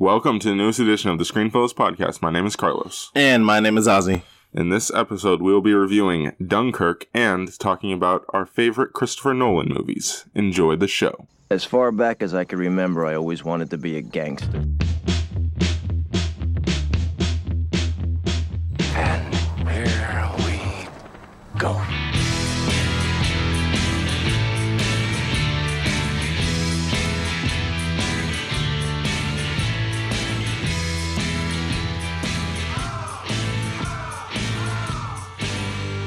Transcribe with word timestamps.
Welcome 0.00 0.38
to 0.38 0.48
the 0.48 0.54
newest 0.54 0.78
edition 0.78 1.10
of 1.10 1.18
the 1.18 1.24
Screenfellows 1.24 1.74
podcast. 1.74 2.22
My 2.22 2.30
name 2.30 2.46
is 2.46 2.56
Carlos. 2.56 3.10
And 3.14 3.44
my 3.44 3.60
name 3.60 3.76
is 3.76 3.86
Ozzy. 3.86 4.22
In 4.54 4.70
this 4.70 4.90
episode, 4.94 5.42
we 5.42 5.52
will 5.52 5.60
be 5.60 5.74
reviewing 5.74 6.32
Dunkirk 6.42 7.06
and 7.12 7.58
talking 7.58 7.92
about 7.92 8.24
our 8.30 8.46
favorite 8.46 8.94
Christopher 8.94 9.34
Nolan 9.34 9.68
movies. 9.68 10.24
Enjoy 10.34 10.74
the 10.74 10.88
show. 10.88 11.28
As 11.50 11.64
far 11.64 11.92
back 11.92 12.22
as 12.22 12.32
I 12.32 12.44
can 12.44 12.58
remember, 12.58 13.04
I 13.04 13.14
always 13.14 13.44
wanted 13.44 13.68
to 13.68 13.76
be 13.76 13.98
a 13.98 14.00
gangster. 14.00 14.64
And 18.94 19.34
here 19.68 20.30
we 20.38 20.88
go. 21.58 21.78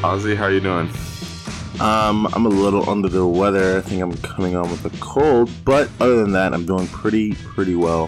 Ozzy, 0.04 0.36
how 0.36 0.48
you 0.48 0.60
doing? 0.60 0.90
Um, 1.80 2.28
I'm 2.34 2.46
a 2.46 2.50
little 2.50 2.90
under 2.90 3.08
the 3.08 3.26
weather. 3.26 3.78
I 3.78 3.82
think 3.82 4.02
I'm 4.02 4.12
coming 4.18 4.54
on 4.54 4.70
with 4.70 4.84
a 4.84 4.90
cold, 5.00 5.50
but 5.64 5.90
other 6.02 6.18
than 6.18 6.34
that, 6.34 6.54
I'm 6.54 6.66
doing 6.66 6.88
pretty, 6.88 7.36
pretty 7.36 7.76
well. 7.76 8.08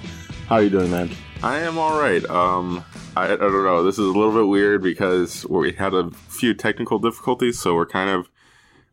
How 0.49 0.55
are 0.55 0.63
you 0.63 0.69
doing, 0.69 0.91
man? 0.91 1.09
I 1.41 1.59
am 1.59 1.77
all 1.77 1.97
right. 1.97 2.23
Um, 2.25 2.83
I, 3.15 3.31
I 3.31 3.37
don't 3.37 3.63
know. 3.63 3.81
This 3.81 3.97
is 3.97 4.05
a 4.05 4.11
little 4.11 4.33
bit 4.33 4.45
weird 4.45 4.83
because 4.83 5.45
we 5.45 5.71
had 5.71 5.93
a 5.93 6.11
few 6.11 6.53
technical 6.53 6.99
difficulties, 6.99 7.61
so 7.61 7.75
we're 7.75 7.85
kind 7.85 8.09
of 8.09 8.29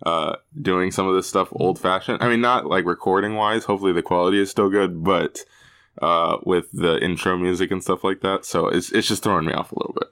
uh, 0.07 0.37
doing 0.61 0.93
some 0.93 1.09
of 1.09 1.17
this 1.17 1.27
stuff 1.27 1.49
old 1.51 1.81
fashioned. 1.81 2.23
I 2.23 2.29
mean, 2.29 2.41
not 2.41 2.67
like 2.67 2.85
recording 2.85 3.35
wise. 3.35 3.65
Hopefully, 3.65 3.93
the 3.93 4.03
quality 4.03 4.41
is 4.41 4.49
still 4.49 4.71
good, 4.71 5.03
but 5.03 5.41
uh, 6.01 6.37
with 6.45 6.71
the 6.73 7.03
intro 7.03 7.37
music 7.37 7.73
and 7.73 7.83
stuff 7.83 8.05
like 8.05 8.21
that, 8.21 8.45
so 8.45 8.69
it's 8.69 8.93
it's 8.93 9.09
just 9.09 9.25
throwing 9.25 9.47
me 9.47 9.55
off 9.55 9.73
a 9.73 9.79
little 9.81 9.95
bit. 9.95 10.09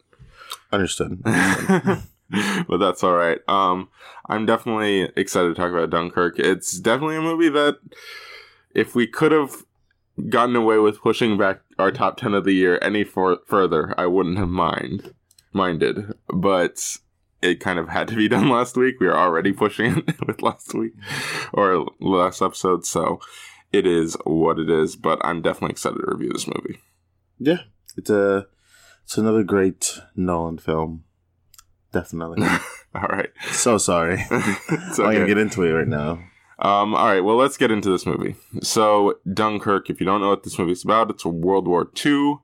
Understood. 0.73 1.23
but 2.69 2.79
that's 2.79 3.03
all 3.03 3.15
right. 3.15 3.39
Um, 3.49 3.89
I'm 4.29 4.47
definitely 4.47 5.11
excited 5.17 5.49
to 5.49 5.55
talk 5.55 5.73
about 5.73 5.91
Dunkirk. 5.91 6.39
It's 6.39 6.79
definitely 6.79 7.17
a 7.17 7.23
movie 7.23 7.49
that, 7.49 7.79
if 8.75 8.95
we 8.95 9.07
could 9.07 9.33
have 9.33 9.65
gotten 10.29 10.55
away 10.55 10.79
with 10.79 11.01
pushing 11.01 11.37
back 11.39 11.61
our 11.79 11.91
top 11.91 12.17
ten 12.19 12.35
of 12.35 12.45
the 12.45 12.53
year 12.53 12.79
any 12.83 13.05
for- 13.05 13.41
further, 13.47 13.95
I 13.99 14.07
wouldn't 14.07 14.39
have 14.39 14.49
mind 14.49 15.15
minded. 15.53 16.13
But 16.29 16.97
it 17.43 17.59
kind 17.59 17.79
of 17.79 17.89
had 17.89 18.07
to 18.09 18.17
be 18.17 18.29
done 18.37 18.49
last 18.49 18.77
week. 18.77 19.01
We 19.01 19.07
were 19.07 19.17
already 19.19 19.53
pushing 19.53 19.99
it 20.09 20.27
with 20.27 20.43
last 20.43 20.75
week 20.75 20.93
or 21.53 21.87
last 22.01 22.43
episode, 22.43 22.85
so 22.87 23.19
it 23.73 23.87
is 23.87 24.17
what 24.25 24.59
it 24.59 24.71
is. 24.71 24.95
But 24.95 25.19
I'm 25.25 25.43
definitely 25.43 25.73
excited 25.73 25.99
to 25.99 26.11
review 26.13 26.31
this 26.33 26.47
movie. 26.47 26.79
yeah, 27.39 27.63
it's 27.97 28.11
a, 28.11 28.47
it's 29.05 29.19
another 29.19 29.43
great 29.43 29.99
Nolan 30.15 30.59
film. 30.59 31.05
Definitely. 31.93 32.47
All 32.95 33.09
right, 33.09 33.31
so 33.53 33.79
sorry. 33.79 34.25
It's 34.31 34.99
I'm 34.99 35.13
gonna 35.13 35.27
get 35.27 35.39
into 35.39 35.63
it 35.63 35.71
right 35.71 35.87
now. 35.89 36.19
Um, 36.63 36.95
all 36.95 37.07
right, 37.07 37.21
well, 37.21 37.37
let's 37.37 37.57
get 37.57 37.71
into 37.71 37.89
this 37.89 38.05
movie. 38.05 38.37
So, 38.61 39.19
Dunkirk, 39.33 39.89
if 39.89 39.99
you 39.99 40.05
don't 40.05 40.21
know 40.21 40.29
what 40.29 40.43
this 40.43 40.59
movie's 40.59 40.85
about, 40.85 41.09
it's 41.09 41.25
a 41.25 41.29
World 41.31 41.67
War 41.67 41.89
II 42.05 42.37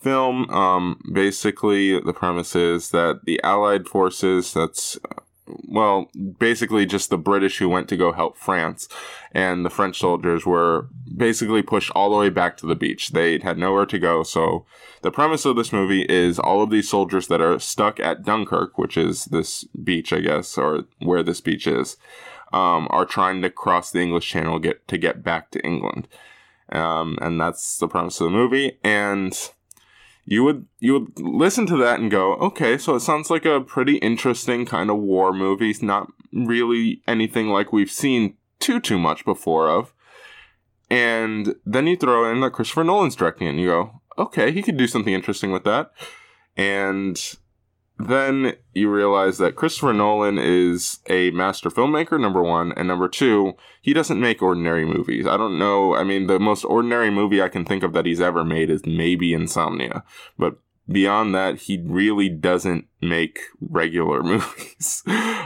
film. 0.00 0.48
Um, 0.50 1.00
basically, 1.12 1.98
the 1.98 2.12
premise 2.12 2.54
is 2.54 2.90
that 2.90 3.22
the 3.24 3.42
Allied 3.42 3.88
forces, 3.88 4.52
that's, 4.52 4.96
well, 5.46 6.10
basically 6.38 6.86
just 6.86 7.10
the 7.10 7.18
British 7.18 7.58
who 7.58 7.68
went 7.68 7.88
to 7.88 7.96
go 7.96 8.12
help 8.12 8.36
France, 8.36 8.88
and 9.32 9.64
the 9.64 9.70
French 9.70 9.98
soldiers 9.98 10.46
were 10.46 10.88
basically 11.16 11.62
pushed 11.62 11.90
all 11.94 12.10
the 12.10 12.16
way 12.16 12.30
back 12.30 12.56
to 12.58 12.66
the 12.66 12.74
beach. 12.74 13.10
They 13.10 13.38
had 13.38 13.58
nowhere 13.58 13.86
to 13.86 13.98
go, 13.98 14.22
so 14.22 14.64
the 15.02 15.10
premise 15.10 15.44
of 15.44 15.56
this 15.56 15.72
movie 15.72 16.02
is 16.02 16.38
all 16.38 16.62
of 16.62 16.70
these 16.70 16.88
soldiers 16.88 17.28
that 17.28 17.40
are 17.40 17.58
stuck 17.58 18.00
at 18.00 18.24
Dunkirk, 18.24 18.78
which 18.78 18.96
is 18.96 19.26
this 19.26 19.64
beach, 19.64 20.12
I 20.12 20.20
guess, 20.20 20.56
or 20.56 20.84
where 20.98 21.22
this 21.22 21.40
beach 21.40 21.66
is 21.66 21.96
um, 22.54 22.86
are 22.90 23.04
trying 23.04 23.42
to 23.42 23.50
cross 23.50 23.90
the 23.90 24.00
English 24.00 24.28
Channel 24.28 24.60
get 24.60 24.86
to 24.88 24.96
get 24.96 25.24
back 25.24 25.50
to 25.50 25.66
England, 25.66 26.06
um, 26.70 27.18
and 27.20 27.40
that's 27.40 27.78
the 27.78 27.88
premise 27.88 28.20
of 28.20 28.26
the 28.26 28.30
movie. 28.30 28.78
And 28.84 29.36
you 30.24 30.42
would 30.44 30.66
you 30.80 30.92
would 30.94 31.20
listen 31.20 31.66
to 31.66 31.76
that 31.78 32.00
and 32.00 32.10
go, 32.10 32.34
okay, 32.34 32.78
so 32.78 32.94
it 32.94 33.00
sounds 33.00 33.30
like 33.30 33.44
a 33.44 33.60
pretty 33.60 33.96
interesting 33.96 34.64
kind 34.66 34.90
of 34.90 34.98
war 34.98 35.32
movie. 35.32 35.70
It's 35.70 35.82
not 35.82 36.08
really 36.32 37.02
anything 37.06 37.48
like 37.48 37.72
we've 37.72 37.90
seen 37.90 38.36
too 38.58 38.80
too 38.80 38.98
much 38.98 39.24
before 39.24 39.68
of. 39.68 39.92
And 40.90 41.54
then 41.64 41.86
you 41.86 41.96
throw 41.96 42.30
in 42.30 42.40
that 42.40 42.52
Christopher 42.52 42.84
Nolan's 42.84 43.16
directing, 43.16 43.46
it 43.46 43.50
and 43.50 43.60
you 43.60 43.66
go, 43.66 44.00
okay, 44.18 44.52
he 44.52 44.62
could 44.62 44.76
do 44.76 44.86
something 44.86 45.12
interesting 45.12 45.50
with 45.50 45.64
that. 45.64 45.90
And 46.56 47.20
then 47.98 48.54
you 48.72 48.90
realize 48.90 49.38
that 49.38 49.54
Christopher 49.54 49.92
Nolan 49.92 50.38
is 50.38 50.98
a 51.08 51.30
master 51.30 51.70
filmmaker, 51.70 52.20
number 52.20 52.42
one, 52.42 52.72
and 52.72 52.88
number 52.88 53.08
two, 53.08 53.54
he 53.80 53.92
doesn't 53.92 54.20
make 54.20 54.42
ordinary 54.42 54.84
movies. 54.84 55.26
I 55.26 55.36
don't 55.36 55.58
know. 55.58 55.94
I 55.94 56.02
mean, 56.02 56.26
the 56.26 56.40
most 56.40 56.64
ordinary 56.64 57.10
movie 57.10 57.40
I 57.40 57.48
can 57.48 57.64
think 57.64 57.82
of 57.82 57.92
that 57.92 58.06
he's 58.06 58.20
ever 58.20 58.44
made 58.44 58.68
is 58.68 58.84
maybe 58.84 59.32
Insomnia, 59.32 60.02
but 60.36 60.58
beyond 60.88 61.34
that, 61.34 61.60
he 61.60 61.82
really 61.84 62.28
doesn't 62.28 62.86
make 63.00 63.40
regular 63.60 64.22
movies. 64.24 65.02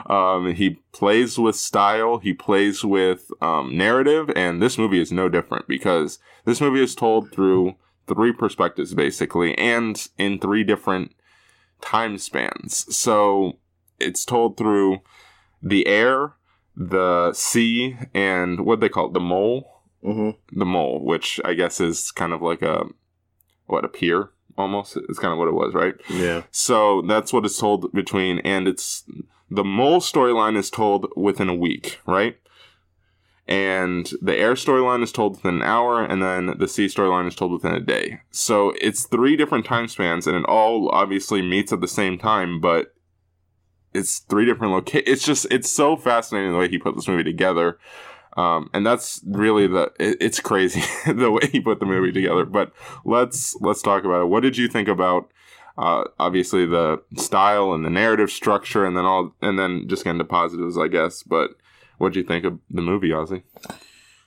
um, 0.07 0.55
he 0.55 0.81
plays 0.93 1.39
with 1.39 1.57
style, 1.57 2.19
he 2.19 2.33
plays 2.33 2.85
with 2.85 3.31
um, 3.41 3.77
narrative, 3.77 4.31
and 4.35 4.63
this 4.63 4.79
movie 4.79 5.01
is 5.01 5.13
no 5.13 5.29
different 5.29 5.69
because 5.69 6.19
this 6.45 6.61
movie 6.61 6.83
is 6.83 6.95
told 6.95 7.31
through 7.31 7.77
three 8.07 8.33
perspectives, 8.33 8.95
basically, 8.95 9.57
and 9.59 10.09
in 10.17 10.39
three 10.39 10.65
different 10.65 11.13
time 11.81 12.19
spans. 12.19 12.95
So 12.95 13.59
it's 13.99 14.25
told 14.25 14.57
through 14.57 14.99
the 15.63 15.87
air, 15.87 16.35
the 16.77 17.33
sea, 17.33 17.97
and 18.15 18.65
what 18.65 18.81
they 18.81 18.89
call 18.89 19.07
it, 19.09 19.15
the 19.15 19.21
mole. 19.21 19.75
Mm-hmm. 20.05 20.59
The 20.59 20.65
mole, 20.65 21.05
which 21.05 21.41
I 21.45 21.55
guess 21.55 21.81
is 21.81 22.13
kind 22.13 22.33
of 22.33 22.41
like 22.41 22.63
a 22.63 22.85
what 23.67 23.85
a 23.85 23.89
pier 23.89 24.31
almost. 24.57 24.97
It's 24.97 25.19
kind 25.19 25.33
of 25.33 25.39
what 25.39 25.49
it 25.49 25.55
was, 25.55 25.75
right? 25.75 25.95
Yeah. 26.09 26.43
So 26.53 27.03
that's 27.03 27.33
what 27.33 27.45
it's 27.45 27.59
told 27.59 27.93
between, 27.93 28.39
and 28.41 28.69
it's 28.69 29.05
the 29.51 29.65
mole 29.65 30.01
storyline 30.01 30.57
is 30.57 30.71
told 30.71 31.09
within 31.17 31.49
a 31.49 31.55
week, 31.55 32.01
right? 32.07 32.39
And 33.49 34.11
the 34.21 34.37
air 34.37 34.53
storyline 34.53 35.03
is 35.03 35.11
told 35.11 35.37
within 35.37 35.57
an 35.57 35.63
hour, 35.63 36.05
and 36.05 36.23
then 36.23 36.59
the 36.59 36.69
sea 36.69 36.85
storyline 36.85 37.27
is 37.27 37.35
told 37.35 37.51
within 37.51 37.73
a 37.73 37.81
day. 37.81 38.21
So 38.31 38.75
it's 38.79 39.07
three 39.07 39.37
different 39.37 39.65
time 39.65 39.89
spans, 39.89 40.27
and 40.27 40.37
it 40.37 40.45
all 40.45 40.91
obviously 40.91 41.41
meets 41.41 41.73
at 41.73 41.81
the 41.81 41.89
same 41.89 42.19
time, 42.19 42.61
but 42.61 42.95
it's 43.95 44.19
three 44.19 44.45
different 44.45 44.75
locations. 44.75 45.09
It's 45.09 45.25
just 45.25 45.47
it's 45.51 45.73
so 45.73 45.97
fascinating 45.97 46.53
the 46.53 46.59
way 46.59 46.69
he 46.69 46.77
put 46.77 46.95
this 46.95 47.09
movie 47.09 47.25
together. 47.25 47.79
Um, 48.37 48.69
and 48.75 48.87
that's 48.87 49.23
really 49.27 49.67
the 49.67 49.91
it, 49.99 50.19
it's 50.21 50.41
crazy 50.41 50.83
the 51.13 51.31
way 51.31 51.49
he 51.51 51.59
put 51.59 51.81
the 51.81 51.87
movie 51.87 52.13
together. 52.13 52.45
But 52.45 52.73
let's 53.07 53.57
let's 53.63 53.81
talk 53.81 54.05
about 54.05 54.23
it. 54.23 54.29
What 54.29 54.43
did 54.43 54.59
you 54.59 54.69
think 54.69 54.89
about 54.89 55.31
uh, 55.79 56.05
obviously 56.19 56.67
the 56.67 57.03
style 57.17 57.73
and 57.73 57.85
the 57.85 57.91
narrative 57.91 58.31
structure, 58.31 58.85
and 58.85 58.97
then 58.97 59.07
all 59.07 59.35
and 59.41 59.59
then 59.59 59.89
just 59.89 60.05
get 60.05 60.11
into 60.11 60.25
positives, 60.25 60.77
I 60.77 60.89
guess. 60.89 61.23
But 61.23 61.53
what 61.99 62.13
did 62.13 62.21
you 62.21 62.27
think 62.27 62.45
of 62.45 62.59
the 62.71 62.83
movie, 62.83 63.11
Ozzy? 63.11 63.43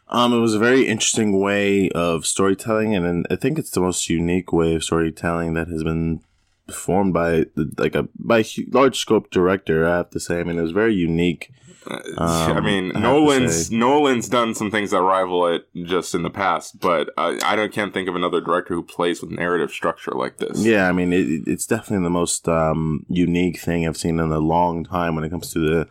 Um, 0.09 0.33
it 0.33 0.39
was 0.39 0.53
a 0.53 0.59
very 0.59 0.87
interesting 0.87 1.39
way 1.39 1.89
of 1.91 2.25
storytelling, 2.25 2.93
and, 2.95 3.25
I 3.31 3.37
think 3.37 3.57
it's 3.57 3.71
the 3.71 3.79
most 3.81 4.09
unique 4.09 4.51
way 4.51 4.75
of 4.75 4.83
storytelling 4.83 5.53
that 5.53 5.69
has 5.69 5.83
been 5.83 6.19
performed 6.67 7.13
by 7.13 7.45
like 7.77 7.95
a 7.95 8.07
by 8.17 8.39
a 8.39 8.45
large 8.71 8.97
scope 8.97 9.29
director. 9.31 9.87
I 9.87 9.97
have 9.97 10.09
to 10.11 10.19
say, 10.19 10.39
I 10.39 10.43
mean, 10.43 10.57
it 10.57 10.61
was 10.63 10.71
very 10.71 10.93
unique. 10.93 11.51
I 11.87 12.55
Um, 12.57 12.63
mean, 12.65 12.95
I 12.95 12.99
Nolan's 12.99 13.71
Nolan's 13.71 14.29
done 14.29 14.53
some 14.53 14.69
things 14.69 14.91
that 14.91 15.01
rival 15.01 15.47
it 15.47 15.67
just 15.85 16.13
in 16.13 16.21
the 16.23 16.29
past, 16.29 16.79
but 16.79 17.09
I, 17.17 17.39
I 17.43 17.55
don't 17.55 17.71
can't 17.73 17.93
think 17.93 18.07
of 18.07 18.15
another 18.15 18.39
director 18.41 18.75
who 18.75 18.83
plays 18.83 19.21
with 19.21 19.31
narrative 19.31 19.71
structure 19.71 20.11
like 20.11 20.37
this. 20.37 20.59
Yeah, 20.63 20.87
I 20.87 20.91
mean, 20.91 21.11
it- 21.13 21.47
it's 21.47 21.65
definitely 21.65 22.03
the 22.03 22.09
most 22.11 22.47
um, 22.47 23.05
unique 23.09 23.59
thing 23.59 23.87
I've 23.87 23.97
seen 23.97 24.19
in 24.19 24.31
a 24.31 24.39
long 24.39 24.83
time 24.83 25.15
when 25.15 25.23
it 25.23 25.29
comes 25.29 25.51
to 25.53 25.59
the 25.59 25.87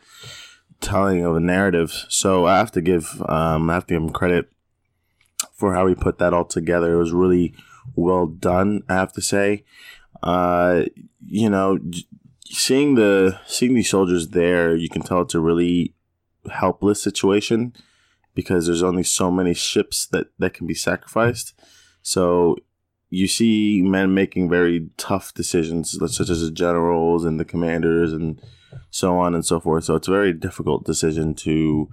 telling 0.81 1.25
of 1.25 1.37
a 1.37 1.41
narrative. 1.41 2.07
So 2.09 2.47
I 2.47 2.59
have 2.59 2.73
to 2.73 2.81
give 2.81 3.23
um, 3.29 3.71
I 3.71 3.75
have 3.75 3.87
to 3.87 3.95
give 3.95 4.03
him 4.03 4.11
credit 4.11 4.51
for 5.55 5.75
how 5.75 5.87
he 5.87 5.95
put 5.95 6.19
that 6.19 6.35
all 6.35 6.45
together. 6.45 6.95
It 6.95 6.99
was 6.99 7.13
really 7.13 7.55
well 7.95 8.27
done. 8.27 8.83
I 8.89 8.95
have 8.95 9.13
to 9.15 9.23
say, 9.23 9.65
uh, 10.23 10.85
you 11.27 11.51
know, 11.51 11.79
seeing 12.47 12.95
the 12.95 13.39
seeing 13.47 13.75
these 13.75 13.91
soldiers 13.91 14.29
there, 14.29 14.75
you 14.75 14.89
can 14.89 15.03
tell 15.03 15.23
it's 15.23 15.35
a 15.35 15.41
really 15.41 15.95
helpless 16.51 17.03
situation 17.03 17.75
because 18.35 18.67
there's 18.67 18.83
only 18.83 19.03
so 19.03 19.31
many 19.31 19.55
ships 19.55 20.07
that 20.07 20.29
that 20.39 20.55
can 20.55 20.67
be 20.67 20.75
sacrificed. 20.75 21.55
So 22.03 22.57
you 23.11 23.27
see 23.27 23.83
men 23.83 24.15
making 24.15 24.49
very 24.49 24.89
tough 24.97 25.35
decisions, 25.35 25.91
such 25.91 26.31
as 26.31 26.41
the 26.41 26.51
generals 26.51 27.25
and 27.25 27.39
the 27.39 27.45
commanders 27.45 28.13
and 28.13 28.41
so 28.91 29.19
on 29.19 29.35
and 29.35 29.45
so 29.45 29.61
forth. 29.61 29.85
So 29.85 29.97
it's 29.97 30.09
a 30.09 30.13
very 30.13 30.33
difficult 30.33 30.85
decision 30.85 31.35
to 31.37 31.89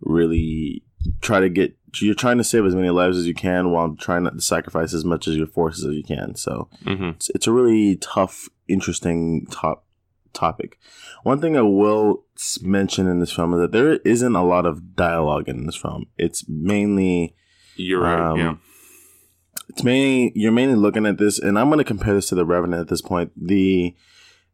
really 0.00 0.82
try 1.20 1.40
to 1.40 1.48
get 1.48 1.76
you're 2.00 2.14
trying 2.14 2.38
to 2.38 2.44
save 2.44 2.64
as 2.64 2.74
many 2.74 2.90
lives 2.90 3.18
as 3.18 3.26
you 3.26 3.34
can 3.34 3.72
while 3.72 3.96
trying 3.96 4.22
not 4.22 4.34
to 4.34 4.40
sacrifice 4.40 4.94
as 4.94 5.04
much 5.04 5.26
as 5.26 5.36
your 5.36 5.46
forces 5.46 5.84
as 5.84 5.94
you 5.94 6.04
can. 6.04 6.34
So 6.36 6.68
hmm 6.84 7.10
it's, 7.10 7.30
it's 7.30 7.46
a 7.46 7.52
really 7.52 7.96
tough, 7.96 8.48
interesting 8.68 9.46
top 9.50 9.84
topic. 10.32 10.78
One 11.24 11.40
thing 11.40 11.56
I 11.56 11.62
will 11.62 12.24
mention 12.62 13.08
in 13.08 13.18
this 13.18 13.32
film 13.32 13.52
is 13.54 13.60
that 13.60 13.72
there 13.72 13.94
isn't 14.04 14.36
a 14.36 14.44
lot 14.44 14.66
of 14.66 14.94
dialogue 14.94 15.48
in 15.48 15.66
this 15.66 15.76
film. 15.76 16.06
It's 16.16 16.48
mainly 16.48 17.34
You're 17.76 18.02
right. 18.02 18.20
Um, 18.30 18.38
yeah. 18.38 18.54
it's 19.68 19.82
mainly 19.82 20.32
you're 20.36 20.52
mainly 20.52 20.76
looking 20.76 21.06
at 21.06 21.18
this, 21.18 21.38
and 21.38 21.58
I'm 21.58 21.68
going 21.68 21.78
to 21.78 21.84
compare 21.84 22.14
this 22.14 22.28
to 22.28 22.34
the 22.36 22.46
Revenant 22.46 22.80
at 22.80 22.88
this 22.88 23.02
point. 23.02 23.32
The 23.36 23.94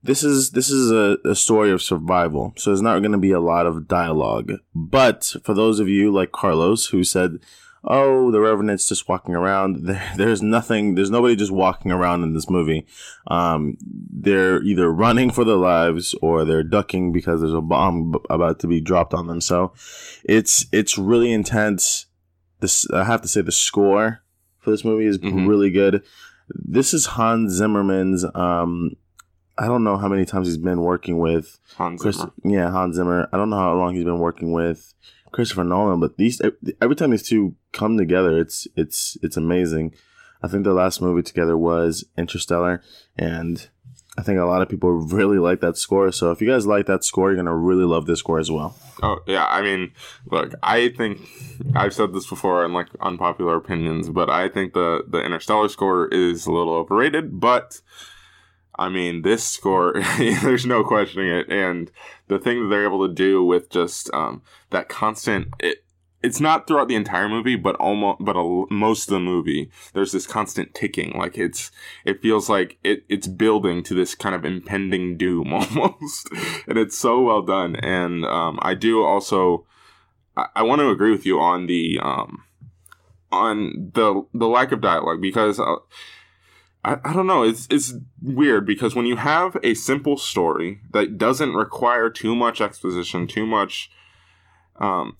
this 0.02 0.22
is 0.22 0.50
this 0.52 0.70
is 0.70 0.90
a, 0.90 1.18
a 1.24 1.34
story 1.34 1.70
of 1.70 1.82
survival, 1.82 2.52
so 2.56 2.70
there's 2.70 2.82
not 2.82 3.00
going 3.00 3.12
to 3.12 3.18
be 3.18 3.32
a 3.32 3.40
lot 3.40 3.66
of 3.66 3.88
dialogue. 3.88 4.52
But 4.74 5.34
for 5.42 5.54
those 5.54 5.80
of 5.80 5.88
you 5.88 6.12
like 6.12 6.32
Carlos 6.32 6.86
who 6.86 7.02
said, 7.04 7.38
"Oh, 7.82 8.30
the 8.30 8.40
Revenant's 8.40 8.88
just 8.88 9.08
walking 9.08 9.34
around," 9.34 9.76
there, 9.86 10.12
there's 10.16 10.42
nothing. 10.42 10.94
There's 10.94 11.10
nobody 11.10 11.34
just 11.36 11.50
walking 11.52 11.90
around 11.90 12.22
in 12.22 12.34
this 12.34 12.48
movie. 12.48 12.86
Um, 13.26 13.76
they're 13.82 14.62
either 14.62 14.92
running 14.92 15.30
for 15.30 15.44
their 15.44 15.56
lives 15.56 16.14
or 16.22 16.44
they're 16.44 16.62
ducking 16.62 17.12
because 17.12 17.40
there's 17.40 17.52
a 17.52 17.60
bomb 17.60 18.14
about 18.30 18.60
to 18.60 18.66
be 18.66 18.80
dropped 18.80 19.12
on 19.14 19.26
them. 19.26 19.40
So 19.40 19.72
it's 20.24 20.66
it's 20.72 20.96
really 20.98 21.32
intense. 21.32 22.06
This 22.60 22.88
I 22.90 23.04
have 23.04 23.22
to 23.22 23.28
say 23.28 23.40
the 23.40 23.52
score 23.52 24.20
for 24.60 24.70
this 24.70 24.84
movie 24.84 25.06
is 25.06 25.18
Mhm. 25.18 25.46
really 25.48 25.70
good. 25.70 26.02
This 26.48 26.94
is 26.94 27.06
Hans 27.06 27.52
Zimmerman's. 27.52 28.24
Um, 28.34 28.92
I 29.58 29.66
don't 29.66 29.84
know 29.84 29.96
how 29.96 30.08
many 30.08 30.24
times 30.24 30.48
he's 30.48 30.58
been 30.58 30.82
working 30.82 31.18
with 31.18 31.58
Hans 31.76 32.02
Chris. 32.02 32.16
Zimmer. 32.16 32.32
Yeah, 32.44 32.70
Hans 32.70 32.96
Zimmer. 32.96 33.28
I 33.32 33.36
don't 33.36 33.50
know 33.50 33.56
how 33.56 33.74
long 33.74 33.94
he's 33.94 34.04
been 34.04 34.18
working 34.18 34.52
with 34.52 34.92
Christopher 35.32 35.64
Nolan, 35.64 36.00
but 36.00 36.16
these 36.16 36.40
every 36.80 36.96
time 36.96 37.10
these 37.10 37.26
two 37.26 37.54
come 37.72 37.96
together, 37.96 38.38
it's 38.38 38.68
it's 38.76 39.16
it's 39.22 39.36
amazing. 39.36 39.94
I 40.42 40.48
think 40.48 40.64
the 40.64 40.74
last 40.74 41.00
movie 41.00 41.22
together 41.22 41.56
was 41.56 42.04
Interstellar, 42.16 42.82
and 43.16 43.68
I 44.18 44.22
think 44.22 44.38
a 44.38 44.44
lot 44.44 44.62
of 44.62 44.68
people 44.68 44.90
really 44.90 45.38
like 45.38 45.60
that 45.60 45.76
score. 45.76 46.10
So 46.12 46.30
if 46.30 46.40
you 46.40 46.48
guys 46.48 46.66
like 46.66 46.86
that 46.86 47.04
score, 47.04 47.28
you're 47.30 47.36
gonna 47.36 47.56
really 47.56 47.84
love 47.84 48.06
this 48.06 48.20
score 48.20 48.38
as 48.38 48.50
well. 48.50 48.76
Oh 49.02 49.18
yeah, 49.26 49.46
I 49.46 49.62
mean, 49.62 49.92
look, 50.30 50.54
I 50.62 50.88
think 50.90 51.20
I've 51.74 51.94
said 51.94 52.14
this 52.14 52.26
before 52.26 52.64
in 52.64 52.72
like 52.72 52.88
unpopular 53.00 53.56
opinions, 53.56 54.08
but 54.08 54.30
I 54.30 54.48
think 54.48 54.72
the 54.74 55.04
the 55.08 55.22
Interstellar 55.22 55.68
score 55.68 56.08
is 56.08 56.46
a 56.46 56.52
little 56.52 56.74
overrated. 56.74 57.40
But 57.40 57.80
I 58.78 58.88
mean, 58.88 59.22
this 59.22 59.44
score, 59.44 59.94
there's 60.18 60.66
no 60.66 60.84
questioning 60.84 61.28
it, 61.28 61.50
and 61.50 61.90
the 62.28 62.38
thing 62.38 62.62
that 62.62 62.68
they're 62.68 62.84
able 62.84 63.06
to 63.06 63.14
do 63.14 63.44
with 63.44 63.70
just 63.70 64.12
um, 64.12 64.42
that 64.70 64.88
constant. 64.88 65.48
It, 65.60 65.82
it's 66.22 66.40
not 66.40 66.66
throughout 66.66 66.88
the 66.88 66.96
entire 66.96 67.28
movie, 67.28 67.56
but 67.56 67.76
almost, 67.76 68.18
but 68.20 68.36
a, 68.36 68.64
most 68.70 69.08
of 69.08 69.14
the 69.14 69.20
movie, 69.20 69.70
there's 69.92 70.12
this 70.12 70.26
constant 70.26 70.74
ticking. 70.74 71.16
Like 71.16 71.38
it's, 71.38 71.70
it 72.04 72.20
feels 72.20 72.48
like 72.48 72.78
it, 72.82 73.04
it's 73.08 73.28
building 73.28 73.82
to 73.84 73.94
this 73.94 74.14
kind 74.14 74.34
of 74.34 74.44
impending 74.44 75.16
doom 75.16 75.52
almost, 75.52 76.28
and 76.66 76.78
it's 76.78 76.98
so 76.98 77.20
well 77.22 77.42
done. 77.42 77.76
And 77.76 78.24
um, 78.24 78.58
I 78.62 78.74
do 78.74 79.04
also, 79.04 79.66
I, 80.36 80.46
I 80.56 80.62
want 80.62 80.80
to 80.80 80.90
agree 80.90 81.12
with 81.12 81.26
you 81.26 81.38
on 81.38 81.66
the, 81.66 82.00
um, 82.02 82.44
on 83.30 83.90
the 83.94 84.26
the 84.34 84.48
lack 84.48 84.72
of 84.72 84.80
dialogue 84.80 85.20
because. 85.20 85.60
Uh, 85.60 85.76
I, 86.86 86.98
I 87.04 87.12
don't 87.12 87.26
know. 87.26 87.42
It's 87.42 87.66
it's 87.68 87.94
weird 88.22 88.64
because 88.64 88.94
when 88.94 89.06
you 89.06 89.16
have 89.16 89.56
a 89.62 89.74
simple 89.74 90.16
story 90.16 90.80
that 90.92 91.18
doesn't 91.18 91.54
require 91.54 92.08
too 92.08 92.36
much 92.36 92.60
exposition, 92.60 93.26
too 93.26 93.44
much, 93.44 93.90
um, 94.76 95.16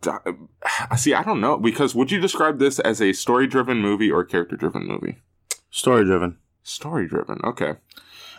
di- 0.00 0.18
see, 0.96 1.14
I 1.14 1.22
don't 1.22 1.40
know 1.40 1.56
because 1.58 1.94
would 1.94 2.10
you 2.10 2.20
describe 2.20 2.58
this 2.58 2.80
as 2.80 3.00
a 3.00 3.12
story 3.12 3.46
driven 3.46 3.80
movie 3.80 4.10
or 4.10 4.24
character 4.24 4.56
driven 4.56 4.86
movie? 4.86 5.18
Story 5.70 6.04
driven. 6.04 6.38
Story 6.64 7.06
driven. 7.06 7.40
Okay. 7.44 7.74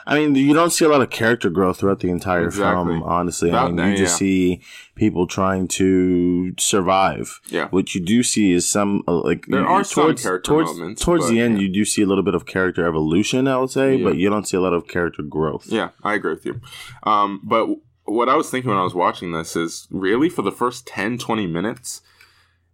I 0.10 0.18
mean, 0.20 0.36
you 0.36 0.54
don't 0.54 0.70
see 0.72 0.86
a 0.86 0.88
lot 0.90 1.02
of 1.02 1.10
character 1.10 1.50
growth 1.50 1.80
throughout 1.80 2.00
the 2.00 2.10
entire 2.10 2.46
Exactly. 2.46 2.94
film. 2.94 3.04
Honestly, 3.04 3.52
That- 3.52 3.66
I 3.66 3.72
mean, 3.72 3.90
you 3.92 3.98
just 3.98 4.14
yeah. 4.14 4.18
see 4.26 4.62
people 4.96 5.28
trying 5.28 5.68
to 5.80 6.54
survive. 6.58 7.40
Yeah. 7.50 7.68
What 7.70 7.94
you 7.94 8.02
do 8.02 8.24
see 8.24 8.52
is 8.54 8.66
some 8.68 9.04
uh, 9.08 9.20
like 9.22 9.46
There 9.48 9.60
you- 9.62 9.68
are 9.68 9.84
some 9.84 10.04
towards 10.06 10.24
character 10.24 10.50
towards, 10.52 10.74
moments, 10.74 11.04
towards 11.04 11.26
but, 11.26 11.32
the 11.32 11.42
end. 11.42 11.56
yeah. 11.58 11.64
You 11.68 11.74
do 11.74 11.84
see 11.86 12.02
a 12.02 12.06
little 12.08 12.24
bit 12.24 12.36
of 12.36 12.46
character 12.46 12.86
evolution, 12.88 13.48
I 13.48 13.58
would 13.58 13.70
say, 13.70 13.98
Yeah. 13.98 14.04
but 14.06 14.16
you 14.18 14.30
don't 14.30 14.48
see 14.48 14.56
a 14.58 14.62
lot 14.62 14.74
of 14.74 14.88
character 14.88 15.24
growth. 15.24 15.66
Yeah, 15.68 15.90
I 16.04 16.14
agree 16.14 16.34
with 16.34 16.46
you. 16.46 16.62
Um, 17.04 17.42
but 17.44 17.68
what 18.06 18.30
I 18.30 18.36
was 18.36 18.50
thinking 18.50 18.70
when 18.70 18.80
I 18.80 18.84
was 18.84 18.96
watching 18.96 19.34
this 19.34 19.56
is 19.58 19.88
really 19.92 20.30
for 20.30 20.42
the 20.42 20.52
first 20.54 20.88
10, 20.88 21.18
20 21.18 21.46
minutes, 21.48 22.02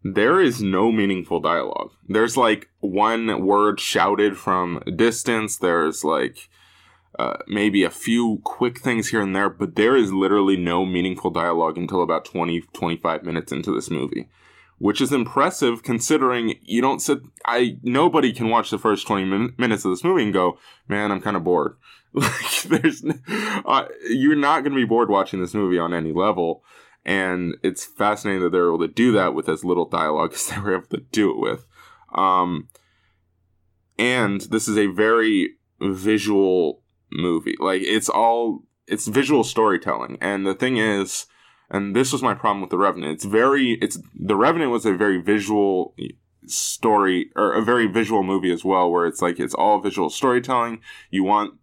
there 0.03 0.39
is 0.39 0.61
no 0.61 0.91
meaningful 0.91 1.39
dialogue. 1.39 1.89
There's 2.07 2.37
like 2.37 2.69
one 2.81 3.43
word 3.45 3.79
shouted 3.79 4.37
from 4.37 4.83
distance. 4.95 5.57
There's 5.57 6.03
like 6.03 6.49
uh, 7.19 7.37
maybe 7.47 7.83
a 7.83 7.89
few 7.89 8.41
quick 8.43 8.79
things 8.79 9.09
here 9.09 9.21
and 9.21 9.35
there, 9.35 9.49
but 9.49 9.75
there 9.75 9.95
is 9.95 10.11
literally 10.11 10.57
no 10.57 10.85
meaningful 10.85 11.29
dialogue 11.29 11.77
until 11.77 12.01
about 12.01 12.25
20, 12.25 12.61
25 12.73 13.23
minutes 13.23 13.51
into 13.51 13.73
this 13.73 13.89
movie. 13.89 14.29
Which 14.79 14.99
is 14.99 15.13
impressive 15.13 15.83
considering 15.83 16.55
you 16.63 16.81
don't 16.81 16.99
sit. 16.99 17.19
I 17.45 17.77
nobody 17.83 18.33
can 18.33 18.49
watch 18.49 18.69
the 18.69 18.79
first 18.79 19.07
twenty 19.07 19.23
min- 19.23 19.53
minutes 19.57 19.85
of 19.85 19.91
this 19.91 20.03
movie 20.03 20.23
and 20.23 20.33
go, 20.33 20.57
"Man, 20.89 21.09
I'm 21.09 21.21
kind 21.21 21.37
of 21.37 21.43
bored." 21.43 21.77
Like, 22.15 22.61
there's, 22.63 23.03
uh, 23.65 23.85
you're 24.09 24.35
not 24.35 24.59
going 24.61 24.73
to 24.73 24.81
be 24.81 24.85
bored 24.85 25.09
watching 25.09 25.39
this 25.39 25.53
movie 25.53 25.79
on 25.79 25.93
any 25.93 26.11
level, 26.11 26.63
and 27.05 27.55
it's 27.63 27.85
fascinating 27.85 28.43
that 28.43 28.51
they're 28.51 28.67
able 28.67 28.79
to 28.79 28.87
do 28.87 29.11
that 29.13 29.33
with 29.33 29.47
as 29.47 29.63
little 29.63 29.87
dialogue 29.87 30.33
as 30.35 30.47
they 30.47 30.59
were 30.59 30.75
able 30.75 30.87
to 30.87 31.05
do 31.11 31.31
it 31.31 31.39
with. 31.39 31.65
Um, 32.13 32.67
and 33.97 34.41
this 34.41 34.67
is 34.67 34.77
a 34.77 34.87
very 34.87 35.55
visual 35.79 36.82
movie. 37.13 37.55
Like, 37.59 37.81
it's 37.83 38.09
all 38.09 38.63
it's 38.87 39.07
visual 39.07 39.43
storytelling, 39.43 40.17
and 40.21 40.45
the 40.45 40.53
thing 40.53 40.77
is, 40.77 41.25
and 41.69 41.95
this 41.95 42.11
was 42.11 42.21
my 42.21 42.33
problem 42.33 42.61
with 42.61 42.69
the 42.69 42.77
Revenant. 42.77 43.13
It's 43.13 43.25
very 43.25 43.73
it's 43.81 43.97
the 44.13 44.35
Revenant 44.35 44.71
was 44.71 44.85
a 44.85 44.93
very 44.93 45.21
visual 45.21 45.95
story 46.45 47.31
or 47.35 47.53
a 47.53 47.61
very 47.61 47.87
visual 47.87 48.23
movie 48.23 48.51
as 48.51 48.65
well, 48.65 48.91
where 48.91 49.05
it's 49.05 49.21
like 49.21 49.39
it's 49.39 49.53
all 49.53 49.79
visual 49.79 50.09
storytelling. 50.09 50.81
You 51.09 51.23
want 51.23 51.55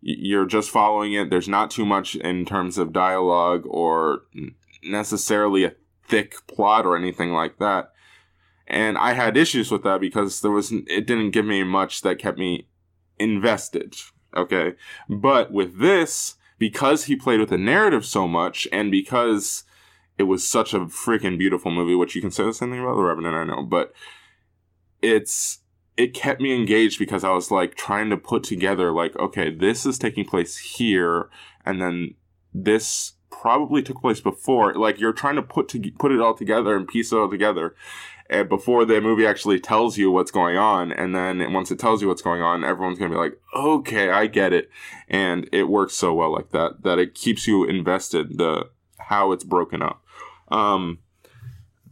you're 0.00 0.46
just 0.46 0.70
following 0.70 1.12
it. 1.12 1.30
There's 1.30 1.48
not 1.48 1.70
too 1.70 1.84
much 1.84 2.14
in 2.14 2.44
terms 2.44 2.78
of 2.78 2.92
dialogue 2.92 3.64
or 3.66 4.22
necessarily 4.82 5.64
a 5.64 5.74
thick 6.06 6.46
plot 6.46 6.86
or 6.86 6.96
anything 6.96 7.32
like 7.32 7.58
that. 7.58 7.92
And 8.66 8.96
I 8.98 9.14
had 9.14 9.36
issues 9.36 9.70
with 9.70 9.82
that 9.84 10.00
because 10.00 10.40
there 10.40 10.50
was 10.50 10.70
it 10.72 11.06
didn't 11.06 11.30
give 11.30 11.46
me 11.46 11.64
much 11.64 12.02
that 12.02 12.18
kept 12.18 12.38
me 12.38 12.68
invested. 13.18 13.96
Okay. 14.36 14.74
But 15.08 15.52
with 15.52 15.78
this, 15.78 16.36
because 16.58 17.04
he 17.04 17.16
played 17.16 17.40
with 17.40 17.50
the 17.50 17.58
narrative 17.58 18.04
so 18.04 18.28
much 18.28 18.66
and 18.72 18.90
because 18.90 19.64
it 20.18 20.24
was 20.24 20.46
such 20.46 20.74
a 20.74 20.80
freaking 20.80 21.38
beautiful 21.38 21.70
movie, 21.70 21.94
which 21.94 22.14
you 22.14 22.20
can 22.20 22.30
say 22.30 22.44
the 22.44 22.52
same 22.52 22.70
thing 22.70 22.80
about 22.80 22.96
The 22.96 23.02
Revenant, 23.02 23.36
I 23.36 23.44
know, 23.44 23.62
but 23.62 23.92
it's 25.00 25.60
it 25.96 26.14
kept 26.14 26.40
me 26.40 26.54
engaged 26.54 26.98
because 26.98 27.24
I 27.24 27.30
was 27.30 27.50
like 27.50 27.74
trying 27.74 28.10
to 28.10 28.16
put 28.16 28.44
together 28.44 28.92
like, 28.92 29.16
okay, 29.16 29.50
this 29.50 29.84
is 29.84 29.98
taking 29.98 30.24
place 30.24 30.56
here, 30.56 31.28
and 31.64 31.80
then 31.80 32.14
this 32.54 33.14
probably 33.30 33.82
took 33.82 34.00
place 34.00 34.20
before. 34.20 34.74
Like 34.74 35.00
you're 35.00 35.12
trying 35.12 35.36
to 35.36 35.42
put 35.42 35.68
to 35.68 35.80
put 35.98 36.12
it 36.12 36.20
all 36.20 36.34
together 36.34 36.76
and 36.76 36.86
piece 36.86 37.12
it 37.12 37.18
all 37.18 37.30
together. 37.30 37.74
And 38.30 38.48
before 38.48 38.84
the 38.84 39.00
movie 39.00 39.26
actually 39.26 39.58
tells 39.58 39.96
you 39.96 40.10
what's 40.10 40.30
going 40.30 40.56
on, 40.56 40.92
and 40.92 41.14
then 41.14 41.52
once 41.52 41.70
it 41.70 41.78
tells 41.78 42.02
you 42.02 42.08
what's 42.08 42.22
going 42.22 42.42
on, 42.42 42.62
everyone's 42.62 42.98
gonna 42.98 43.14
be 43.14 43.16
like, 43.16 43.40
"Okay, 43.56 44.10
I 44.10 44.26
get 44.26 44.52
it," 44.52 44.70
and 45.08 45.48
it 45.52 45.68
works 45.68 45.94
so 45.94 46.12
well 46.12 46.32
like 46.32 46.50
that 46.50 46.82
that 46.82 46.98
it 46.98 47.14
keeps 47.14 47.46
you 47.46 47.64
invested. 47.64 48.36
The 48.36 48.68
how 48.98 49.32
it's 49.32 49.44
broken 49.44 49.82
up. 49.82 50.02
Um, 50.48 50.98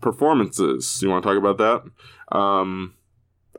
performances. 0.01 1.01
You 1.03 1.09
want 1.09 1.23
to 1.23 1.29
talk 1.29 1.39
about 1.39 1.59
that? 1.59 2.37
Um, 2.37 2.95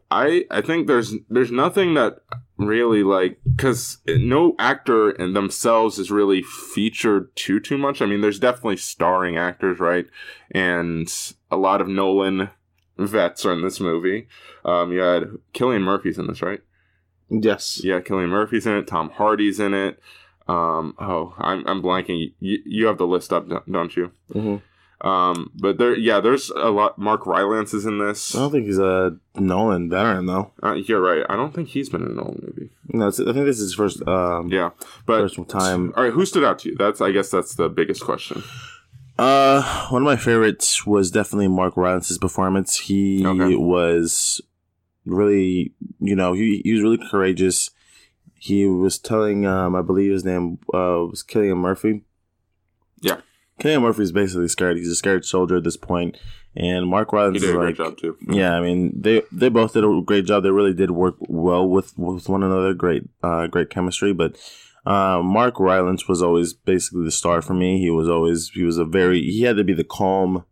I 0.09 0.45
I 0.49 0.61
think 0.61 0.87
there's 0.87 1.15
there's 1.29 1.51
nothing 1.51 1.95
that 1.95 2.19
really 2.57 3.03
like 3.03 3.39
because 3.43 3.99
no 4.07 4.55
actor 4.57 5.11
in 5.11 5.33
themselves 5.33 5.99
is 5.99 6.09
really 6.09 6.41
featured 6.41 7.35
too 7.35 7.59
too 7.59 7.77
much. 7.77 8.01
I 8.01 8.05
mean, 8.05 8.21
there's 8.21 8.39
definitely 8.39 8.77
starring 8.77 9.37
actors, 9.37 9.79
right? 9.79 10.05
And 10.51 11.11
a 11.51 11.57
lot 11.57 11.81
of 11.81 11.87
Nolan 11.87 12.49
vets 12.97 13.45
are 13.45 13.53
in 13.53 13.61
this 13.61 13.79
movie. 13.79 14.27
Um, 14.65 14.91
you 14.91 14.99
had 14.99 15.29
Cillian 15.53 15.81
Murphy's 15.81 16.17
in 16.17 16.27
this, 16.27 16.41
right? 16.41 16.61
Yes. 17.29 17.81
Yeah, 17.83 17.99
Cillian 17.99 18.29
Murphy's 18.29 18.65
in 18.65 18.73
it. 18.73 18.87
Tom 18.87 19.09
Hardy's 19.11 19.59
in 19.59 19.73
it. 19.73 19.99
Um, 20.47 20.95
oh, 20.97 21.35
I'm 21.37 21.67
I'm 21.67 21.81
blanking. 21.81 22.33
You, 22.39 22.59
you 22.65 22.85
have 22.87 22.97
the 22.97 23.07
list 23.07 23.33
up, 23.33 23.47
don't- 23.49 23.95
you? 23.97 24.11
Mhm. 24.33 24.61
Um, 24.99 25.51
but 25.53 25.77
there, 25.77 25.95
yeah, 25.95 26.19
there's 26.21 26.49
a 26.49 26.69
lot. 26.71 26.97
Mark 26.97 27.27
Rylance 27.27 27.71
is 27.73 27.85
in 27.85 27.99
this. 27.99 28.33
I 28.33 28.39
don't 28.39 28.51
think 28.51 28.65
he's 28.65 28.79
a 28.79 29.15
Nolan 29.35 29.89
veteran 29.91 30.25
though. 30.25 30.53
Uh, 30.63 30.73
you're 30.73 31.01
right. 31.01 31.23
I 31.29 31.35
don't 31.35 31.53
think 31.53 31.67
he's 31.67 31.89
been 31.89 32.01
in 32.01 32.07
a 32.11 32.13
Nolan 32.13 32.41
movie. 32.47 32.71
No, 32.87 33.07
it's, 33.09 33.19
I 33.19 33.25
think 33.25 33.45
this 33.45 33.57
is 33.57 33.63
his 33.69 33.73
first. 33.75 34.01
Um, 34.07 34.47
Yeah, 34.47 34.71
but 35.05 35.19
First 35.19 35.47
time. 35.49 35.93
All 35.95 36.03
right, 36.03 36.13
who 36.13 36.25
stood 36.25 36.43
out 36.43 36.59
to 36.59 36.69
you? 36.69 36.75
That's 36.77 36.99
I 37.01 37.11
guess 37.11 37.29
that's 37.29 37.53
the 37.55 37.69
biggest 37.69 38.03
question. 38.03 38.41
Uh, 39.17 39.87
one 39.89 40.01
of 40.03 40.05
my 40.05 40.15
favorites 40.15 40.85
was 40.85 41.09
definitely 41.11 41.47
Mark 41.47 41.75
Rylance's 41.75 42.17
performance. 42.17 42.77
He 42.77 43.25
Okay. 43.25 43.55
was 43.55 44.41
really, 45.05 45.73
you 45.99 46.15
know, 46.15 46.33
he, 46.33 46.61
he 46.63 46.73
was 46.73 46.81
really 46.83 46.99
courageous. 47.09 47.71
He 48.35 48.65
was 48.67 48.99
telling, 48.99 49.45
um, 49.45 49.75
I 49.75 49.81
believe 49.81 50.11
his 50.11 50.23
name 50.23 50.59
uh, 50.73 51.09
was 51.09 51.23
Cillian 51.27 51.57
Murphy. 51.57 52.03
Yeah. 53.01 53.21
Cillian 53.59 53.81
Murphy 53.81 54.03
is 54.03 54.11
basically 54.11 54.47
scared. 54.49 54.77
He's 54.77 54.91
a 54.91 54.95
scared 54.95 55.25
soldier 55.25 55.57
at 55.57 55.63
this 55.63 55.77
point, 55.77 56.15
and 56.55 56.87
Mark 56.87 57.11
Rylance 57.11 57.39
did 57.41 57.47
is 57.47 57.49
a 57.55 57.57
like, 57.57 57.75
great 57.75 57.77
job 57.77 57.97
too. 57.97 58.15
yeah, 58.29 58.53
I 58.53 58.61
mean 58.61 58.93
they 58.95 59.23
they 59.31 59.49
both 59.49 59.73
did 59.73 59.83
a 59.83 60.01
great 60.05 60.25
job. 60.25 60.43
They 60.43 60.51
really 60.51 60.75
did 60.75 60.91
work 60.91 61.15
well 61.21 61.67
with 61.67 61.97
with 61.97 62.29
one 62.29 62.43
another. 62.43 62.75
Great, 62.75 63.09
uh, 63.23 63.47
great 63.47 63.71
chemistry. 63.71 64.13
But 64.13 64.37
uh, 64.87 65.21
Mark 65.21 65.59
Rylance 65.59 66.07
was 66.07 66.23
always 66.23 66.53
basically 66.53 67.03
the 67.03 67.11
star 67.11 67.41
for 67.41 67.53
me. 67.53 67.77
He 67.77 67.89
was 67.89 68.07
always 68.07 68.51
he 68.51 68.63
was 68.63 68.77
a 68.77 68.85
very 68.85 69.21
he 69.21 69.41
had 69.41 69.57
to 69.57 69.65
be 69.65 69.73
the 69.73 69.83
calm, 69.83 70.45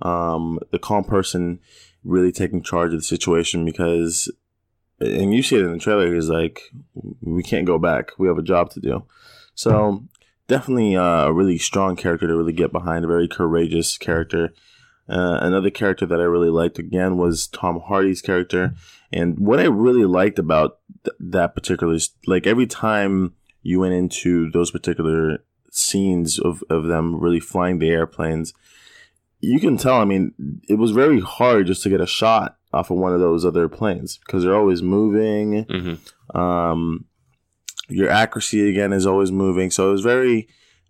um, 0.00 0.58
the 0.70 0.78
calm 0.78 1.04
person, 1.04 1.60
really 2.02 2.32
taking 2.32 2.62
charge 2.62 2.94
of 2.94 3.00
the 3.00 3.04
situation 3.04 3.62
because, 3.66 4.32
and 5.00 5.34
you 5.34 5.42
see 5.42 5.56
it 5.56 5.66
in 5.66 5.72
the 5.72 5.78
trailer. 5.78 6.14
He's 6.14 6.30
like, 6.30 6.62
we 7.20 7.42
can't 7.42 7.66
go 7.66 7.78
back. 7.78 8.12
We 8.16 8.26
have 8.26 8.38
a 8.38 8.42
job 8.42 8.70
to 8.70 8.80
do. 8.80 9.04
So 9.54 10.02
definitely 10.48 10.96
uh, 10.96 11.26
a 11.26 11.32
really 11.34 11.58
strong 11.58 11.94
character 11.94 12.26
to 12.26 12.36
really 12.36 12.54
get 12.54 12.72
behind. 12.72 13.04
A 13.04 13.08
very 13.08 13.28
courageous 13.28 13.98
character. 13.98 14.54
Uh, 15.10 15.36
another 15.42 15.68
character 15.68 16.06
that 16.06 16.20
I 16.20 16.24
really 16.24 16.48
liked 16.48 16.78
again 16.78 17.18
was 17.18 17.48
Tom 17.48 17.80
Hardy's 17.80 18.22
character, 18.22 18.74
and 19.12 19.38
what 19.38 19.60
I 19.60 19.64
really 19.64 20.06
liked 20.06 20.38
about 20.38 20.78
th- 21.04 21.14
that 21.20 21.54
particular, 21.54 21.98
like 22.26 22.46
every 22.46 22.66
time 22.66 23.34
you 23.64 23.80
went 23.80 23.94
into 23.94 24.48
those 24.52 24.70
particular 24.70 25.38
scenes 25.72 26.38
of, 26.38 26.62
of 26.70 26.84
them 26.84 27.18
really 27.18 27.40
flying 27.40 27.80
the 27.80 27.90
airplanes, 27.90 28.54
you 29.40 29.58
can 29.58 29.76
tell. 29.76 30.00
I 30.00 30.04
mean, 30.04 30.32
it 30.68 30.76
was 30.78 30.92
very 30.92 31.20
hard 31.20 31.66
just 31.66 31.82
to 31.82 31.88
get 31.88 32.00
a 32.00 32.06
shot 32.06 32.56
off 32.72 32.90
of 32.90 32.98
one 32.98 33.12
of 33.12 33.20
those 33.20 33.44
other 33.44 33.68
planes 33.68 34.18
because 34.18 34.44
they're 34.44 34.54
always 34.54 34.82
moving. 34.82 35.64
hmm 35.64 36.38
Um, 36.38 37.06
your 37.88 38.08
accuracy 38.08 38.68
again 38.70 38.92
is 38.92 39.06
always 39.06 39.32
moving, 39.32 39.70
so 39.70 39.88
it 39.88 39.92
was 39.92 40.00
very, 40.02 40.48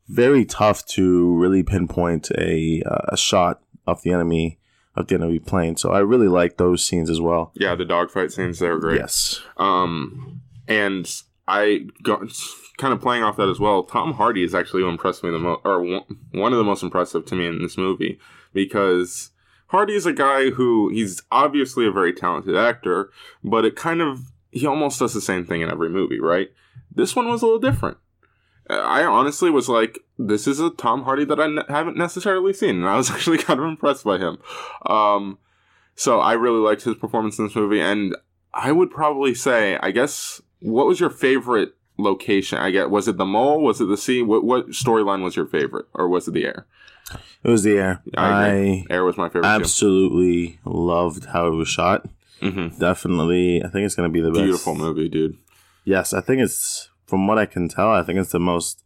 very 0.08 0.44
tough 0.44 0.84
to 0.86 1.34
really 1.36 1.62
pinpoint 1.62 2.30
a 2.38 2.82
uh, 2.86 3.06
a 3.08 3.16
shot 3.16 3.62
of 3.86 4.02
the 4.02 4.12
enemy 4.12 4.58
of 4.96 5.08
the 5.08 5.16
enemy 5.16 5.38
plane. 5.40 5.76
So 5.76 5.90
I 5.90 6.00
really 6.00 6.28
like 6.28 6.56
those 6.56 6.86
scenes 6.86 7.10
as 7.10 7.20
well. 7.20 7.50
Yeah, 7.54 7.74
the 7.74 7.84
dogfight 7.84 8.32
scenes 8.32 8.58
they 8.58 8.68
were 8.68 8.78
great. 8.78 9.00
Yes. 9.00 9.40
Um, 9.56 10.40
and 10.68 11.10
I 11.48 11.86
got 12.02 12.20
kind 12.78 12.92
of 12.92 13.00
playing 13.00 13.22
off 13.22 13.36
that 13.36 13.48
as 13.48 13.60
well. 13.60 13.82
Tom 13.82 14.14
Hardy 14.14 14.42
is 14.42 14.54
actually 14.54 14.82
who 14.82 14.88
impressed 14.88 15.22
me 15.22 15.30
the 15.30 15.38
most, 15.38 15.60
or 15.64 15.82
one 15.82 16.52
of 16.52 16.58
the 16.58 16.64
most 16.64 16.82
impressive 16.82 17.24
to 17.26 17.34
me 17.34 17.46
in 17.46 17.62
this 17.62 17.78
movie 17.78 18.18
because 18.52 19.30
Hardy 19.68 19.94
is 19.94 20.06
a 20.06 20.12
guy 20.12 20.50
who 20.50 20.88
he's 20.88 21.22
obviously 21.30 21.86
a 21.86 21.92
very 21.92 22.12
talented 22.12 22.56
actor, 22.56 23.10
but 23.42 23.64
it 23.64 23.76
kind 23.76 24.00
of 24.00 24.32
he 24.50 24.66
almost 24.66 25.00
does 25.00 25.14
the 25.14 25.20
same 25.20 25.44
thing 25.44 25.62
in 25.62 25.70
every 25.70 25.88
movie, 25.88 26.20
right? 26.20 26.50
This 26.94 27.16
one 27.16 27.28
was 27.28 27.42
a 27.42 27.46
little 27.46 27.60
different. 27.60 27.98
I 28.70 29.02
honestly 29.04 29.50
was 29.50 29.68
like, 29.68 29.98
this 30.18 30.46
is 30.46 30.58
a 30.58 30.70
Tom 30.70 31.02
Hardy 31.02 31.24
that 31.26 31.40
I 31.40 31.48
ne- 31.48 31.64
haven't 31.68 31.98
necessarily 31.98 32.52
seen, 32.52 32.76
and 32.76 32.88
I 32.88 32.96
was 32.96 33.10
actually 33.10 33.38
kind 33.38 33.60
of 33.60 33.66
impressed 33.66 34.04
by 34.04 34.18
him. 34.18 34.38
Um, 34.86 35.38
so 35.96 36.20
I 36.20 36.32
really 36.32 36.60
liked 36.60 36.82
his 36.82 36.94
performance 36.94 37.38
in 37.38 37.46
this 37.46 37.56
movie, 37.56 37.80
and 37.80 38.16
I 38.54 38.72
would 38.72 38.90
probably 38.90 39.34
say, 39.34 39.76
I 39.78 39.90
guess, 39.90 40.40
what 40.60 40.86
was 40.86 41.00
your 41.00 41.10
favorite 41.10 41.74
location? 41.96 42.58
I 42.58 42.70
get, 42.70 42.90
was 42.90 43.08
it 43.08 43.16
the 43.16 43.24
mole? 43.24 43.60
Was 43.62 43.80
it 43.80 43.86
the 43.86 43.96
sea? 43.96 44.22
What 44.22 44.44
what 44.44 44.68
storyline 44.70 45.22
was 45.22 45.36
your 45.36 45.46
favorite, 45.46 45.86
or 45.94 46.08
was 46.08 46.26
it 46.28 46.32
the 46.34 46.44
air? 46.46 46.66
It 47.42 47.50
was 47.50 47.62
the 47.62 47.76
air. 47.78 48.02
I 48.16 48.46
I. 48.46 48.84
Air 48.90 49.04
was 49.04 49.16
my 49.16 49.28
favorite. 49.28 49.46
absolutely 49.48 50.58
loved 50.64 51.26
how 51.26 51.46
it 51.46 51.50
was 51.54 51.68
shot. 51.68 52.04
too. 52.40 52.50
hmm 52.50 52.68
Definitely, 52.78 53.62
I 53.64 53.68
think 53.68 53.84
it's 53.86 53.94
gonna 53.94 54.08
be 54.08 54.20
the 54.20 54.30
best. 54.30 54.42
Beautiful 54.42 54.74
movie, 54.74 55.08
dude. 55.08 55.36
Yes, 55.84 56.12
I 56.14 56.20
think 56.20 56.40
it's 56.42 56.88
from 57.06 57.26
what 57.26 57.38
I 57.38 57.46
can 57.46 57.68
tell. 57.68 57.90
I 57.90 58.02
think 58.02 58.18
it's 58.18 58.32
the 58.32 58.40
most 58.40 58.82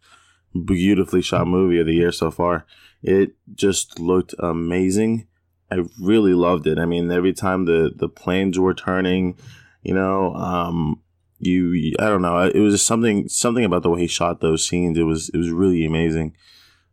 beautifully 0.64 1.22
shot 1.22 1.46
movie 1.46 1.78
of 1.78 1.86
the 1.86 1.94
year 1.94 2.10
so 2.12 2.30
far. 2.30 2.66
It 3.02 3.32
just 3.54 4.00
looked 4.00 4.34
amazing. 4.40 5.26
I 5.70 5.84
really 6.00 6.34
loved 6.34 6.66
it. 6.66 6.78
I 6.78 6.86
mean, 6.86 7.10
every 7.12 7.32
time 7.32 7.66
the 7.66 7.92
the 7.94 8.08
planes 8.08 8.58
were 8.58 8.74
turning, 8.74 9.36
you 9.82 9.94
know, 9.94 10.34
um, 10.34 11.00
you 11.38 11.94
I 11.98 12.04
don't 12.06 12.22
know. 12.22 12.38
It 12.42 12.58
was 12.58 12.74
just 12.74 12.86
something 12.86 13.28
something 13.28 13.64
about 13.64 13.82
the 13.82 13.90
way 13.90 14.00
he 14.00 14.06
shot 14.06 14.40
those 14.40 14.66
scenes. 14.66 14.98
It 14.98 15.04
was 15.04 15.28
it 15.30 15.36
was 15.36 15.50
really 15.50 15.84
amazing. 15.84 16.36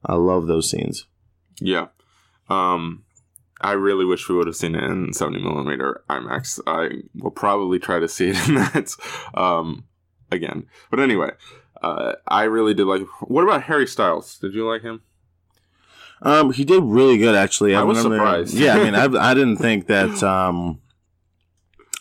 I 0.05 0.15
love 0.15 0.47
those 0.47 0.69
scenes. 0.69 1.07
Yeah. 1.59 1.87
Um, 2.49 3.03
I 3.61 3.71
really 3.71 4.05
wish 4.05 4.29
we 4.29 4.35
would 4.35 4.47
have 4.47 4.55
seen 4.55 4.75
it 4.75 4.83
in 4.83 5.13
70 5.13 5.41
millimeter 5.41 6.03
IMAX. 6.09 6.59
I 6.67 7.03
will 7.15 7.31
probably 7.31 7.79
try 7.79 7.99
to 7.99 8.07
see 8.07 8.29
it 8.29 8.47
in 8.47 8.55
that 8.55 8.95
um, 9.33 9.85
again. 10.31 10.67
But 10.91 10.99
anyway, 10.99 11.31
uh, 11.81 12.13
I 12.27 12.43
really 12.43 12.73
did 12.73 12.85
like. 12.85 13.01
What 13.21 13.43
about 13.43 13.63
Harry 13.63 13.87
Styles? 13.87 14.37
Did 14.37 14.53
you 14.53 14.67
like 14.67 14.81
him? 14.81 15.01
Um, 16.21 16.53
he 16.53 16.63
did 16.63 16.83
really 16.83 17.17
good 17.17 17.35
actually. 17.35 17.75
I 17.75 17.83
was 17.83 18.01
surprised. 18.01 18.53
Yeah, 18.53 18.75
I 18.75 18.83
mean, 18.83 18.95
I, 19.17 19.31
I 19.31 19.33
didn't 19.33 19.57
think 19.57 19.87
that. 19.87 20.21
Um, 20.23 20.81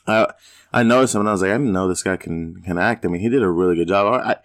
I 0.06 0.32
I 0.74 0.82
noticed 0.82 1.14
him 1.14 1.20
and 1.20 1.28
I 1.28 1.32
was 1.32 1.42
like, 1.42 1.50
I 1.50 1.54
didn't 1.58 1.72
know 1.72 1.88
this 1.88 2.02
guy 2.02 2.16
can 2.16 2.62
can 2.62 2.78
act. 2.78 3.04
I 3.04 3.08
mean, 3.08 3.20
he 3.20 3.28
did 3.28 3.42
a 3.42 3.48
really 3.50 3.76
good 3.76 3.88
job. 3.88 4.12
I 4.12 4.36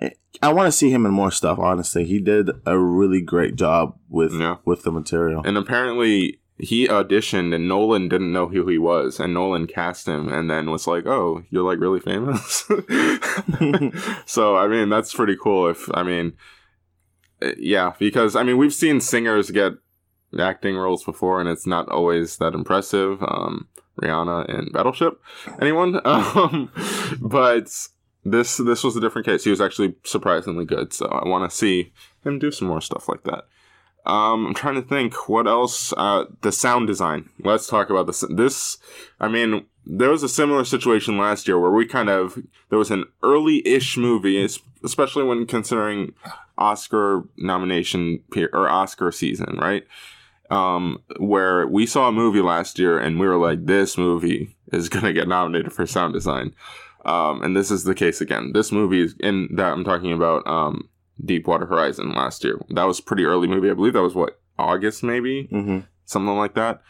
I, 0.00 0.12
I 0.42 0.52
want 0.52 0.66
to 0.68 0.72
see 0.72 0.90
him 0.90 1.04
in 1.06 1.12
more 1.12 1.30
stuff. 1.32 1.58
Honestly, 1.58 2.04
he 2.04 2.20
did 2.20 2.50
a 2.66 2.78
really 2.78 3.20
great 3.20 3.56
job 3.56 3.96
with 4.08 4.32
Yeah. 4.32 4.56
with 4.64 4.82
the 4.82 4.92
material. 4.92 5.42
And 5.44 5.56
apparently 5.58 6.40
he 6.60 6.88
auditioned 6.88 7.54
and 7.54 7.68
Nolan 7.68 8.08
didn't 8.08 8.32
know 8.32 8.48
who 8.48 8.66
he 8.68 8.78
was 8.78 9.20
and 9.20 9.32
Nolan 9.32 9.66
cast 9.68 10.06
him 10.08 10.28
and 10.28 10.50
then 10.50 10.70
was 10.70 10.86
like, 10.88 11.06
"Oh, 11.06 11.42
you're 11.50 11.62
like 11.64 11.78
really 11.80 12.00
famous." 12.00 12.64
so, 14.26 14.56
I 14.56 14.66
mean, 14.66 14.88
that's 14.88 15.14
pretty 15.14 15.36
cool 15.40 15.68
if 15.68 15.88
I 15.94 16.02
mean 16.02 16.32
uh, 17.40 17.52
yeah, 17.58 17.92
because 17.98 18.34
I 18.36 18.42
mean, 18.42 18.56
we've 18.58 18.74
seen 18.74 19.00
singers 19.00 19.50
get 19.50 19.74
acting 20.38 20.76
roles 20.76 21.04
before 21.04 21.40
and 21.40 21.48
it's 21.48 21.66
not 21.66 21.88
always 21.88 22.36
that 22.38 22.54
impressive. 22.54 23.22
Um 23.22 23.68
Rihanna 24.02 24.48
in 24.58 24.72
Battleship. 24.72 25.20
Anyone? 25.60 26.00
Um 26.04 26.70
but 27.20 27.68
this 28.24 28.56
this 28.56 28.84
was 28.84 28.96
a 28.96 29.00
different 29.00 29.26
case. 29.26 29.44
He 29.44 29.50
was 29.50 29.60
actually 29.60 29.94
surprisingly 30.04 30.64
good, 30.64 30.92
so 30.92 31.06
I 31.06 31.28
want 31.28 31.48
to 31.48 31.56
see 31.56 31.92
him 32.24 32.38
do 32.38 32.50
some 32.50 32.68
more 32.68 32.80
stuff 32.80 33.08
like 33.08 33.24
that. 33.24 33.44
Um, 34.06 34.46
I'm 34.46 34.54
trying 34.54 34.76
to 34.76 34.82
think 34.82 35.28
what 35.28 35.46
else. 35.46 35.92
Uh, 35.96 36.24
the 36.40 36.52
sound 36.52 36.86
design. 36.86 37.28
Let's 37.40 37.66
talk 37.66 37.90
about 37.90 38.06
this. 38.06 38.24
This, 38.30 38.78
I 39.20 39.28
mean, 39.28 39.66
there 39.84 40.10
was 40.10 40.22
a 40.22 40.28
similar 40.28 40.64
situation 40.64 41.18
last 41.18 41.46
year 41.46 41.58
where 41.58 41.70
we 41.70 41.86
kind 41.86 42.08
of 42.08 42.38
there 42.70 42.78
was 42.78 42.90
an 42.90 43.04
early-ish 43.22 43.96
movie, 43.96 44.46
especially 44.82 45.24
when 45.24 45.46
considering 45.46 46.14
Oscar 46.56 47.24
nomination 47.36 48.22
or 48.52 48.68
Oscar 48.68 49.12
season, 49.12 49.58
right? 49.60 49.86
Um, 50.50 51.02
where 51.18 51.66
we 51.66 51.84
saw 51.84 52.08
a 52.08 52.12
movie 52.12 52.40
last 52.40 52.78
year 52.78 52.98
and 52.98 53.20
we 53.20 53.26
were 53.26 53.36
like, 53.36 53.66
this 53.66 53.98
movie 53.98 54.56
is 54.72 54.88
gonna 54.90 55.12
get 55.12 55.28
nominated 55.28 55.72
for 55.72 55.86
sound 55.86 56.14
design. 56.14 56.54
Um, 57.04 57.42
and 57.42 57.56
this 57.56 57.70
is 57.70 57.84
the 57.84 57.94
case 57.94 58.20
again. 58.20 58.52
This 58.52 58.72
movie 58.72 59.00
is 59.00 59.14
in 59.20 59.48
that 59.56 59.72
I'm 59.72 59.84
talking 59.84 60.12
about. 60.12 60.46
Um, 60.46 60.88
Deepwater 61.24 61.66
Horizon 61.66 62.12
last 62.14 62.44
year. 62.44 62.60
That 62.70 62.84
was 62.84 63.00
a 63.00 63.02
pretty 63.02 63.24
early 63.24 63.48
movie. 63.48 63.70
I 63.70 63.74
believe 63.74 63.94
that 63.94 64.02
was 64.02 64.14
what 64.14 64.40
August 64.58 65.02
maybe 65.02 65.48
hmm 65.50 65.80
something 66.04 66.36
like 66.36 66.54
that. 66.54 66.80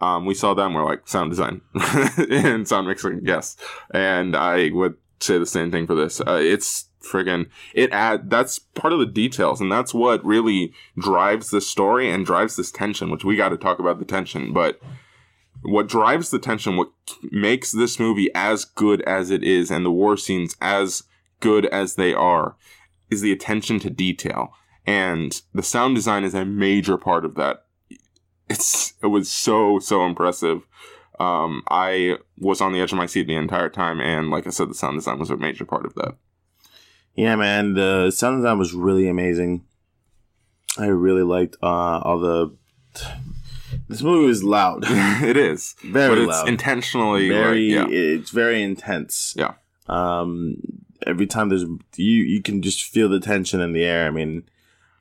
Um, 0.00 0.24
we 0.24 0.34
saw 0.34 0.54
that 0.54 0.66
and 0.66 0.74
we're 0.74 0.84
like 0.84 1.08
sound 1.08 1.30
design 1.30 1.62
and 2.30 2.68
sound 2.68 2.86
mixing, 2.86 3.22
yes. 3.24 3.56
And 3.92 4.36
I 4.36 4.70
would 4.72 4.94
say 5.20 5.36
the 5.36 5.46
same 5.46 5.72
thing 5.72 5.86
for 5.88 5.96
this. 5.96 6.20
Uh, 6.20 6.38
it's 6.40 6.87
friggin' 7.02 7.48
it 7.74 7.92
add 7.92 8.30
that's 8.30 8.58
part 8.58 8.92
of 8.92 8.98
the 8.98 9.06
details 9.06 9.60
and 9.60 9.70
that's 9.70 9.94
what 9.94 10.24
really 10.24 10.72
drives 10.98 11.50
the 11.50 11.60
story 11.60 12.10
and 12.10 12.26
drives 12.26 12.56
this 12.56 12.72
tension. 12.72 13.10
Which 13.10 13.24
we 13.24 13.36
got 13.36 13.50
to 13.50 13.56
talk 13.56 13.78
about 13.78 13.98
the 13.98 14.04
tension, 14.04 14.52
but 14.52 14.80
what 15.62 15.88
drives 15.88 16.30
the 16.30 16.38
tension, 16.38 16.76
what 16.76 16.90
makes 17.30 17.72
this 17.72 17.98
movie 17.98 18.30
as 18.34 18.64
good 18.64 19.02
as 19.02 19.30
it 19.30 19.42
is, 19.42 19.70
and 19.70 19.84
the 19.84 19.90
war 19.90 20.16
scenes 20.16 20.56
as 20.60 21.04
good 21.40 21.66
as 21.66 21.96
they 21.96 22.14
are, 22.14 22.56
is 23.10 23.20
the 23.20 23.32
attention 23.32 23.80
to 23.80 23.90
detail. 23.90 24.52
And 24.86 25.40
the 25.52 25.62
sound 25.62 25.96
design 25.96 26.24
is 26.24 26.34
a 26.34 26.44
major 26.44 26.96
part 26.96 27.24
of 27.24 27.34
that. 27.34 27.64
It's 28.48 28.94
it 29.02 29.08
was 29.08 29.30
so 29.30 29.78
so 29.78 30.06
impressive. 30.06 30.62
Um, 31.20 31.62
I 31.68 32.18
was 32.38 32.60
on 32.60 32.72
the 32.72 32.80
edge 32.80 32.92
of 32.92 32.98
my 32.98 33.06
seat 33.06 33.26
the 33.26 33.34
entire 33.34 33.68
time, 33.68 34.00
and 34.00 34.30
like 34.30 34.46
I 34.46 34.50
said, 34.50 34.70
the 34.70 34.74
sound 34.74 34.98
design 34.98 35.18
was 35.18 35.30
a 35.30 35.36
major 35.36 35.64
part 35.64 35.84
of 35.84 35.94
that. 35.96 36.16
Yeah, 37.18 37.34
man, 37.34 37.74
the 37.74 38.12
sound 38.12 38.38
design 38.38 38.58
was 38.58 38.72
really 38.72 39.08
amazing. 39.08 39.64
I 40.78 40.86
really 40.86 41.24
liked 41.24 41.56
uh, 41.60 41.66
all 41.66 42.20
the. 42.20 42.54
This 43.88 44.02
movie 44.02 44.26
was 44.26 44.44
loud, 44.44 44.84
it 44.88 45.36
is, 45.36 45.74
very 45.84 46.10
but 46.10 46.18
it's 46.18 46.28
loud, 46.28 46.48
intentionally 46.48 47.28
very. 47.28 47.72
like, 47.74 47.88
yeah, 47.90 47.96
It's 47.96 48.30
very 48.30 48.62
intense. 48.62 49.34
Yeah. 49.36 49.54
Um, 49.88 50.58
every 51.06 51.26
time 51.26 51.48
there's 51.48 51.64
you, 51.96 52.22
you 52.22 52.40
can 52.40 52.62
just 52.62 52.84
feel 52.84 53.08
the 53.08 53.18
tension 53.18 53.60
in 53.60 53.72
the 53.72 53.84
air. 53.84 54.06
I 54.06 54.10
mean, 54.10 54.44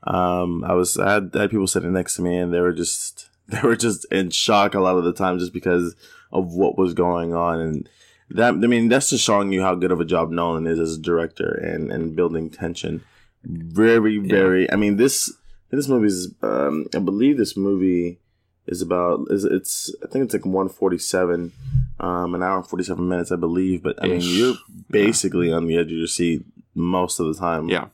Um, 0.04 0.64
I 0.64 0.74
was 0.74 0.98
I 0.98 1.14
had, 1.14 1.32
I 1.36 1.42
had 1.42 1.52
people 1.52 1.68
sitting 1.68 1.94
next 1.94 2.16
to 2.16 2.24
me, 2.24 2.36
and 2.38 2.52
they 2.52 2.62
were 2.62 2.74
just 2.74 3.30
they 3.48 3.62
were 3.62 3.76
just 3.76 4.06
in 4.12 4.32
shock 4.32 4.74
a 4.74 4.80
lot 4.80 4.98
of 4.98 5.04
the 5.04 5.14
time, 5.14 5.38
just 5.38 5.54
because 5.54 5.96
of 6.32 6.54
what 6.56 6.80
was 6.80 6.96
going 6.96 7.36
on, 7.36 7.60
and 7.60 7.90
that 8.32 8.54
I 8.54 8.68
mean 8.68 8.90
that's 8.90 9.10
just 9.10 9.24
showing 9.24 9.52
you 9.52 9.62
how 9.62 9.76
good 9.76 9.92
of 9.92 10.02
a 10.02 10.06
job 10.06 10.32
Nolan 10.32 10.68
is 10.68 10.80
as 10.80 10.96
a 10.98 11.02
director 11.02 11.50
and 11.50 11.92
and 11.92 12.16
building 12.16 12.50
tension. 12.50 13.04
Very 13.44 14.18
very. 14.18 14.72
I 14.72 14.76
mean 14.76 14.98
this 14.98 15.34
this 15.70 15.88
movie 15.88 16.08
is 16.08 16.34
um, 16.42 16.88
I 16.94 17.00
believe 17.00 17.38
this 17.38 17.56
movie 17.56 18.20
is 18.66 18.82
about 18.82 19.28
is 19.30 19.46
it's 19.46 19.94
I 20.04 20.08
think 20.08 20.26
it's 20.26 20.34
like 20.34 20.46
one 20.46 20.70
forty 20.70 20.98
seven, 20.98 21.54
um, 22.00 22.36
an 22.36 22.44
hour 22.44 22.58
and 22.58 22.68
forty 22.68 22.84
seven 22.84 23.08
minutes 23.08 23.32
I 23.32 23.38
believe. 23.38 23.84
But 23.84 24.04
I 24.04 24.08
mean 24.08 24.22
you're 24.22 24.56
basically 24.90 25.52
on 25.52 25.68
the 25.68 25.78
edge 25.78 25.88
of 25.92 25.98
your 25.98 26.08
seat 26.08 26.46
most 26.76 27.20
of 27.20 27.28
the 27.28 27.34
time. 27.34 27.70
Yeah. 27.70 27.88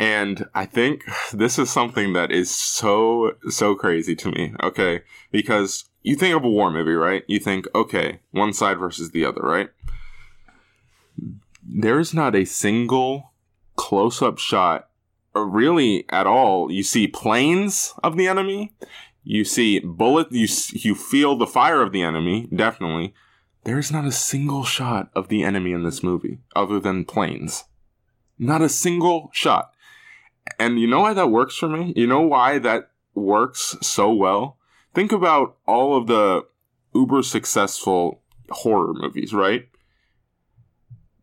And 0.00 0.46
I 0.54 0.64
think 0.64 1.04
this 1.30 1.58
is 1.58 1.70
something 1.70 2.14
that 2.14 2.32
is 2.32 2.50
so, 2.50 3.36
so 3.50 3.74
crazy 3.74 4.16
to 4.16 4.30
me. 4.30 4.54
Okay. 4.62 5.02
Because 5.30 5.84
you 6.02 6.16
think 6.16 6.34
of 6.34 6.42
a 6.42 6.48
war 6.48 6.70
movie, 6.70 6.92
right? 6.92 7.22
You 7.28 7.38
think, 7.38 7.66
okay, 7.74 8.20
one 8.30 8.54
side 8.54 8.78
versus 8.78 9.10
the 9.10 9.26
other, 9.26 9.42
right? 9.42 9.68
There's 11.62 12.14
not 12.14 12.34
a 12.34 12.46
single 12.46 13.32
close 13.76 14.22
up 14.22 14.38
shot, 14.38 14.88
or 15.34 15.46
really 15.46 16.06
at 16.08 16.26
all. 16.26 16.72
You 16.72 16.82
see 16.82 17.06
planes 17.06 17.92
of 18.02 18.16
the 18.16 18.26
enemy. 18.26 18.72
You 19.22 19.44
see 19.44 19.80
bullet. 19.80 20.32
You, 20.32 20.48
you 20.72 20.94
feel 20.94 21.36
the 21.36 21.46
fire 21.46 21.82
of 21.82 21.92
the 21.92 22.02
enemy, 22.02 22.48
definitely. 22.54 23.12
There's 23.64 23.92
not 23.92 24.06
a 24.06 24.12
single 24.12 24.64
shot 24.64 25.10
of 25.14 25.28
the 25.28 25.42
enemy 25.42 25.72
in 25.72 25.84
this 25.84 26.02
movie 26.02 26.38
other 26.56 26.80
than 26.80 27.04
planes. 27.04 27.64
Not 28.38 28.62
a 28.62 28.70
single 28.70 29.28
shot. 29.34 29.74
And 30.58 30.80
you 30.80 30.86
know 30.86 31.00
why 31.00 31.14
that 31.14 31.30
works 31.30 31.56
for 31.56 31.68
me? 31.68 31.92
You 31.96 32.06
know 32.06 32.20
why 32.20 32.58
that 32.58 32.90
works 33.14 33.76
so 33.82 34.12
well? 34.12 34.56
Think 34.94 35.12
about 35.12 35.56
all 35.66 35.96
of 35.96 36.06
the 36.06 36.46
uber 36.94 37.22
successful 37.22 38.20
horror 38.50 38.92
movies, 38.94 39.32
right? 39.32 39.68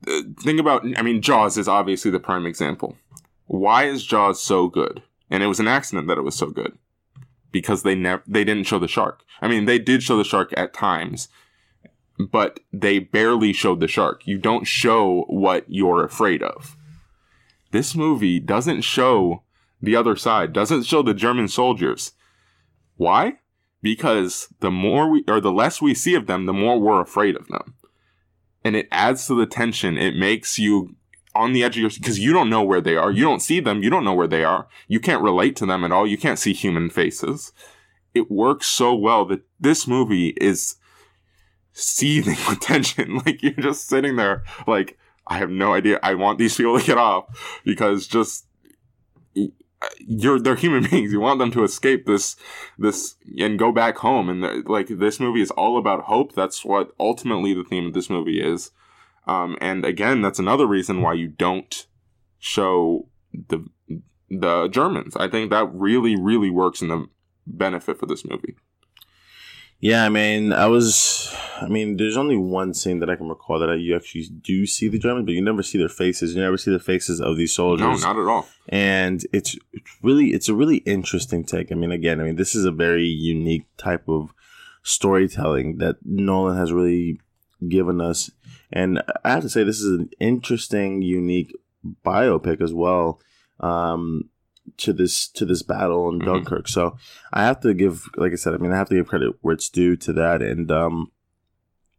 Uh, 0.07 0.21
Think 0.41 0.59
about, 0.59 0.85
I 0.97 1.01
mean, 1.01 1.21
Jaws 1.21 1.57
is 1.57 1.67
obviously 1.67 2.11
the 2.11 2.19
prime 2.19 2.45
example. 2.45 2.95
Why 3.45 3.85
is 3.85 4.05
Jaws 4.05 4.41
so 4.41 4.67
good? 4.67 5.01
And 5.29 5.43
it 5.43 5.47
was 5.47 5.59
an 5.59 5.67
accident 5.67 6.07
that 6.07 6.17
it 6.17 6.23
was 6.23 6.35
so 6.35 6.49
good 6.49 6.77
because 7.51 7.83
they 7.83 7.95
never 7.95 8.23
they 8.27 8.43
didn't 8.43 8.65
show 8.65 8.79
the 8.79 8.87
shark. 8.87 9.23
I 9.41 9.47
mean, 9.47 9.65
they 9.65 9.79
did 9.79 10.03
show 10.03 10.17
the 10.17 10.23
shark 10.23 10.53
at 10.55 10.73
times, 10.73 11.27
but 12.17 12.61
they 12.71 12.99
barely 12.99 13.51
showed 13.51 13.79
the 13.81 13.87
shark. 13.87 14.25
You 14.25 14.37
don't 14.37 14.65
show 14.65 15.25
what 15.27 15.65
you're 15.67 16.05
afraid 16.05 16.41
of 16.41 16.76
this 17.71 17.95
movie 17.95 18.39
doesn't 18.39 18.81
show 18.81 19.43
the 19.81 19.95
other 19.95 20.15
side, 20.15 20.53
doesn't 20.53 20.83
show 20.83 21.01
the 21.01 21.13
German 21.13 21.47
soldiers. 21.47 22.13
Why? 22.95 23.33
Because 23.81 24.47
the 24.59 24.71
more 24.71 25.09
we, 25.09 25.23
or 25.27 25.39
the 25.39 25.51
less 25.51 25.81
we 25.81 25.93
see 25.93 26.15
of 26.15 26.27
them, 26.27 26.45
the 26.45 26.53
more 26.53 26.79
we're 26.79 27.01
afraid 27.01 27.35
of 27.35 27.47
them. 27.47 27.75
And 28.63 28.75
it 28.75 28.87
adds 28.91 29.27
to 29.27 29.35
the 29.35 29.45
tension. 29.45 29.97
It 29.97 30.15
makes 30.15 30.57
you 30.57 30.95
on 31.35 31.53
the 31.53 31.63
edge 31.63 31.77
of 31.77 31.81
your, 31.81 31.91
because 31.91 32.19
you 32.19 32.33
don't 32.33 32.49
know 32.49 32.63
where 32.63 32.81
they 32.81 32.95
are. 32.95 33.11
You 33.11 33.23
don't 33.23 33.41
see 33.41 33.59
them. 33.59 33.83
You 33.83 33.89
don't 33.89 34.03
know 34.03 34.15
where 34.15 34.27
they 34.27 34.43
are. 34.43 34.67
You 34.87 34.99
can't 34.99 35.21
relate 35.21 35.55
to 35.57 35.65
them 35.65 35.83
at 35.83 35.91
all. 35.91 36.07
You 36.07 36.17
can't 36.17 36.39
see 36.39 36.53
human 36.53 36.89
faces. 36.89 37.53
It 38.13 38.31
works 38.31 38.65
so 38.65 38.95
well 38.95 39.25
that 39.25 39.41
this 39.59 39.87
movie 39.87 40.29
is 40.41 40.75
seething 41.71 42.37
with 42.49 42.59
tension. 42.59 43.17
Like 43.17 43.43
you're 43.43 43.53
just 43.53 43.87
sitting 43.87 44.15
there, 44.15 44.43
like, 44.65 44.97
I 45.27 45.37
have 45.37 45.49
no 45.49 45.73
idea. 45.73 45.99
I 46.01 46.13
want 46.15 46.39
these 46.39 46.55
people 46.55 46.79
to 46.79 46.85
get 46.85 46.97
off 46.97 47.61
because 47.65 48.07
just 48.07 48.47
you're 49.99 50.39
they're 50.39 50.55
human 50.55 50.83
beings. 50.89 51.11
You 51.11 51.19
want 51.19 51.39
them 51.39 51.51
to 51.51 51.63
escape 51.63 52.05
this 52.05 52.35
this 52.77 53.15
and 53.37 53.59
go 53.59 53.71
back 53.71 53.97
home. 53.97 54.29
And 54.29 54.67
like 54.67 54.87
this 54.87 55.19
movie 55.19 55.41
is 55.41 55.51
all 55.51 55.77
about 55.77 56.03
hope. 56.03 56.33
That's 56.33 56.65
what 56.65 56.91
ultimately 56.99 57.53
the 57.53 57.63
theme 57.63 57.87
of 57.87 57.93
this 57.93 58.09
movie 58.09 58.41
is. 58.41 58.71
Um, 59.27 59.57
and 59.59 59.85
again, 59.85 60.21
that's 60.21 60.39
another 60.39 60.65
reason 60.65 61.01
why 61.01 61.13
you 61.13 61.27
don't 61.27 61.85
show 62.39 63.09
the 63.33 63.65
the 64.29 64.67
Germans. 64.69 65.15
I 65.15 65.27
think 65.27 65.51
that 65.51 65.73
really 65.73 66.15
really 66.15 66.49
works 66.49 66.81
in 66.81 66.87
the 66.87 67.07
benefit 67.45 67.99
for 67.99 68.05
this 68.05 68.25
movie. 68.25 68.55
Yeah, 69.79 70.05
I 70.05 70.09
mean, 70.09 70.53
I 70.53 70.67
was. 70.67 71.35
I 71.61 71.67
mean, 71.67 71.97
there's 71.97 72.17
only 72.17 72.37
one 72.37 72.73
scene 72.73 72.99
that 72.99 73.09
I 73.09 73.15
can 73.15 73.29
recall 73.29 73.59
that 73.59 73.79
you 73.79 73.95
actually 73.95 74.27
do 74.41 74.65
see 74.65 74.87
the 74.89 74.99
Germans, 74.99 75.25
but 75.25 75.33
you 75.33 75.41
never 75.41 75.63
see 75.63 75.77
their 75.77 75.89
faces. 75.89 76.35
You 76.35 76.41
never 76.41 76.57
see 76.57 76.71
the 76.71 76.79
faces 76.79 77.19
of 77.21 77.37
these 77.37 77.53
soldiers. 77.53 78.01
No, 78.01 78.13
not 78.13 78.19
at 78.21 78.27
all. 78.27 78.47
and 78.69 79.23
it's 79.33 79.57
it's 79.73 79.91
really 80.01 80.33
it's 80.33 80.49
a 80.49 80.53
really 80.55 80.77
interesting 80.77 81.43
take. 81.43 81.71
I 81.71 81.75
mean, 81.75 81.91
again, 81.91 82.19
I 82.19 82.23
mean, 82.23 82.35
this 82.35 82.55
is 82.55 82.65
a 82.65 82.71
very 82.71 83.05
unique 83.05 83.65
type 83.77 84.07
of 84.07 84.33
storytelling 84.83 85.77
that 85.77 85.97
Nolan 86.03 86.57
has 86.57 86.71
really 86.71 87.19
given 87.67 88.01
us, 88.01 88.31
and 88.71 89.01
I 89.23 89.31
have 89.31 89.43
to 89.43 89.49
say, 89.49 89.63
this 89.63 89.81
is 89.81 89.99
an 89.99 90.09
interesting, 90.19 91.01
unique 91.01 91.55
biopic 92.05 92.61
as 92.61 92.73
well. 92.73 93.19
Um, 93.59 94.29
to 94.77 94.93
this 94.93 95.27
to 95.29 95.45
this 95.45 95.63
battle 95.63 96.09
in 96.09 96.19
Mhm. 96.19 96.25
Dunkirk. 96.25 96.67
So 96.67 96.97
I 97.33 97.43
have 97.45 97.59
to 97.61 97.73
give, 97.73 98.03
like 98.15 98.31
I 98.31 98.35
said, 98.35 98.53
I 98.53 98.57
mean, 98.57 98.71
I 98.71 98.77
have 98.77 98.89
to 98.89 98.95
give 98.95 99.07
credit 99.07 99.35
where 99.41 99.53
it's 99.53 99.69
due 99.69 99.95
to 99.97 100.13
that, 100.13 100.41
and 100.41 100.71
um, 100.71 101.11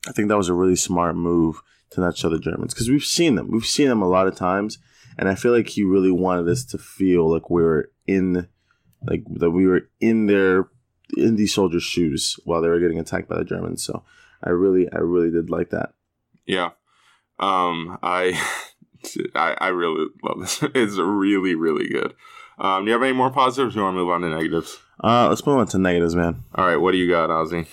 I 0.09 0.13
think 0.13 0.29
that 0.29 0.37
was 0.37 0.49
a 0.49 0.55
really 0.55 0.77
smart 0.77 1.17
move 1.17 1.61
to 1.91 2.01
not 2.01 2.17
show 2.17 2.29
the 2.29 2.39
Germans 2.39 2.75
because 2.75 2.89
we've 2.89 3.03
seen 3.05 3.35
them, 3.35 3.51
we've 3.51 3.67
seen 3.67 3.89
them 3.89 4.03
a 4.03 4.09
lot 4.09 4.27
of 4.29 4.37
times, 4.37 4.79
and 5.19 5.29
I 5.29 5.35
feel 5.35 5.53
like 5.53 5.69
he 5.69 5.83
really 5.85 6.13
wanted 6.13 6.49
us 6.49 6.65
to 6.67 6.79
feel 6.79 7.31
like 7.31 7.51
we 7.51 7.63
were 7.63 7.91
in, 8.07 8.47
like 9.03 9.25
that 9.37 9.51
we 9.51 9.67
were 9.67 9.89
in 10.01 10.27
their 10.27 10.69
in 11.17 11.37
these 11.37 11.55
soldiers' 11.55 11.83
shoes 11.83 12.39
while 12.45 12.61
they 12.61 12.69
were 12.69 12.81
getting 12.81 12.99
attacked 12.99 13.29
by 13.29 13.39
the 13.39 13.45
Germans. 13.45 13.83
So 13.83 14.05
I 14.45 14.51
really, 14.51 14.87
I 14.93 14.99
really 14.99 15.31
did 15.31 15.49
like 15.51 15.71
that. 15.71 15.95
Yeah. 16.47 16.71
Um, 17.41 17.99
I, 18.03 18.39
I, 19.35 19.57
I 19.59 19.69
really 19.69 20.07
love 20.23 20.41
this. 20.41 20.63
It's 20.75 20.97
really, 20.99 21.55
really 21.55 21.89
good. 21.89 22.13
Um, 22.59 22.85
do 22.85 22.89
you 22.89 22.93
have 22.95 23.03
any 23.03 23.13
more 23.13 23.31
positives? 23.31 23.75
Or 23.77 23.79
you 23.81 23.85
want 23.85 23.95
to 23.95 23.99
move 24.01 24.11
on 24.11 24.21
to 24.23 24.29
negatives? 24.29 24.79
Uh, 25.03 25.29
let's 25.29 25.47
move 25.47 25.59
on 25.59 25.67
to 25.69 25.79
negatives, 25.79 26.17
man. 26.17 26.43
All 26.55 26.67
right. 26.67 26.77
What 26.77 26.93
do 26.93 26.99
you 26.99 27.09
got, 27.09 27.31
Ozzy? 27.31 27.67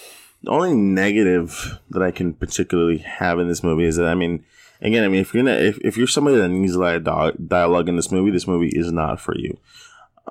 The 0.43 0.51
only 0.51 0.73
negative 0.75 1.79
that 1.89 2.03
I 2.03 2.11
can 2.11 2.33
particularly 2.33 2.99
have 2.99 3.39
in 3.39 3.47
this 3.47 3.63
movie 3.63 3.85
is 3.85 3.95
that 3.95 4.07
I 4.07 4.13
mean, 4.13 4.45
again, 4.81 5.03
I 5.03 5.07
mean, 5.07 5.21
if 5.21 5.33
you're 5.33 5.43
gonna, 5.43 5.57
if, 5.57 5.79
if 5.79 5.97
you're 5.97 6.05
somebody 6.05 6.37
that 6.37 6.49
needs 6.49 6.75
a 6.75 6.79
lot 6.79 6.95
of 6.97 7.03
di- 7.03 7.31
dialogue 7.47 7.89
in 7.89 7.95
this 7.95 8.11
movie, 8.11 8.29
this 8.29 8.47
movie 8.47 8.69
is 8.69 8.91
not 8.91 9.19
for 9.19 9.35
you. 9.37 9.57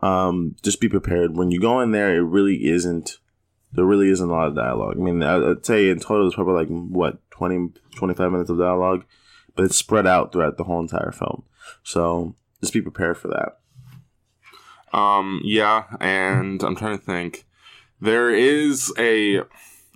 Um, 0.03 0.55
just 0.63 0.81
be 0.81 0.89
prepared 0.89 1.37
when 1.37 1.51
you 1.51 1.61
go 1.61 1.81
in 1.81 1.91
there. 1.91 2.15
It 2.15 2.21
really 2.21 2.67
isn't. 2.67 3.19
There 3.73 3.85
really 3.85 4.09
isn't 4.11 4.29
a 4.29 4.33
lot 4.33 4.47
of 4.47 4.55
dialogue. 4.55 4.95
I 4.97 5.01
mean, 5.03 5.21
I- 5.25 5.51
I'd 5.51 5.67
say 5.67 5.89
in 5.91 5.99
total 5.99 6.27
it's 6.29 6.37
probably 6.37 6.55
like 6.55 6.69
what 6.69 7.19
20, 7.33 7.73
25 7.97 8.31
minutes 8.31 8.51
of 8.51 8.59
dialogue, 8.59 9.05
but 9.57 9.65
it's 9.65 9.77
spread 9.77 10.07
out 10.07 10.33
throughout 10.33 10.59
the 10.59 10.65
whole 10.65 10.79
entire 10.81 11.11
film. 11.11 11.43
So 11.83 12.37
just 12.61 12.73
be 12.73 12.81
prepared 12.83 13.19
for 13.19 13.27
that. 13.29 13.59
Um, 14.95 15.41
yeah, 15.45 15.85
and 16.01 16.63
I'm 16.63 16.77
trying 16.77 16.97
to 16.97 17.05
think. 17.05 17.47
There 18.01 18.31
is 18.31 18.93
a 18.99 19.41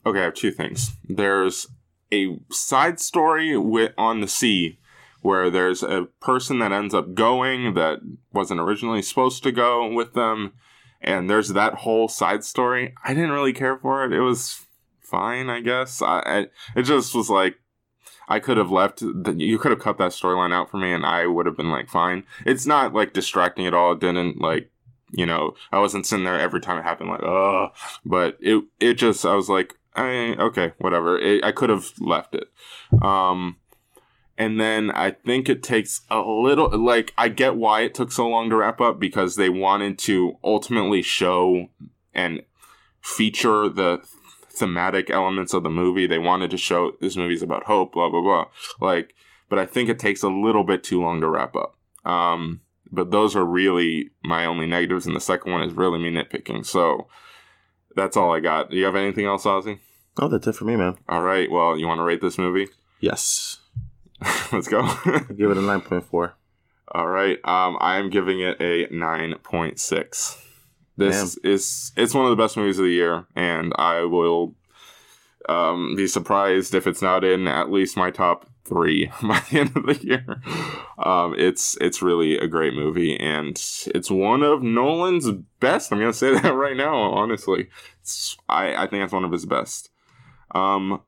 okay. 0.04 0.20
I 0.20 0.24
have 0.24 0.34
two 0.34 0.50
things. 0.50 0.92
There's 1.04 1.66
a 2.12 2.38
side 2.50 3.00
story 3.00 3.56
with 3.56 3.92
on 3.96 4.20
the 4.20 4.28
sea 4.28 4.78
where 5.20 5.50
there's 5.50 5.82
a 5.82 6.08
person 6.20 6.58
that 6.60 6.72
ends 6.72 6.94
up 6.94 7.14
going 7.14 7.74
that 7.74 8.00
wasn't 8.32 8.60
originally 8.60 9.02
supposed 9.02 9.42
to 9.44 9.52
go 9.52 9.88
with 9.92 10.14
them, 10.14 10.52
and 11.00 11.30
there's 11.30 11.50
that 11.50 11.74
whole 11.74 12.08
side 12.08 12.44
story. 12.44 12.94
I 13.04 13.14
didn't 13.14 13.32
really 13.32 13.52
care 13.52 13.78
for 13.78 14.04
it. 14.04 14.12
It 14.12 14.20
was 14.20 14.64
fine, 15.00 15.48
I 15.48 15.60
guess. 15.60 16.02
I, 16.02 16.22
I 16.24 16.46
it 16.74 16.82
just 16.82 17.14
was 17.14 17.30
like 17.30 17.56
I 18.28 18.40
could 18.40 18.58
have 18.58 18.70
left. 18.70 19.00
You 19.02 19.58
could 19.58 19.70
have 19.70 19.80
cut 19.80 19.98
that 19.98 20.10
storyline 20.10 20.52
out 20.52 20.70
for 20.70 20.76
me, 20.76 20.92
and 20.92 21.06
I 21.06 21.26
would 21.26 21.46
have 21.46 21.56
been 21.56 21.70
like, 21.70 21.88
fine. 21.88 22.24
It's 22.44 22.66
not 22.66 22.92
like 22.92 23.12
distracting 23.12 23.66
at 23.66 23.74
all. 23.74 23.92
It 23.92 24.00
didn't 24.00 24.40
like, 24.40 24.70
you 25.10 25.26
know, 25.26 25.54
I 25.72 25.78
wasn't 25.78 26.06
sitting 26.06 26.24
there 26.24 26.38
every 26.38 26.60
time 26.60 26.78
it 26.78 26.84
happened, 26.84 27.10
like, 27.10 27.22
oh. 27.22 27.68
But 28.04 28.36
it, 28.40 28.64
it 28.80 28.94
just, 28.94 29.24
I 29.24 29.34
was 29.34 29.48
like, 29.48 29.74
I, 29.94 30.36
okay, 30.38 30.72
whatever. 30.78 31.18
It, 31.18 31.44
I 31.44 31.52
could 31.52 31.70
have 31.70 31.92
left 31.98 32.34
it. 32.34 32.48
Um, 33.02 33.56
and 34.36 34.60
then 34.60 34.90
I 34.90 35.10
think 35.10 35.48
it 35.48 35.62
takes 35.62 36.02
a 36.10 36.20
little, 36.20 36.70
like, 36.78 37.12
I 37.18 37.28
get 37.28 37.56
why 37.56 37.80
it 37.80 37.94
took 37.94 38.12
so 38.12 38.28
long 38.28 38.50
to 38.50 38.56
wrap 38.56 38.80
up 38.80 39.00
because 39.00 39.36
they 39.36 39.48
wanted 39.48 39.98
to 40.00 40.38
ultimately 40.44 41.02
show 41.02 41.68
and 42.14 42.42
feature 43.00 43.68
the 43.68 44.00
thematic 44.50 45.10
elements 45.10 45.54
of 45.54 45.62
the 45.62 45.70
movie. 45.70 46.06
They 46.06 46.18
wanted 46.18 46.50
to 46.50 46.56
show 46.56 46.92
this 47.00 47.16
movie's 47.16 47.42
about 47.42 47.64
hope, 47.64 47.92
blah 47.92 48.10
blah 48.10 48.22
blah. 48.22 48.46
Like, 48.80 49.14
but 49.48 49.58
I 49.58 49.66
think 49.66 49.88
it 49.88 49.98
takes 49.98 50.22
a 50.22 50.28
little 50.28 50.64
bit 50.64 50.82
too 50.82 51.00
long 51.00 51.20
to 51.20 51.28
wrap 51.28 51.54
up. 51.56 51.76
Um, 52.04 52.60
but 52.90 53.10
those 53.10 53.36
are 53.36 53.44
really 53.44 54.10
my 54.24 54.44
only 54.44 54.66
negatives, 54.66 55.06
and 55.06 55.16
the 55.16 55.20
second 55.20 55.52
one 55.52 55.62
is 55.62 55.72
really 55.72 55.98
me 55.98 56.10
nitpicking. 56.10 56.66
So 56.66 57.08
that's 57.94 58.16
all 58.16 58.32
I 58.34 58.40
got. 58.40 58.70
Do 58.70 58.76
you 58.76 58.84
have 58.84 58.96
anything 58.96 59.26
else, 59.26 59.44
Ozzy? 59.44 59.78
Oh, 60.20 60.28
that's 60.28 60.46
it 60.46 60.54
for 60.54 60.64
me, 60.64 60.76
man. 60.76 60.98
All 61.08 61.22
right. 61.22 61.50
Well, 61.50 61.78
you 61.78 61.86
want 61.86 61.98
to 61.98 62.04
rate 62.04 62.20
this 62.20 62.38
movie? 62.38 62.68
Yes, 63.00 63.60
Let's 64.52 64.68
go. 64.68 64.82
Give 65.36 65.50
it 65.50 65.56
a 65.56 65.62
nine 65.62 65.80
point 65.80 66.04
four. 66.04 66.34
All 66.92 67.06
right. 67.06 67.36
Um, 67.44 67.76
I 67.80 67.98
am 67.98 68.10
giving 68.10 68.40
it 68.40 68.60
a 68.60 68.92
nine 68.94 69.34
point 69.42 69.78
six. 69.78 70.42
This 70.96 71.36
is 71.44 71.92
it's 71.96 72.14
one 72.14 72.24
of 72.24 72.30
the 72.30 72.42
best 72.42 72.56
movies 72.56 72.78
of 72.78 72.84
the 72.84 72.90
year, 72.90 73.26
and 73.36 73.72
I 73.76 74.00
will 74.00 74.56
um, 75.48 75.94
be 75.94 76.08
surprised 76.08 76.74
if 76.74 76.88
it's 76.88 77.02
not 77.02 77.22
in 77.22 77.46
at 77.46 77.70
least 77.70 77.96
my 77.96 78.10
top 78.10 78.46
three 78.68 79.10
by 79.22 79.42
the 79.50 79.60
end 79.60 79.76
of 79.76 79.86
the 79.86 79.98
year. 80.02 80.42
Um, 80.98 81.34
it's 81.36 81.76
it's 81.80 82.02
really 82.02 82.36
a 82.36 82.46
great 82.46 82.74
movie, 82.74 83.18
and 83.18 83.50
it's 83.94 84.10
one 84.10 84.42
of 84.42 84.62
Nolan's 84.62 85.30
best. 85.60 85.92
I'm 85.92 85.98
gonna 85.98 86.12
say 86.12 86.32
that 86.40 86.54
right 86.54 86.76
now. 86.76 86.94
Honestly, 86.96 87.68
it's, 88.00 88.36
I 88.48 88.84
I 88.84 88.86
think 88.86 89.04
it's 89.04 89.12
one 89.12 89.24
of 89.24 89.32
his 89.32 89.46
best. 89.46 89.90
Um, 90.54 91.02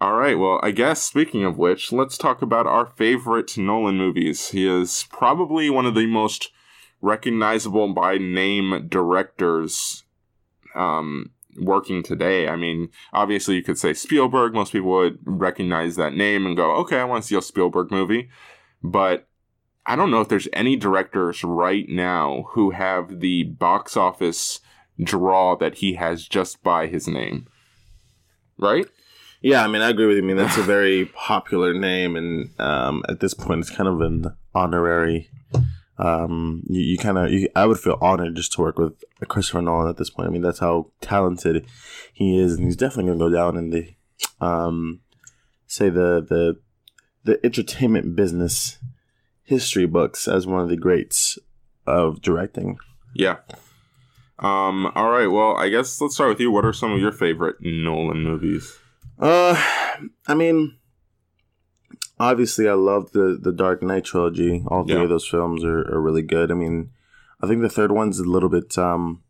all 0.00 0.14
right. 0.14 0.38
Well, 0.38 0.60
I 0.62 0.72
guess 0.72 1.02
speaking 1.02 1.44
of 1.44 1.56
which, 1.56 1.90
let's 1.90 2.18
talk 2.18 2.42
about 2.42 2.66
our 2.66 2.86
favorite 2.86 3.56
Nolan 3.56 3.96
movies. 3.96 4.50
He 4.50 4.66
is 4.66 5.06
probably 5.10 5.70
one 5.70 5.86
of 5.86 5.94
the 5.94 6.06
most 6.06 6.50
recognizable 7.00 7.92
by 7.92 8.18
name 8.18 8.88
directors 8.88 10.04
um, 10.74 11.30
working 11.58 12.02
today. 12.02 12.48
I 12.48 12.56
mean, 12.56 12.88
obviously, 13.12 13.54
you 13.56 13.62
could 13.62 13.78
say 13.78 13.94
Spielberg. 13.94 14.54
Most 14.54 14.72
people 14.72 14.90
would 14.90 15.18
recognize 15.24 15.96
that 15.96 16.14
name 16.14 16.46
and 16.46 16.56
go, 16.56 16.72
okay, 16.76 16.98
I 16.98 17.04
want 17.04 17.22
to 17.22 17.28
see 17.28 17.36
a 17.36 17.42
Spielberg 17.42 17.90
movie. 17.90 18.28
But 18.82 19.26
I 19.86 19.96
don't 19.96 20.10
know 20.10 20.20
if 20.20 20.28
there's 20.28 20.48
any 20.52 20.76
directors 20.76 21.44
right 21.44 21.88
now 21.88 22.46
who 22.50 22.70
have 22.70 23.20
the 23.20 23.44
box 23.44 23.96
office 23.96 24.60
draw 25.02 25.56
that 25.56 25.76
he 25.76 25.94
has 25.94 26.26
just 26.26 26.62
by 26.62 26.86
his 26.86 27.06
name. 27.06 27.46
Right? 28.58 28.86
Yeah, 29.42 29.62
I 29.62 29.68
mean, 29.68 29.82
I 29.82 29.90
agree 29.90 30.06
with 30.06 30.16
you. 30.16 30.22
I 30.22 30.26
mean, 30.26 30.36
that's 30.36 30.56
a 30.56 30.62
very 30.62 31.06
popular 31.06 31.74
name, 31.74 32.16
and 32.16 32.50
um, 32.58 33.04
at 33.08 33.20
this 33.20 33.34
point, 33.34 33.60
it's 33.60 33.70
kind 33.70 33.88
of 33.88 34.00
an 34.00 34.34
honorary. 34.54 35.28
Um, 35.98 36.62
you, 36.68 36.80
you 36.82 36.98
kind 36.98 37.18
of, 37.18 37.30
I 37.54 37.66
would 37.66 37.78
feel 37.78 37.98
honored 38.00 38.36
just 38.36 38.52
to 38.52 38.60
work 38.60 38.78
with 38.78 39.02
Christopher 39.28 39.62
Nolan 39.62 39.88
at 39.88 39.96
this 39.96 40.10
point. 40.10 40.28
I 40.28 40.30
mean, 40.30 40.42
that's 40.42 40.58
how 40.58 40.90
talented 41.00 41.66
he 42.12 42.38
is, 42.38 42.54
and 42.54 42.64
he's 42.64 42.76
definitely 42.76 43.10
going 43.10 43.18
to 43.18 43.24
go 43.24 43.34
down 43.34 43.56
in 43.56 43.70
the, 43.70 43.94
um, 44.40 45.00
say 45.66 45.88
the 45.88 46.24
the 46.28 46.56
the 47.24 47.44
entertainment 47.44 48.14
business 48.14 48.78
history 49.42 49.86
books 49.86 50.28
as 50.28 50.46
one 50.46 50.60
of 50.60 50.68
the 50.68 50.76
greats 50.76 51.38
of 51.86 52.20
directing. 52.20 52.78
Yeah. 53.14 53.36
Um. 54.38 54.92
All 54.94 55.10
right. 55.10 55.28
Well, 55.28 55.56
I 55.56 55.70
guess 55.70 56.00
let's 56.00 56.14
start 56.14 56.28
with 56.28 56.40
you. 56.40 56.50
What 56.50 56.66
are 56.66 56.72
some 56.72 56.92
of 56.92 57.00
your 57.00 57.12
favorite 57.12 57.56
Nolan 57.60 58.22
movies? 58.22 58.78
Uh, 59.18 59.54
I 60.26 60.34
mean, 60.34 60.76
obviously, 62.18 62.68
I 62.68 62.74
love 62.74 63.12
the 63.12 63.38
the 63.40 63.52
Dark 63.52 63.82
Knight 63.82 64.04
trilogy. 64.04 64.64
All 64.68 64.84
three 64.84 64.94
Yeah. 64.96 65.02
of 65.02 65.08
those 65.08 65.26
films 65.28 65.64
are, 65.64 65.80
are 65.92 66.00
really 66.00 66.22
good. 66.22 66.50
I 66.50 66.54
mean, 66.54 66.90
I 67.40 67.46
think 67.46 67.62
the 67.62 67.68
third 67.68 67.92
one's 67.92 68.18
a 68.18 68.24
little 68.24 68.48
bit 68.48 68.76
um, 68.78 69.22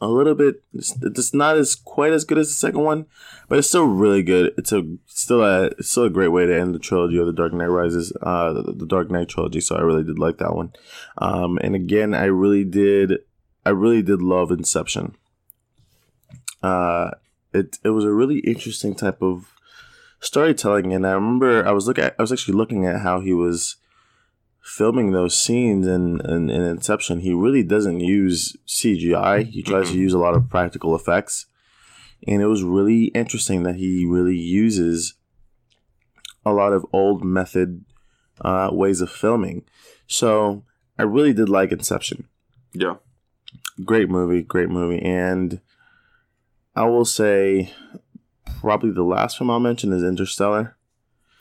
a 0.00 0.08
little 0.08 0.34
bit. 0.34 0.62
It's, 0.74 0.94
it's 1.02 1.32
not 1.32 1.56
as 1.56 1.74
quite 1.74 2.12
as 2.12 2.24
good 2.24 2.38
as 2.38 2.48
the 2.48 2.54
second 2.54 2.80
one, 2.82 3.06
but 3.48 3.58
it's 3.58 3.68
still 3.68 3.86
really 3.86 4.22
good. 4.22 4.52
It's 4.58 4.72
a 4.72 4.82
still 5.06 5.42
a 5.42 5.66
it's 5.78 5.90
still 5.90 6.04
a 6.04 6.10
great 6.10 6.28
way 6.28 6.46
to 6.46 6.54
end 6.58 6.74
the 6.74 6.78
trilogy 6.78 7.18
of 7.18 7.26
the 7.26 7.32
Dark 7.32 7.52
Knight 7.52 7.66
Rises. 7.66 8.12
Uh, 8.22 8.52
the, 8.52 8.72
the 8.72 8.86
Dark 8.86 9.10
Knight 9.10 9.28
trilogy. 9.28 9.60
So 9.60 9.76
I 9.76 9.80
really 9.80 10.04
did 10.04 10.18
like 10.18 10.38
that 10.38 10.54
one. 10.54 10.72
Um, 11.18 11.58
and 11.62 11.74
again, 11.74 12.14
I 12.14 12.24
really 12.26 12.64
did. 12.64 13.20
I 13.64 13.70
really 13.70 14.02
did 14.02 14.22
love 14.22 14.50
Inception. 14.50 15.16
Uh, 16.62 17.10
it 17.52 17.78
it 17.84 17.90
was 17.90 18.04
a 18.04 18.12
really 18.12 18.38
interesting 18.40 18.94
type 18.94 19.22
of 19.22 19.52
storytelling 20.26 20.92
and 20.92 21.06
i 21.06 21.12
remember 21.12 21.66
i 21.66 21.70
was 21.70 21.86
looking 21.86 22.04
at, 22.04 22.14
i 22.18 22.22
was 22.22 22.32
actually 22.32 22.54
looking 22.54 22.84
at 22.84 23.00
how 23.00 23.20
he 23.20 23.32
was 23.32 23.76
filming 24.66 25.12
those 25.12 25.40
scenes 25.40 25.86
in, 25.86 26.20
in, 26.22 26.50
in 26.50 26.62
inception. 26.62 27.20
He 27.20 27.32
really 27.32 27.62
doesn't 27.62 28.00
use 28.00 28.56
cgi 28.66 29.46
he 29.46 29.62
tries 29.62 29.90
to 29.90 29.96
use 29.96 30.12
a 30.12 30.18
lot 30.18 30.34
of 30.34 30.50
practical 30.50 30.96
effects. 30.96 31.46
And 32.26 32.42
it 32.42 32.46
was 32.46 32.64
really 32.64 33.04
interesting 33.06 33.62
that 33.62 33.76
he 33.76 34.04
really 34.04 34.36
uses 34.36 35.14
a 36.44 36.52
lot 36.52 36.72
of 36.72 36.84
old 36.92 37.24
method 37.24 37.84
uh, 38.40 38.70
ways 38.72 39.00
of 39.00 39.10
filming. 39.10 39.64
So 40.08 40.64
i 40.98 41.04
really 41.04 41.32
did 41.32 41.48
like 41.48 41.70
inception. 41.70 42.26
Yeah. 42.72 42.96
great 43.84 44.10
movie 44.10 44.42
great 44.42 44.68
movie. 44.68 45.00
And 45.00 45.60
i 46.74 46.84
will 46.84 47.04
say 47.04 47.72
probably 48.60 48.90
the 48.90 49.02
last 49.02 49.38
film 49.38 49.50
i'll 49.50 49.60
mention 49.60 49.92
is 49.92 50.02
interstellar 50.02 50.76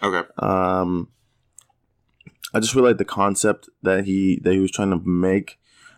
Okay. 0.03 0.27
um 0.39 1.07
i 2.53 2.59
just 2.59 2.75
really 2.75 2.89
like 2.89 2.97
the 2.97 3.05
concept 3.05 3.69
that 3.81 4.05
he 4.05 4.39
that 4.43 4.53
he 4.53 4.59
was 4.59 4.71
trying 4.71 4.91
to 4.91 5.01
make 5.07 5.57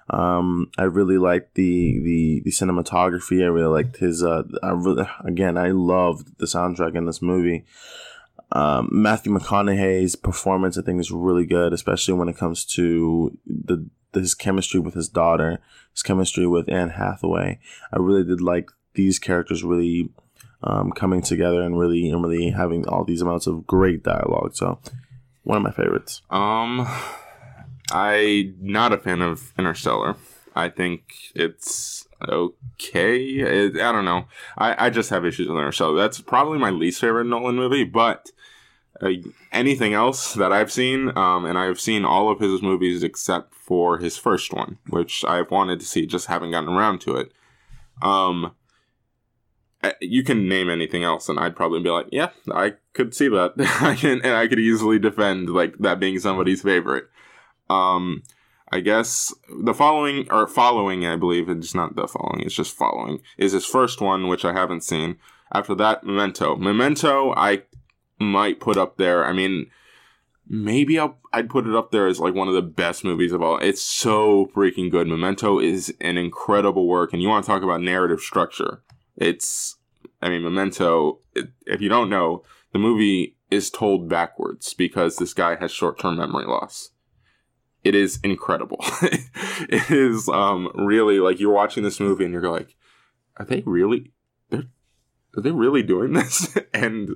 um 0.10 0.72
i 0.78 0.84
really 0.84 1.18
liked 1.18 1.56
the 1.56 2.00
the 2.00 2.42
the 2.46 2.52
cinematography 2.52 3.44
i 3.44 3.48
really 3.48 3.68
liked 3.84 3.98
his 3.98 4.24
uh 4.24 4.44
i 4.64 4.70
really 4.70 5.06
again 5.26 5.58
i 5.58 5.70
loved 5.72 6.38
the 6.38 6.46
soundtrack 6.46 6.96
in 6.96 7.06
this 7.06 7.22
movie 7.22 7.66
um, 8.50 8.88
Matthew 8.94 9.34
McConaughey's 9.34 10.16
performance, 10.16 10.78
I 10.78 10.82
think, 10.82 11.02
is 11.02 11.12
really 11.12 11.46
good, 11.46 11.74
especially 11.74 12.14
when 12.14 12.30
it 12.30 12.38
comes 12.38 12.64
to 12.76 13.38
the 13.46 13.90
his 14.14 14.34
chemistry 14.36 14.80
with 14.80 14.94
his 14.94 15.10
daughter, 15.10 15.60
his 15.92 16.02
chemistry 16.02 16.48
with 16.48 16.70
Anne 16.70 16.92
Hathaway. 16.92 17.60
I 17.92 17.98
really 17.98 18.24
did 18.24 18.40
like 18.40 18.72
these 18.94 19.20
characters 19.20 19.66
really 19.66 20.10
um, 20.68 20.92
coming 20.92 21.22
together 21.22 21.62
and 21.62 21.80
really 21.80 22.10
and 22.10 22.22
really 22.22 22.52
having 22.52 22.88
all 22.88 23.04
these 23.04 23.22
amounts 23.22 23.48
of 23.48 23.66
great 23.66 24.04
dialogue. 24.04 24.54
So, 24.54 24.80
one 25.44 25.58
of 25.58 25.64
my 25.64 25.72
favorites. 25.72 26.22
Um, 26.30 26.88
I 27.92 28.54
not 28.60 28.94
a 28.94 28.98
fan 28.98 29.22
of 29.22 29.54
Interstellar. 29.58 30.16
I 30.56 30.70
think 30.70 31.14
it's 31.36 32.08
okay. 32.28 33.18
It, 33.18 33.78
I 33.78 33.92
don't 33.92 34.06
know. 34.06 34.26
I, 34.58 34.88
I 34.88 34.90
just 34.90 35.10
have 35.12 35.26
issues 35.26 35.48
with 35.48 35.58
Interstellar. 35.58 35.96
That's 35.96 36.20
probably 36.20 36.58
my 36.58 36.72
least 36.72 37.00
favorite 37.00 37.26
Nolan 37.26 37.56
movie, 37.56 37.84
but 37.84 38.32
uh, 39.02 39.12
anything 39.52 39.94
else 39.94 40.34
that 40.34 40.52
I've 40.52 40.72
seen, 40.72 41.16
um, 41.16 41.46
and 41.46 41.58
I've 41.58 41.80
seen 41.80 42.04
all 42.04 42.30
of 42.30 42.40
his 42.40 42.62
movies 42.62 43.04
except 43.04 43.54
for 43.54 44.00
his 44.00 44.18
first 44.18 44.52
one, 44.52 44.80
which 44.90 45.24
I've 45.24 45.52
wanted 45.52 45.80
to 45.80 45.86
see, 45.86 46.08
just 46.08 46.28
haven't 46.28 46.52
gotten 46.52 46.74
around 46.74 47.02
to 47.02 47.16
it. 47.16 47.32
Um, 48.02 48.54
you 50.02 50.24
can 50.24 50.50
name 50.50 50.70
anything 50.70 51.04
else, 51.04 51.30
and 51.30 51.40
I'd 51.40 51.56
probably 51.56 51.82
be 51.82 51.90
like, 51.90 52.08
yeah, 52.12 52.30
I 52.52 52.74
could 52.94 53.14
see 53.14 53.28
that, 53.30 53.54
I 53.82 53.96
can, 53.96 54.22
and 54.22 54.36
I 54.36 54.48
could 54.48 54.60
easily 54.60 55.00
defend 55.00 55.50
like 55.50 55.78
that 55.80 56.00
being 56.00 56.20
somebody's 56.20 56.62
favorite. 56.62 57.06
Um, 57.70 58.24
I 58.72 58.82
guess 58.82 59.34
the 59.64 59.74
following 59.74 60.30
or 60.32 60.48
following, 60.48 61.06
I 61.06 61.16
believe 61.16 61.50
it's 61.50 61.76
not 61.76 61.96
the 61.96 62.08
following, 62.08 62.42
it's 62.42 62.56
just 62.56 62.76
following 62.76 63.22
is 63.38 63.54
his 63.54 63.66
first 63.66 64.02
one, 64.02 64.28
which 64.28 64.44
I 64.44 64.54
haven't 64.54 64.84
seen. 64.84 65.18
After 65.54 65.76
that, 65.76 66.04
Memento. 66.04 66.58
Memento, 66.58 67.34
I 67.36 67.64
might 68.20 68.60
put 68.60 68.76
up 68.76 68.98
there. 68.98 69.26
I 69.26 69.32
mean, 69.32 69.68
maybe 70.50 71.00
I'll, 71.00 71.18
I'd 71.32 71.50
put 71.50 71.68
it 71.68 71.76
up 71.76 71.92
there 71.92 72.08
as 72.08 72.20
like 72.20 72.34
one 72.34 72.50
of 72.50 72.54
the 72.54 72.62
best 72.62 73.06
movies 73.06 73.32
of 73.32 73.42
all. 73.42 73.58
It's 73.60 73.82
so 73.82 74.50
freaking 74.54 74.92
good. 74.92 75.08
Memento 75.08 75.60
is 75.60 75.94
an 76.02 76.18
incredible 76.18 76.88
work, 76.88 77.14
and 77.14 77.22
you 77.22 77.30
want 77.30 77.46
to 77.46 77.52
talk 77.52 77.64
about 77.64 77.82
narrative 77.82 78.20
structure. 78.20 78.82
It's, 79.18 79.76
I 80.22 80.30
mean, 80.30 80.44
Memento. 80.44 81.20
If 81.66 81.82
you 81.82 81.90
don't 81.90 82.10
know, 82.10 82.44
the 82.74 82.80
movie 82.80 83.36
is 83.52 83.70
told 83.70 84.10
backwards 84.10 84.74
because 84.74 85.18
this 85.18 85.34
guy 85.34 85.56
has 85.56 85.72
short-term 85.72 86.18
memory 86.18 86.46
loss 86.46 86.92
it 87.88 87.96
is 87.96 88.20
incredible. 88.24 88.80
it 89.02 89.90
is 89.90 90.28
um 90.28 90.70
really 90.76 91.20
like 91.20 91.40
you're 91.40 91.54
watching 91.54 91.84
this 91.84 92.00
movie 92.00 92.26
and 92.26 92.34
you're 92.34 92.52
like, 92.52 92.76
are 93.38 93.46
they 93.46 93.64
really 93.66 94.12
they're 94.50 94.66
are 95.38 95.42
they 95.42 95.52
really 95.52 95.84
doing 95.84 96.14
this? 96.14 96.58
and 96.74 97.10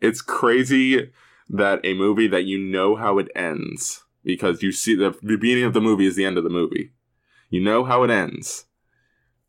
it's 0.00 0.22
crazy 0.22 1.12
that 1.48 1.80
a 1.84 1.94
movie 1.94 2.28
that 2.28 2.44
you 2.44 2.58
know 2.58 2.96
how 2.96 3.18
it 3.18 3.28
ends 3.34 4.04
because 4.24 4.62
you 4.62 4.72
see 4.72 4.96
the 4.96 5.10
beginning 5.22 5.64
of 5.64 5.74
the 5.74 5.80
movie 5.80 6.06
is 6.06 6.16
the 6.16 6.24
end 6.24 6.38
of 6.38 6.44
the 6.44 6.50
movie. 6.50 6.92
You 7.50 7.60
know 7.60 7.84
how 7.84 8.02
it 8.02 8.10
ends. 8.10 8.65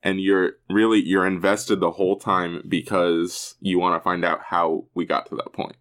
And 0.03 0.21
you're 0.21 0.53
really 0.69 1.03
you're 1.03 1.25
invested 1.25 1.79
the 1.79 1.91
whole 1.91 2.17
time 2.17 2.63
because 2.67 3.55
you 3.60 3.79
want 3.79 3.99
to 3.99 4.03
find 4.03 4.23
out 4.23 4.41
how 4.43 4.86
we 4.93 5.05
got 5.05 5.27
to 5.27 5.36
that 5.36 5.53
point. 5.53 5.75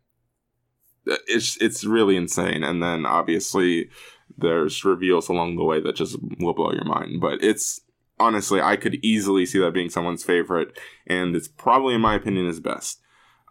It's 1.06 1.56
it's 1.60 1.84
really 1.84 2.16
insane. 2.16 2.64
And 2.64 2.82
then 2.82 3.06
obviously 3.06 3.90
there's 4.36 4.84
reveals 4.84 5.28
along 5.28 5.56
the 5.56 5.64
way 5.64 5.80
that 5.80 5.96
just 5.96 6.16
will 6.40 6.54
blow 6.54 6.72
your 6.72 6.84
mind. 6.84 7.20
But 7.20 7.42
it's 7.42 7.80
honestly, 8.18 8.60
I 8.60 8.76
could 8.76 8.96
easily 8.96 9.46
see 9.46 9.58
that 9.58 9.74
being 9.74 9.90
someone's 9.90 10.24
favorite, 10.24 10.78
and 11.06 11.34
it's 11.36 11.48
probably, 11.48 11.94
in 11.94 12.00
my 12.00 12.14
opinion, 12.14 12.46
his 12.46 12.60
best. 12.60 13.00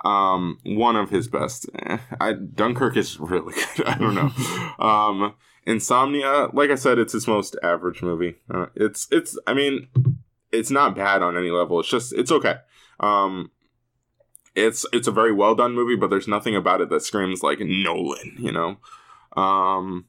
Um, 0.03 0.59
one 0.63 0.95
of 0.95 1.09
his 1.09 1.27
best. 1.27 1.67
Eh, 1.79 1.97
I, 2.19 2.33
Dunkirk 2.33 2.95
is 2.95 3.19
really 3.19 3.53
good. 3.75 3.85
I 3.87 3.97
don't 3.97 4.15
know. 4.15 4.31
um, 4.85 5.33
Insomnia, 5.65 6.49
like 6.53 6.69
I 6.69 6.75
said, 6.75 6.99
it's 6.99 7.13
his 7.13 7.27
most 7.27 7.55
average 7.63 8.03
movie. 8.03 8.35
Uh, 8.53 8.67
it's 8.75 9.07
it's. 9.11 9.37
I 9.47 9.53
mean, 9.53 9.87
it's 10.57 10.71
not 10.71 10.95
bad 10.95 11.21
on 11.21 11.37
any 11.37 11.51
level. 11.51 11.79
It's 11.79 11.89
just 11.89 12.13
it's 12.13 12.31
okay. 12.31 12.55
Um, 12.99 13.51
it's 14.55 14.85
it's 14.93 15.07
a 15.07 15.11
very 15.11 15.33
well 15.33 15.55
done 15.55 15.73
movie, 15.73 15.95
but 15.95 16.09
there's 16.09 16.27
nothing 16.27 16.55
about 16.55 16.81
it 16.81 16.89
that 16.89 17.03
screams 17.03 17.43
like 17.43 17.59
Nolan. 17.59 18.35
You 18.39 18.51
know. 18.51 18.77
Um, 19.35 20.05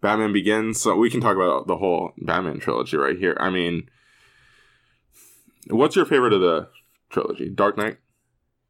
Batman 0.00 0.32
Begins. 0.32 0.80
So 0.80 0.96
we 0.96 1.10
can 1.10 1.20
talk 1.20 1.36
about 1.36 1.66
the 1.66 1.78
whole 1.78 2.12
Batman 2.18 2.60
trilogy 2.60 2.96
right 2.96 3.18
here. 3.18 3.36
I 3.40 3.50
mean, 3.50 3.88
what's 5.68 5.96
your 5.96 6.06
favorite 6.06 6.32
of 6.32 6.40
the 6.40 6.68
trilogy? 7.10 7.48
Dark 7.48 7.76
Knight. 7.76 7.98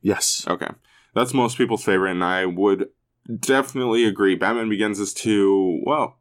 Yes. 0.01 0.45
Okay, 0.49 0.71
that's 1.15 1.35
most 1.35 1.59
people's 1.59 1.85
favorite, 1.85 2.13
and 2.13 2.25
I 2.25 2.47
would 2.47 2.89
definitely 3.41 4.05
agree. 4.05 4.37
Batman 4.37 4.69
Begins 4.69 5.01
is 5.01 5.13
too 5.13 5.81
well. 5.85 6.19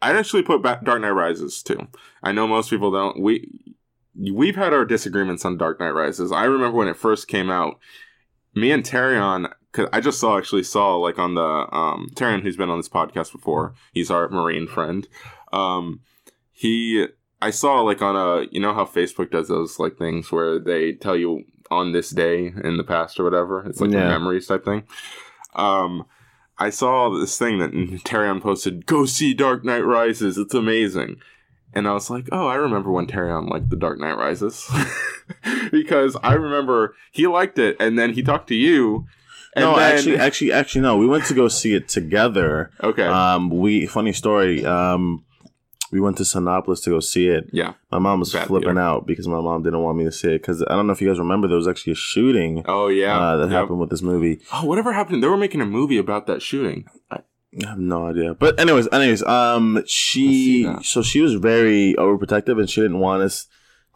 I'd 0.00 0.16
actually 0.16 0.42
put 0.42 0.62
Dark 0.62 1.00
Knight 1.00 1.10
Rises 1.10 1.62
too. 1.62 1.86
I 2.22 2.32
know 2.32 2.48
most 2.48 2.70
people 2.70 2.90
don't. 2.90 3.20
We 3.20 3.76
we've 4.14 4.56
had 4.56 4.72
our 4.72 4.84
disagreements 4.84 5.44
on 5.44 5.56
Dark 5.58 5.80
Knight 5.80 5.90
Rises. 5.90 6.32
I 6.32 6.44
remember 6.44 6.76
when 6.78 6.88
it 6.88 6.96
first 6.96 7.28
came 7.28 7.50
out. 7.50 7.78
Me 8.54 8.70
and 8.70 8.84
Tarion, 8.84 9.50
cause 9.72 9.88
I 9.92 10.00
just 10.00 10.20
saw 10.20 10.36
actually 10.36 10.62
saw 10.64 10.96
like 10.96 11.18
on 11.18 11.34
the 11.34 11.42
um 11.42 12.10
Tarion, 12.14 12.42
who's 12.42 12.56
been 12.56 12.68
on 12.70 12.78
this 12.78 12.88
podcast 12.88 13.32
before. 13.32 13.74
He's 13.92 14.10
our 14.10 14.28
Marine 14.28 14.66
friend. 14.66 15.08
Um, 15.52 16.00
he 16.52 17.06
I 17.40 17.50
saw 17.50 17.80
like 17.80 18.02
on 18.02 18.14
a 18.14 18.46
you 18.52 18.60
know 18.60 18.74
how 18.74 18.84
Facebook 18.84 19.30
does 19.30 19.48
those 19.48 19.78
like 19.78 19.96
things 19.96 20.30
where 20.30 20.58
they 20.58 20.92
tell 20.92 21.16
you 21.16 21.44
on 21.70 21.92
this 21.92 22.10
day 22.10 22.52
in 22.62 22.76
the 22.76 22.84
past 22.84 23.18
or 23.18 23.24
whatever. 23.24 23.64
It's 23.66 23.80
like 23.80 23.90
Yeah. 23.90 24.04
a 24.04 24.08
memories 24.08 24.46
type 24.46 24.64
thing. 24.64 24.82
Um, 25.54 26.04
I 26.58 26.68
saw 26.68 27.08
this 27.18 27.38
thing 27.38 27.58
that 27.60 27.72
Tarion 28.04 28.40
posted. 28.42 28.84
Go 28.84 29.06
see 29.06 29.32
Dark 29.32 29.64
Knight 29.64 29.84
Rises. 29.84 30.36
It's 30.36 30.52
amazing. 30.54 31.16
And 31.74 31.88
I 31.88 31.92
was 31.92 32.10
like, 32.10 32.28
oh, 32.32 32.46
I 32.46 32.56
remember 32.56 32.90
when 32.90 33.06
Tarion 33.06 33.48
liked 33.48 33.70
The 33.70 33.76
Dark 33.76 33.98
Knight 33.98 34.16
Rises. 34.18 34.70
because 35.70 36.16
I 36.22 36.34
remember 36.34 36.94
he 37.10 37.26
liked 37.26 37.58
it 37.58 37.76
and 37.80 37.98
then 37.98 38.12
he 38.12 38.22
talked 38.22 38.48
to 38.48 38.54
you. 38.54 39.06
And 39.54 39.64
no, 39.66 39.76
then, 39.76 39.92
actually, 39.96 40.16
actually, 40.18 40.52
actually, 40.52 40.80
no. 40.80 40.96
We 40.96 41.06
went 41.06 41.26
to 41.26 41.34
go 41.34 41.48
see 41.48 41.74
it 41.74 41.88
together. 41.88 42.70
okay. 42.82 43.06
Um, 43.06 43.50
we 43.50 43.86
funny 43.86 44.12
story. 44.14 44.64
Um, 44.64 45.24
we 45.90 46.00
went 46.00 46.16
to 46.18 46.22
Cinepolis 46.22 46.82
to 46.84 46.90
go 46.90 47.00
see 47.00 47.28
it. 47.28 47.50
yeah. 47.52 47.74
My 47.90 47.98
mom 47.98 48.20
was 48.20 48.32
Bad 48.32 48.46
flipping 48.46 48.68
theater. 48.68 48.80
out 48.80 49.06
because 49.06 49.28
my 49.28 49.40
mom 49.42 49.62
didn't 49.62 49.82
want 49.82 49.98
me 49.98 50.04
to 50.04 50.12
see 50.12 50.28
it 50.28 50.38
because 50.40 50.62
I 50.62 50.70
don't 50.74 50.86
know 50.86 50.94
if 50.94 51.02
you 51.02 51.08
guys 51.08 51.18
remember 51.18 51.48
there 51.48 51.58
was 51.58 51.68
actually 51.68 51.92
a 51.92 51.96
shooting 51.96 52.62
Oh, 52.66 52.88
yeah. 52.88 53.18
uh, 53.18 53.36
that 53.36 53.50
Yep. 53.50 53.60
happened 53.60 53.78
with 53.80 53.90
this 53.90 54.00
movie. 54.00 54.40
Oh, 54.54 54.64
whatever 54.64 54.94
happened? 54.94 55.22
They 55.22 55.28
were 55.28 55.36
making 55.36 55.60
a 55.60 55.66
movie 55.66 55.98
about 55.98 56.26
that 56.28 56.40
shooting. 56.40 56.86
I, 57.10 57.18
I 57.64 57.68
have 57.68 57.78
no 57.78 58.06
idea. 58.06 58.34
But 58.34 58.58
anyways, 58.58 58.88
anyways, 58.92 59.22
um, 59.24 59.82
she 59.86 60.66
so 60.82 61.02
she 61.02 61.20
was 61.20 61.34
very 61.34 61.94
overprotective 61.98 62.58
and 62.58 62.68
she 62.70 62.80
didn't 62.80 62.98
want 63.00 63.22
us 63.22 63.46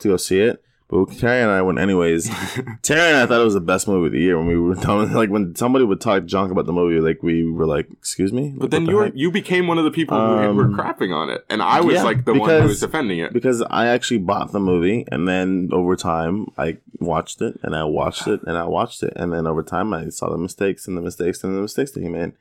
to 0.01 0.09
go 0.09 0.16
see 0.16 0.40
it. 0.40 0.62
But 0.88 1.11
Terry 1.19 1.42
and 1.42 1.51
I 1.51 1.62
went 1.62 1.81
anyways. 1.81 2.29
Terry 2.83 3.09
and 3.09 3.16
I 3.16 3.27
thought 3.27 3.40
it 3.40 3.45
was 3.45 3.55
the 3.55 3.61
best 3.61 3.88
movie 3.88 4.07
of 4.07 4.12
the 4.12 4.21
year 4.21 4.38
when 4.38 4.47
we 4.47 4.57
were 4.57 4.77
telling 4.77 5.12
like 5.12 5.31
when 5.31 5.57
somebody 5.57 5.85
would 5.85 6.01
talk 6.01 6.27
junk 6.27 6.53
about 6.53 6.66
the 6.66 6.73
movie, 6.73 7.01
like 7.01 7.25
we 7.25 7.51
were 7.51 7.66
like, 7.66 7.88
"Excuse 7.90 8.33
me." 8.33 8.55
but 8.57 8.71
then 8.71 8.85
the 8.85 8.90
you 8.92 8.97
were 8.97 9.11
you 9.12 9.31
became 9.33 9.66
one 9.66 9.79
of 9.79 9.85
the 9.85 9.90
people 9.90 10.16
who 10.16 10.55
were 10.55 10.64
Um, 10.66 10.75
crapping 10.77 11.12
on 11.12 11.29
it, 11.31 11.45
and 11.51 11.61
I 11.61 11.81
was 11.81 11.95
yeah, 11.97 12.03
like 12.05 12.25
the 12.25 12.35
one 12.35 12.49
who 12.62 12.69
was 12.69 12.79
defending 12.79 13.19
it. 13.19 13.33
because 13.33 13.62
I 13.62 13.87
actually 13.88 14.19
bought 14.19 14.53
the 14.53 14.61
movie 14.61 15.05
and 15.11 15.27
then 15.27 15.71
over 15.73 15.97
time 15.97 16.47
I 16.57 16.77
watched 17.01 17.42
it 17.42 17.59
and 17.64 17.75
I 17.75 17.83
watched 17.83 18.29
it 18.29 18.42
and 18.47 18.57
I 18.57 18.64
watched 18.64 19.03
it 19.03 19.12
and 19.16 19.33
then 19.33 19.47
over 19.49 19.64
time 19.64 19.92
I 19.92 20.11
saw 20.11 20.31
the 20.31 20.38
mistakes 20.38 20.87
and 20.87 20.97
the 20.97 21.01
mistakes 21.03 21.42
and 21.42 21.57
the 21.57 21.62
mistakes 21.62 21.90
that 21.92 22.03
he 22.05 22.09
made. 22.09 22.33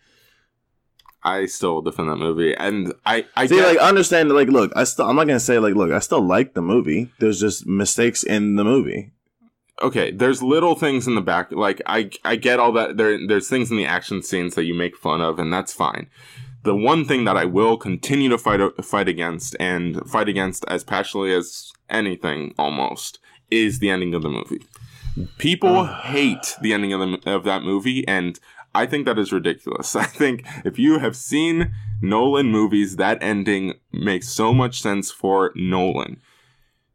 I 1.25 1.47
still 1.47 1.81
defend 1.81 2.09
that 2.09 2.17
movie, 2.17 2.53
and 2.55 2.93
I 3.05 3.25
I 3.35 3.47
See, 3.47 3.55
get, 3.55 3.67
like 3.67 3.77
understand, 3.79 4.31
like 4.31 4.47
look, 4.49 4.71
I 4.75 4.83
still 4.85 5.07
I'm 5.09 5.15
not 5.17 5.27
gonna 5.27 5.39
say 5.39 5.59
like 5.59 5.75
look, 5.75 5.91
I 5.91 5.99
still 5.99 6.21
like 6.21 6.53
the 6.53 6.61
movie. 6.61 7.11
There's 7.19 7.39
just 7.41 7.65
mistakes 7.67 8.23
in 8.23 8.55
the 8.55 8.63
movie. 8.63 9.11
okay. 9.81 10.11
There's 10.11 10.41
little 10.41 10.75
things 10.75 11.07
in 11.07 11.15
the 11.15 11.21
back, 11.21 11.51
like 11.51 11.81
I 11.85 12.09
I 12.23 12.35
get 12.37 12.59
all 12.59 12.71
that. 12.73 12.97
There 12.97 13.17
there's 13.27 13.49
things 13.49 13.71
in 13.71 13.77
the 13.77 13.85
action 13.85 14.21
scenes 14.23 14.55
that 14.55 14.63
you 14.65 14.73
make 14.73 14.95
fun 14.95 15.19
of, 15.21 15.39
and 15.39 15.51
that's 15.51 15.73
fine. 15.73 16.07
The 16.63 16.75
one 16.75 17.05
thing 17.05 17.25
that 17.25 17.37
I 17.37 17.45
will 17.45 17.77
continue 17.77 18.29
to 18.29 18.37
fight 18.37 18.59
fight 18.83 19.07
against 19.07 19.55
and 19.59 20.01
fight 20.09 20.29
against 20.29 20.63
as 20.67 20.83
passionately 20.83 21.33
as 21.33 21.71
anything 21.89 22.53
almost 22.57 23.19
is 23.51 23.79
the 23.79 23.89
ending 23.91 24.13
of 24.15 24.21
the 24.23 24.29
movie. 24.29 24.61
People 25.37 25.85
hate 25.85 26.55
the 26.61 26.73
ending 26.73 26.91
of, 26.91 26.99
the, 26.99 27.31
of 27.31 27.43
that 27.45 27.61
movie, 27.63 28.05
and 28.07 28.37
I 28.75 28.85
think 28.85 29.05
that 29.05 29.17
is 29.17 29.31
ridiculous. 29.31 29.95
I 30.05 30.05
think 30.05 30.45
if 30.63 30.77
you 30.77 30.99
have 30.99 31.15
seen 31.15 31.73
Nolan 32.01 32.47
movies, 32.51 32.97
that 32.97 33.17
ending 33.21 33.73
makes 33.91 34.29
so 34.29 34.53
much 34.53 34.81
sense 34.81 35.11
for 35.11 35.51
Nolan. 35.55 36.21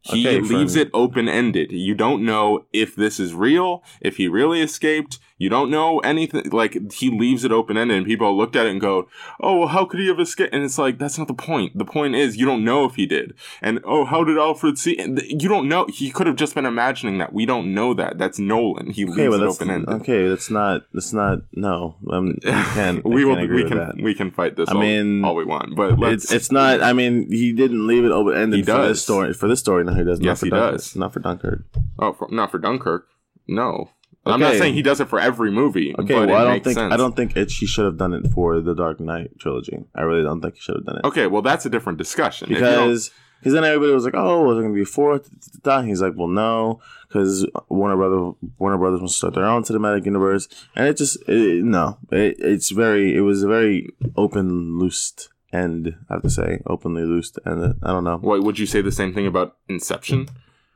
He 0.03 0.27
Okay, 0.27 0.39
leaves 0.41 0.75
it 0.75 0.89
open 0.93 1.29
ended. 1.29 1.71
You 1.71 1.93
don't 1.93 2.25
know 2.25 2.65
if 2.73 2.95
this 2.95 3.19
is 3.19 3.35
real, 3.35 3.83
if 4.01 4.17
he 4.17 4.27
really 4.27 4.61
escaped. 4.61 5.19
You 5.41 5.49
don't 5.49 5.71
know 5.71 5.97
anything. 5.99 6.49
Like, 6.51 6.93
he 6.93 7.09
leaves 7.09 7.43
it 7.43 7.51
open 7.51 7.75
ended, 7.75 7.97
and 7.97 8.05
people 8.05 8.37
looked 8.37 8.55
at 8.55 8.67
it 8.67 8.69
and 8.71 8.79
go, 8.79 9.07
Oh, 9.39 9.57
well, 9.57 9.67
how 9.69 9.85
could 9.85 9.99
he 9.99 10.07
have 10.07 10.19
escaped? 10.19 10.53
And 10.53 10.63
it's 10.63 10.77
like, 10.77 10.99
that's 10.99 11.17
not 11.17 11.27
the 11.27 11.33
point. 11.33 11.75
The 11.75 11.83
point 11.83 12.13
is, 12.13 12.37
you 12.37 12.45
don't 12.45 12.63
know 12.63 12.85
if 12.85 12.93
he 12.95 13.07
did. 13.07 13.33
And, 13.59 13.79
oh, 13.83 14.05
how 14.05 14.23
did 14.23 14.37
Alfred 14.37 14.77
see? 14.77 14.95
And 14.99 15.17
th- 15.17 15.41
you 15.41 15.49
don't 15.49 15.67
know. 15.67 15.87
He 15.91 16.11
could 16.11 16.27
have 16.27 16.35
just 16.35 16.53
been 16.53 16.67
imagining 16.67 17.17
that. 17.17 17.33
We 17.33 17.47
don't 17.47 17.73
know 17.73 17.93
that. 17.95 18.19
That's 18.19 18.37
Nolan. 18.37 18.91
He 18.91 19.03
Okay, 19.05 19.27
leaves 19.29 19.37
but 19.37 19.43
it 19.43 19.49
open 19.49 19.69
ended. 19.71 19.89
okay. 20.01 20.27
That's 20.27 20.51
not. 20.51 20.83
That's 20.93 21.11
not. 21.11 21.39
No, 21.53 21.95
um, 22.11 22.37
you 22.43 22.51
can't. 22.51 23.03
we 23.15 23.25
will. 23.25 23.35
We 23.47 23.63
can. 23.67 23.77
that. 23.77 23.95
We 24.01 24.13
can 24.13 24.29
fight 24.29 24.55
this. 24.57 24.69
I 24.69 24.73
all, 24.73 24.79
mean, 24.79 25.25
all 25.25 25.35
we 25.35 25.45
want, 25.45 25.75
but 25.75 25.97
let's. 25.97 26.25
It's, 26.25 26.33
it's 26.33 26.51
not. 26.51 26.83
I 26.83 26.93
mean, 26.93 27.31
he 27.31 27.51
didn't 27.51 27.87
leave 27.87 28.05
it 28.05 28.11
open 28.11 28.35
ended 28.37 28.59
He 28.59 28.63
for 28.63 28.87
this 28.87 29.01
story. 29.01 29.33
For 29.33 29.47
this 29.47 29.59
story, 29.59 29.83
no, 29.85 29.93
he 29.95 30.03
does. 30.03 30.19
Yes, 30.19 30.27
not 30.27 30.37
for 30.39 30.45
he 30.45 30.49
Dunkirk. 30.51 30.71
does. 30.73 30.95
Not 30.95 31.13
for 31.13 31.19
Dunkirk. 31.19 31.63
oh, 31.99 32.13
for, 32.13 32.27
not 32.31 32.51
for 32.51 32.59
Dunkirk. 32.59 33.07
No, 33.47 33.89
I'm 34.25 34.39
not 34.39 34.55
saying 34.55 34.73
he 34.75 34.81
does 34.81 34.99
it 35.01 35.07
for 35.09 35.19
every 35.19 35.51
movie. 35.51 35.95
Okay, 35.97 36.13
but 36.13 36.29
well, 36.29 36.37
I 36.47 36.51
don't 36.53 36.63
think 36.63 36.75
sense. 36.75 36.93
I 36.93 36.97
don't 36.97 37.15
think 37.15 37.35
it, 37.35 37.51
he 37.51 37.65
should 37.65 37.85
have 37.85 37.97
done 37.97 38.13
it 38.13 38.27
for 38.31 38.59
the 38.61 38.75
Dark 38.75 38.99
Knight 38.99 39.31
trilogy. 39.39 39.79
I 39.95 40.01
really 40.01 40.23
don't 40.23 40.41
think 40.41 40.55
he 40.55 40.59
should 40.61 40.75
have 40.75 40.85
done 40.85 40.97
it 40.97 41.05
Okay, 41.05 41.27
well, 41.27 41.41
that's 41.41 41.65
a 41.65 41.69
different 41.69 41.97
discussion. 41.97 42.51
If 42.51 42.57
you 42.57 42.63
don't- 42.63 42.87
because 42.89 43.11
because 43.39 43.53
then 43.53 43.63
everybody 43.63 43.91
was 43.91 44.05
like, 44.05 44.13
"Oh, 44.15 44.43
was 44.43 44.57
going 44.59 44.69
to 44.71 44.75
be 44.75 44.83
a 44.83 44.85
fourth? 44.85 45.27
da, 45.63 45.77
da, 45.77 45.81
da." 45.81 45.87
He's 45.87 45.99
like, 45.99 46.13
"Well, 46.15 46.27
no," 46.27 46.79
because 47.07 47.47
Warner 47.69 47.95
Brother 47.95 48.33
Warner 48.59 48.77
Brothers 48.77 48.99
wants 48.99 49.15
to 49.15 49.17
start 49.17 49.33
their 49.33 49.45
own 49.45 49.63
cinematic 49.63 50.05
universe, 50.05 50.47
and 50.75 50.87
it 50.87 50.95
just 50.97 51.17
it, 51.27 51.63
no, 51.63 51.97
it, 52.11 52.35
it's 52.37 52.69
very 52.69 53.15
it 53.15 53.21
was 53.21 53.41
a 53.41 53.47
very 53.47 53.89
open, 54.15 54.77
loosed 54.77 55.29
end. 55.51 55.95
I 56.07 56.13
have 56.13 56.21
to 56.21 56.29
say, 56.29 56.61
openly 56.67 57.01
loosed, 57.03 57.39
and 57.43 57.63
uh, 57.63 57.73
I 57.81 57.87
don't 57.91 58.03
know. 58.03 58.17
What 58.17 58.43
would 58.43 58.59
you 58.59 58.67
say 58.67 58.81
the 58.83 58.91
same 58.91 59.11
thing 59.11 59.25
about 59.25 59.57
Inception? 59.67 60.27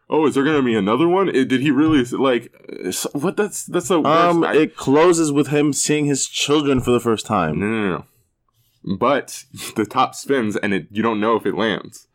Oh, 0.10 0.28
is 0.28 0.36
there 0.36 0.44
going 0.44 0.58
to 0.58 0.62
be 0.64 0.76
another 0.76 1.08
one? 1.08 1.30
Eh, 1.30 1.44
Did 1.46 1.62
he 1.62 1.72
really 1.72 2.04
like 2.04 2.54
what? 3.14 3.36
That's 3.38 3.66
that's 3.66 3.88
the 3.88 4.00
worst. 4.02 4.36
Um, 4.36 4.44
I- 4.44 4.56
it 4.56 4.76
closes 4.76 5.32
with 5.32 5.48
him 5.48 5.74
seeing 5.74 6.06
his 6.06 6.28
children 6.28 6.80
for 6.82 6.92
the 6.92 7.00
first 7.00 7.26
time. 7.26 7.60
no, 7.60 7.66
no, 7.66 7.82
no, 7.82 7.98
no. 7.98 8.06
But 8.98 9.46
the 9.76 9.86
top 9.86 10.14
spins, 10.14 10.56
and 10.58 10.74
it 10.74 10.88
you 10.92 11.02
don't 11.02 11.20
know 11.20 11.36
if 11.36 11.46
it 11.48 11.56
lands. 11.56 12.08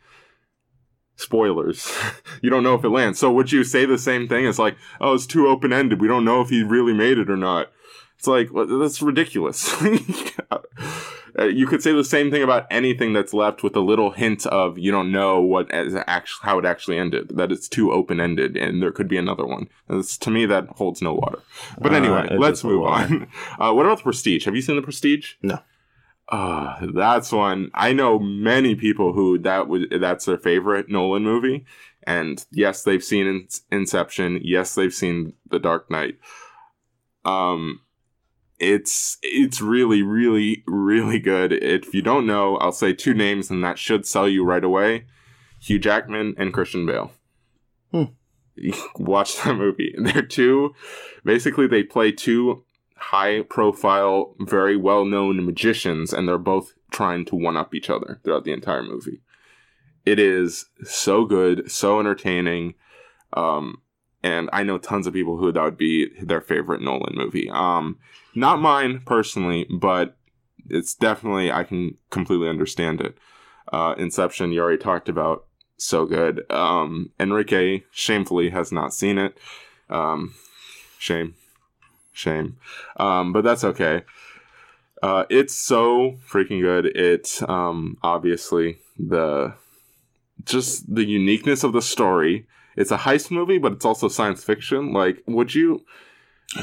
Spoilers. 1.16 1.92
you 2.42 2.48
don't 2.48 2.62
know 2.62 2.74
if 2.76 2.85
it 2.85 2.88
lands. 2.90 3.18
So 3.18 3.31
would 3.33 3.50
you 3.53 3.64
say 3.64 3.85
the 3.87 3.98
same 3.98 4.29
thing? 4.29 4.46
It's 4.46 4.59
like, 4.59 4.76
oh, 5.00 5.14
it's 5.14 5.26
too 5.26 5.48
open 5.48 5.72
ended. 5.72 6.00
We 6.00 6.09
don't 6.09 6.24
know 6.24 6.40
if 6.40 6.48
he 6.48 6.62
really 6.62 6.94
made 6.94 7.18
it 7.18 7.29
or 7.29 7.37
not. 7.37 7.72
It's 8.18 8.26
like 8.29 8.53
well, 8.53 8.66
that's 8.79 9.03
ridiculous. 9.03 9.74
Uh, 11.38 11.45
you 11.45 11.66
could 11.66 11.83
say 11.83 11.93
the 11.93 12.05
same 12.05 12.31
thing 12.31 12.43
about 12.43 12.66
anything 12.71 13.12
that's 13.12 13.33
left 13.33 13.62
with 13.62 13.77
a 13.77 13.81
little 13.81 14.11
hint 14.11 14.47
of 14.47 14.79
you 14.79 14.90
don't 14.90 15.12
know 15.12 15.40
what 15.40 15.71
as 15.71 15.95
actually 16.07 16.47
how 16.47 16.59
it 16.59 16.64
actually 16.64 16.99
ended. 16.99 17.31
That 17.37 17.53
it's 17.53 17.69
too 17.69 17.93
open 17.93 18.21
ended, 18.21 18.57
and 18.57 18.83
there 18.83 18.93
could 18.93 19.09
be 19.09 19.16
another 19.16 19.47
one. 19.47 19.69
That's, 19.88 20.16
to 20.19 20.31
me, 20.31 20.47
that 20.47 20.69
holds 20.71 21.01
no 21.03 21.14
water. 21.14 21.38
But 21.81 21.93
Uh, 21.93 21.97
anyway, 21.97 22.29
it 22.31 22.40
let's 22.40 22.64
move 22.64 22.83
on. 22.87 23.29
Uh, 23.59 23.73
what 23.73 23.85
about 23.87 23.99
the 23.99 24.05
Prestige? 24.05 24.45
Have 24.47 24.55
you 24.57 24.62
seen 24.62 24.77
the 24.77 24.83
Prestige? 24.83 25.33
No. 25.43 25.59
Uh, 26.29 26.87
that's 26.95 27.33
one. 27.33 27.71
I 27.75 27.93
know 27.93 28.19
many 28.19 28.75
people 28.75 29.12
who 29.12 29.38
that 29.40 29.69
would 29.69 29.90
that's 30.01 30.25
their 30.25 30.38
favorite 30.38 30.88
Nolan 30.88 31.25
movie. 31.25 31.66
And 32.05 32.45
yes, 32.53 32.85
they've 32.85 33.03
seen 33.05 33.27
In- 33.27 33.49
Inception. 33.73 34.40
Yes, 34.43 34.75
they've 34.75 34.95
seen 34.95 35.35
The 35.51 35.59
Dark 35.59 35.90
Knight. 35.90 36.19
Um, 37.25 37.81
it's 38.61 39.18
it's 39.23 39.61
really, 39.61 40.03
really, 40.03 40.62
really 40.66 41.18
good. 41.18 41.53
If 41.53 41.94
you 41.94 42.03
don't 42.03 42.27
know, 42.27 42.57
I'll 42.59 42.73
say 42.73 42.92
two 42.92 43.14
names, 43.14 43.51
and 43.51 43.64
that 43.64 43.79
should 43.79 44.07
sell 44.07 44.29
you 44.29 44.44
right 44.44 44.62
away: 44.62 45.07
Hugh 45.59 45.79
Jackman 45.79 46.35
and 46.37 46.53
Christian 46.53 46.87
Bale. 46.87 47.12
Hmm. 47.90 48.05
Watch 48.96 49.42
that 49.42 49.55
movie. 49.55 49.94
They're 49.99 50.23
two. 50.23 50.75
Basically, 51.25 51.66
they 51.66 51.83
play 51.83 52.12
two 52.12 52.64
high-profile, 52.96 54.35
very 54.40 54.77
well-known 54.77 55.44
magicians, 55.46 56.12
and 56.12 56.29
they're 56.29 56.37
both 56.37 56.75
trying 56.90 57.25
to 57.25 57.35
one-up 57.35 57.75
each 57.75 57.88
other 57.88 58.20
throughout 58.23 58.44
the 58.44 58.53
entire 58.53 58.83
movie. 58.83 59.23
It 60.05 60.18
is 60.18 60.66
so 60.85 61.25
good, 61.25 61.70
so 61.70 61.99
entertaining. 61.99 62.75
Um, 63.33 63.81
and 64.23 64.51
I 64.53 64.64
know 64.64 64.77
tons 64.77 65.07
of 65.07 65.14
people 65.14 65.38
who 65.38 65.51
that 65.51 65.62
would 65.62 65.79
be 65.79 66.09
their 66.23 66.42
favorite 66.42 66.83
Nolan 66.83 67.14
movie. 67.16 67.49
Um, 67.51 67.99
not 68.35 68.61
mine 68.61 69.03
personally, 69.05 69.66
but 69.71 70.16
it's 70.69 70.95
definitely 70.95 71.51
I 71.51 71.64
can 71.64 71.97
completely 72.11 72.49
understand 72.49 73.01
it. 73.01 73.19
Uh, 73.73 73.95
Inception, 73.99 74.53
you 74.53 74.61
already 74.61 74.83
talked 74.83 75.09
about, 75.09 75.47
so 75.77 76.05
good. 76.05 76.51
Um, 76.51 77.11
Enrique 77.19 77.83
shamefully 77.90 78.51
has 78.51 78.73
not 78.73 78.93
seen 78.93 79.19
it. 79.19 79.38
Um, 79.88 80.35
shame, 80.99 81.35
shame, 82.12 82.57
um, 82.97 83.33
but 83.33 83.45
that's 83.45 83.64
okay. 83.64 84.03
Uh, 85.03 85.25
it's 85.31 85.55
so 85.55 86.19
freaking 86.29 86.61
good. 86.61 86.87
It 86.87 87.40
um, 87.49 87.97
obviously 88.03 88.79
the 88.99 89.55
just 90.45 90.95
the 90.95 91.05
uniqueness 91.05 91.64
of 91.64 91.73
the 91.73 91.83
story. 91.83 92.47
It's 92.77 92.90
a 92.90 92.99
heist 92.99 93.31
movie, 93.31 93.59
but 93.59 93.73
it's 93.73 93.85
also 93.85 94.09
science 94.09 94.45
fiction. 94.45 94.93
Like, 94.93 95.23
would 95.27 95.55
you? 95.55 95.85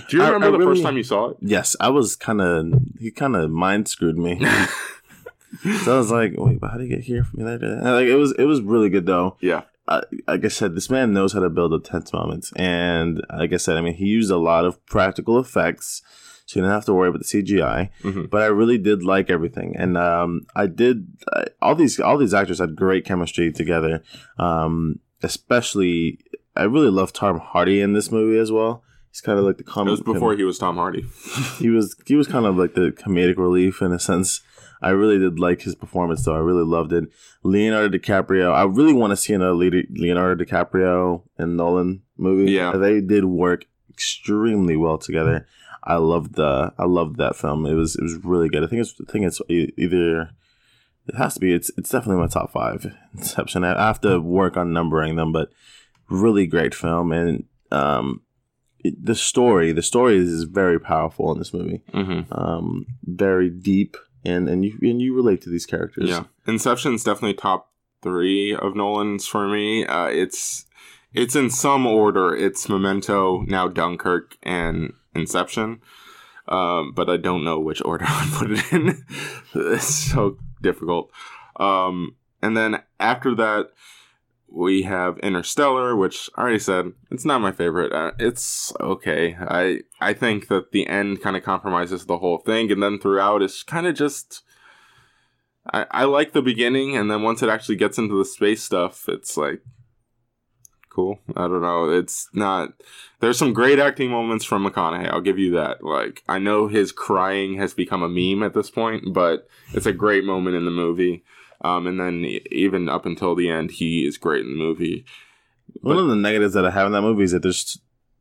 Do 0.09 0.17
you 0.17 0.23
remember 0.23 0.47
I 0.47 0.51
the 0.51 0.57
really- 0.59 0.71
first 0.75 0.83
time 0.83 0.97
you 0.97 1.03
saw 1.03 1.29
it? 1.29 1.37
Yes, 1.41 1.75
I 1.79 1.89
was 1.89 2.15
kind 2.15 2.41
of 2.41 2.73
he 2.99 3.11
kind 3.11 3.35
of 3.35 3.49
mind 3.51 3.87
screwed 3.87 4.17
me. 4.17 4.39
so 5.83 5.95
I 5.95 5.97
was 5.97 6.11
like, 6.11 6.33
wait, 6.37 6.59
but 6.59 6.71
how 6.71 6.77
did 6.77 6.83
he 6.89 6.95
get 6.95 7.03
here 7.05 7.23
from 7.23 7.43
there? 7.43 7.57
to? 7.57 7.67
Like 7.83 8.07
it 8.07 8.15
was 8.15 8.33
it 8.37 8.45
was 8.45 8.61
really 8.61 8.89
good 8.89 9.05
though. 9.05 9.37
Yeah, 9.39 9.61
uh, 9.87 10.01
like 10.27 10.43
I 10.43 10.49
said, 10.49 10.75
this 10.75 10.89
man 10.89 11.13
knows 11.13 11.33
how 11.33 11.39
to 11.39 11.49
build 11.49 11.73
up 11.73 11.83
tense 11.85 12.11
moments, 12.11 12.51
and 12.55 13.21
like 13.35 13.53
I 13.53 13.57
said, 13.57 13.77
I 13.77 13.81
mean, 13.81 13.95
he 13.95 14.05
used 14.05 14.29
a 14.31 14.37
lot 14.37 14.65
of 14.65 14.85
practical 14.87 15.39
effects, 15.39 16.01
so 16.45 16.59
you 16.59 16.63
didn't 16.63 16.73
have 16.73 16.85
to 16.85 16.93
worry 16.93 17.07
about 17.09 17.21
the 17.21 17.25
CGI. 17.43 17.89
Mhm. 18.03 18.29
But 18.29 18.41
I 18.41 18.47
really 18.47 18.77
did 18.77 19.03
like 19.03 19.29
everything, 19.29 19.73
and 19.77 19.97
um, 19.97 20.41
I 20.53 20.67
did 20.67 21.07
uh, 21.31 21.45
all 21.61 21.75
these 21.75 21.97
all 21.99 22.17
these 22.17 22.33
actors 22.33 22.59
had 22.59 22.75
great 22.75 23.05
chemistry 23.05 23.53
together. 23.53 24.03
Um, 24.37 24.99
especially, 25.23 26.19
I 26.57 26.63
really 26.63 26.89
love 26.91 27.13
Tom 27.13 27.39
Hardy 27.39 27.79
in 27.81 27.93
this 27.93 28.11
movie 28.11 28.37
as 28.37 28.51
well. 28.51 28.83
He's 29.17 29.21
kind 29.21 29.39
of 29.39 29.45
like 29.45 29.57
the 29.57 29.63
it 29.63 29.67
comic. 29.67 29.89
was 29.89 30.01
before 30.01 30.35
he 30.35 30.43
was 30.43 30.59
Tom 30.59 30.75
Hardy. 30.75 31.03
he 31.57 31.69
was 31.69 31.95
he 32.05 32.15
was 32.15 32.27
kind 32.27 32.45
of 32.45 32.55
like 32.55 32.75
the 32.75 32.91
comedic 32.91 33.37
relief 33.37 33.81
in 33.81 33.91
a 33.91 33.97
sense. 33.97 34.41
I 34.79 34.89
really 34.89 35.17
did 35.17 35.39
like 35.39 35.61
his 35.61 35.73
performance 35.73 36.23
though. 36.23 36.35
I 36.35 36.39
really 36.39 36.63
loved 36.63 36.93
it. 36.93 37.05
Leonardo 37.41 37.97
DiCaprio. 37.97 38.53
I 38.53 38.65
really 38.65 38.93
want 38.93 39.09
to 39.09 39.17
see 39.17 39.33
another 39.33 39.55
Le- 39.55 39.89
Leonardo 39.89 40.43
DiCaprio 40.45 41.23
and 41.35 41.57
Nolan 41.57 42.03
movie. 42.15 42.51
Yeah. 42.51 42.73
they 42.73 43.01
did 43.01 43.25
work 43.25 43.65
extremely 43.89 44.77
well 44.77 44.99
together. 44.99 45.47
I 45.83 45.95
loved 45.95 46.35
the 46.35 46.73
I 46.77 46.85
loved 46.85 47.17
that 47.17 47.35
film. 47.35 47.65
It 47.65 47.73
was 47.73 47.95
it 47.95 48.03
was 48.03 48.17
really 48.23 48.49
good. 48.49 48.63
I 48.63 48.67
think 48.67 48.81
it's 48.81 48.93
I 49.01 49.11
think 49.11 49.25
it's 49.25 49.41
either 49.49 50.29
it 51.07 51.15
has 51.17 51.33
to 51.33 51.39
be 51.39 51.53
it's 51.55 51.71
it's 51.75 51.89
definitely 51.89 52.21
my 52.21 52.27
top 52.27 52.51
five. 52.51 52.85
Inception. 53.17 53.63
I 53.63 53.83
have 53.83 54.01
to 54.01 54.19
work 54.19 54.57
on 54.57 54.73
numbering 54.73 55.15
them, 55.15 55.31
but 55.31 55.49
really 56.07 56.45
great 56.45 56.75
film 56.75 57.11
and 57.11 57.45
um 57.71 58.21
it, 58.21 58.26
the 58.83 59.15
story 59.15 59.71
the 59.71 59.81
story 59.81 60.17
is 60.17 60.43
very 60.43 60.79
powerful 60.79 61.31
in 61.31 61.39
this 61.39 61.53
movie 61.53 61.81
hmm 61.91 62.21
um, 62.31 62.85
very 63.03 63.49
deep, 63.49 63.97
and 64.23 64.47
and 64.47 64.65
you 64.65 64.77
and 64.81 65.01
you 65.01 65.15
relate 65.15 65.41
to 65.41 65.49
these 65.49 65.65
characters. 65.65 66.09
Yeah, 66.09 66.23
Inception's 66.45 67.03
definitely 67.03 67.33
top 67.33 67.71
three 68.01 68.55
of 68.55 68.75
Nolan's 68.75 69.27
for 69.27 69.47
me. 69.47 69.85
Uh, 69.85 70.07
it's 70.07 70.65
it's 71.13 71.35
in 71.35 71.49
some 71.49 71.87
order. 71.87 72.35
It's 72.35 72.69
Memento, 72.69 73.41
now 73.47 73.67
Dunkirk, 73.67 74.37
and 74.43 74.93
Inception. 75.15 75.81
Um, 76.47 76.93
but 76.93 77.09
I 77.09 77.17
don't 77.17 77.43
know 77.43 77.59
which 77.59 77.81
order 77.83 78.05
I 78.07 78.29
put 78.33 78.51
it 78.51 78.71
in. 78.71 79.03
it's 79.55 79.85
so 79.85 80.37
difficult. 80.61 81.11
Um, 81.57 82.15
and 82.41 82.55
then 82.55 82.81
after 82.99 83.35
that, 83.35 83.71
we 84.49 84.83
have 84.83 85.19
Interstellar, 85.19 85.95
which 85.95 86.29
I 86.35 86.41
already 86.41 86.59
said 86.59 86.93
it's 87.11 87.25
not 87.25 87.41
my 87.41 87.51
favorite. 87.51 87.91
Uh, 87.91 88.11
it's 88.19 88.73
okay. 88.79 89.35
I 89.39 89.81
I 89.99 90.13
think 90.13 90.47
that 90.47 90.71
the 90.71 90.87
end 90.87 91.21
kind 91.21 91.35
of 91.35 91.43
compromises 91.43 92.05
the 92.05 92.19
whole 92.19 92.39
thing, 92.39 92.71
and 92.71 92.81
then 92.81 92.99
throughout 92.99 93.41
it's 93.41 93.63
kind 93.63 93.87
of 93.87 93.95
just. 93.95 94.43
I, 95.73 95.85
I 95.91 96.03
like 96.05 96.31
the 96.31 96.41
beginning, 96.41 96.95
and 96.95 97.11
then 97.11 97.23
once 97.23 97.43
it 97.43 97.49
actually 97.49 97.75
gets 97.75 97.97
into 97.97 98.17
the 98.17 98.23
space 98.23 98.63
stuff, 98.63 99.09
it's 99.09 99.35
like 99.35 99.61
cool. 100.97 101.19
I 101.35 101.41
don't 101.41 101.61
know. 101.61 101.89
It's 101.89 102.27
not. 102.33 102.69
There's 103.19 103.37
some 103.37 103.53
great 103.53 103.77
acting 103.77 104.09
moments 104.09 104.43
from 104.43 104.65
McConaughey. 104.65 105.07
I'll 105.09 105.21
give 105.21 105.37
you 105.37 105.51
that. 105.51 105.83
Like 105.83 106.23
I 106.27 106.39
know 106.39 106.67
his 106.67 106.91
crying 106.91 107.57
has 107.57 107.73
become 107.73 108.01
a 108.01 108.09
meme 108.09 108.43
at 108.43 108.53
this 108.53 108.71
point, 108.71 109.13
but 109.13 109.47
it's 109.73 109.85
a 109.85 109.93
great 109.93 110.23
moment 110.23 110.55
in 110.55 110.65
the 110.65 110.71
movie. 110.71 111.23
Um, 111.61 111.87
and 111.87 111.99
then 111.99 112.25
even 112.51 112.87
up 112.89 113.05
until 113.05 113.33
the 113.35 113.49
end, 113.49 113.71
he 113.71 114.05
is 114.05 114.17
great 114.17 114.45
in 114.45 114.51
the 114.51 114.57
movie. 114.57 115.05
One 115.81 115.97
of 115.97 116.07
the 116.07 116.15
negatives 116.15 116.53
that 116.53 116.65
I 116.65 116.71
have 116.71 116.87
in 116.87 116.93
that 116.93 117.01
movie 117.01 117.23
is 117.23 117.31
that 117.31 117.41
there's 117.43 117.79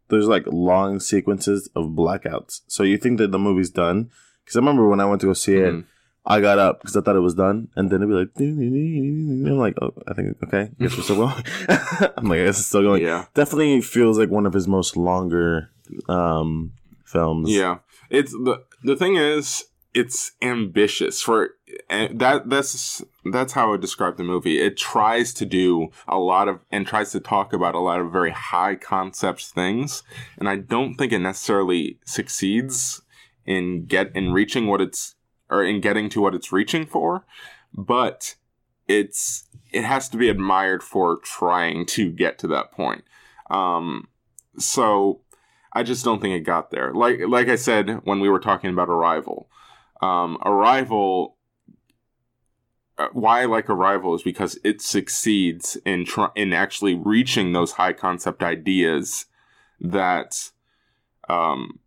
there's 0.08 0.28
like 0.28 0.44
long 0.46 1.00
sequences 1.00 1.68
of 1.76 1.86
blackouts. 1.90 2.60
So 2.68 2.82
you 2.82 2.96
think 2.96 3.18
that 3.18 3.32
the 3.32 3.38
movie's 3.38 3.70
done? 3.70 4.10
Because 4.44 4.56
I 4.56 4.60
remember 4.60 4.88
when 4.88 5.00
I 5.00 5.04
went 5.04 5.20
to 5.22 5.26
go 5.26 5.32
see 5.32 5.56
it, 5.56 5.74
Mhm. 5.74 5.84
I 6.24 6.40
got 6.40 6.58
up 6.58 6.80
because 6.80 6.96
I 6.96 7.00
thought 7.02 7.14
it 7.16 7.20
was 7.20 7.34
done, 7.34 7.68
and 7.76 7.88
then 7.90 8.02
it'd 8.02 8.08
be 8.08 8.14
like, 8.14 8.30
I'm 8.38 9.58
like, 9.58 9.74
oh, 9.80 9.92
I 10.08 10.14
think 10.14 10.36
okay, 10.44 10.70
guess 10.80 10.96
we're 10.96 11.02
still 11.04 11.16
going. 11.16 11.34
I'm 12.16 12.28
like, 12.28 12.40
I 12.40 12.44
guess 12.46 12.58
it's 12.58 12.66
still 12.66 12.82
going. 12.82 13.02
Yeah. 13.02 13.26
Definitely 13.34 13.80
feels 13.80 14.18
like 14.18 14.30
one 14.30 14.46
of 14.46 14.52
his 14.52 14.66
most 14.66 14.96
longer 14.96 15.70
um 16.08 16.72
films. 17.04 17.50
Yeah, 17.50 17.78
it's 18.10 18.32
the 18.32 18.62
the 18.82 18.96
thing 18.96 19.16
is, 19.16 19.64
it's 19.94 20.32
ambitious 20.42 21.22
for 21.22 21.50
and 21.90 22.18
that. 22.20 22.48
That's 22.48 23.02
that's 23.24 23.52
how 23.52 23.68
I 23.68 23.70
would 23.72 23.80
describe 23.80 24.16
the 24.16 24.24
movie. 24.24 24.60
It 24.60 24.76
tries 24.76 25.34
to 25.34 25.46
do 25.46 25.88
a 26.06 26.18
lot 26.18 26.48
of 26.48 26.60
and 26.70 26.86
tries 26.86 27.12
to 27.12 27.20
talk 27.20 27.52
about 27.52 27.74
a 27.74 27.80
lot 27.80 28.00
of 28.00 28.12
very 28.12 28.30
high 28.30 28.76
concept 28.76 29.46
things, 29.46 30.02
and 30.38 30.48
I 30.48 30.56
don't 30.56 30.94
think 30.94 31.12
it 31.12 31.18
necessarily 31.18 31.98
succeeds 32.04 33.02
in 33.44 33.86
get 33.86 34.14
in 34.14 34.32
reaching 34.32 34.66
what 34.66 34.80
it's 34.80 35.14
or 35.48 35.64
in 35.64 35.80
getting 35.80 36.08
to 36.10 36.20
what 36.20 36.34
it's 36.34 36.52
reaching 36.52 36.86
for, 36.86 37.24
but 37.72 38.34
it's 38.88 39.44
it 39.72 39.84
has 39.84 40.08
to 40.10 40.16
be 40.16 40.28
admired 40.28 40.82
for 40.82 41.18
trying 41.18 41.86
to 41.86 42.10
get 42.10 42.38
to 42.38 42.46
that 42.48 42.72
point. 42.72 43.04
Um, 43.50 44.08
so 44.58 45.20
I 45.72 45.82
just 45.82 46.04
don't 46.04 46.20
think 46.20 46.34
it 46.34 46.40
got 46.40 46.70
there. 46.70 46.92
Like 46.92 47.20
like 47.28 47.48
I 47.48 47.56
said 47.56 48.00
when 48.04 48.20
we 48.20 48.28
were 48.28 48.40
talking 48.40 48.70
about 48.70 48.88
Arrival, 48.88 49.48
um, 50.00 50.38
Arrival. 50.44 51.35
Uh, 52.98 53.08
Why 53.12 53.42
I 53.42 53.44
like 53.46 53.68
Arrival 53.68 54.14
is 54.14 54.22
because 54.22 54.58
it 54.64 54.80
succeeds 54.80 55.76
in 55.84 56.04
tr- 56.04 56.32
in 56.34 56.52
actually 56.52 56.94
reaching 56.94 57.52
those 57.52 57.72
high 57.72 57.92
concept 57.92 58.42
ideas 58.42 59.26
that 59.80 60.50
um, 61.28 61.80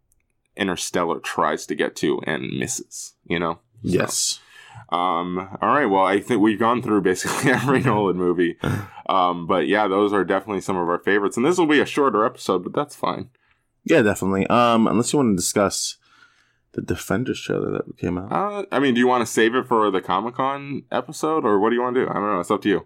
Interstellar 0.56 1.20
tries 1.20 1.66
to 1.68 1.76
get 1.76 1.96
to 1.98 2.22
and 2.26 2.58
misses. 2.58 3.14
You 3.26 3.40
know. 3.40 3.60
Yes. 3.82 4.40
Um, 4.90 5.58
all 5.62 5.70
right. 5.70 5.86
Well, 5.86 6.04
I 6.04 6.20
think 6.20 6.42
we've 6.42 6.60
gone 6.60 6.82
through 6.82 7.02
basically 7.02 7.52
every 7.52 7.82
Nolan 7.82 8.18
movie. 8.18 8.58
Um, 9.10 9.48
but 9.48 9.68
yeah, 9.68 9.88
those 9.88 10.14
are 10.14 10.24
definitely 10.24 10.62
some 10.62 10.78
of 10.78 10.88
our 10.88 11.00
favorites. 11.00 11.36
And 11.36 11.44
this 11.44 11.58
will 11.58 11.66
be 11.66 11.80
a 11.80 11.86
shorter 11.88 12.24
episode, 12.24 12.64
but 12.64 12.74
that's 12.74 12.96
fine. 12.96 13.32
Yeah, 13.84 14.04
definitely. 14.04 14.46
Um, 14.46 14.86
unless 14.86 15.12
you 15.12 15.18
want 15.18 15.32
to 15.32 15.36
discuss 15.36 15.98
the 16.74 16.82
Defenders 16.82 17.42
trailer 17.42 17.72
that 17.72 17.98
came 17.98 18.18
out. 18.18 18.32
Uh, 18.32 18.66
I 18.72 18.80
mean, 18.80 18.94
do 18.94 19.00
you 19.00 19.08
want 19.08 19.26
to 19.26 19.32
save 19.32 19.56
it 19.56 19.68
for 19.68 19.90
the 19.92 20.02
Comic 20.02 20.36
Con 20.36 20.84
episode, 20.92 21.46
or 21.46 21.60
what 21.60 21.70
do 21.70 21.76
you 21.76 21.82
want 21.82 21.96
to 21.96 22.06
do? 22.06 22.10
I 22.10 22.14
don't 22.14 22.24
know. 22.34 22.40
It's 22.40 22.52
up 22.52 22.62
to 22.64 22.70
you. 22.70 22.86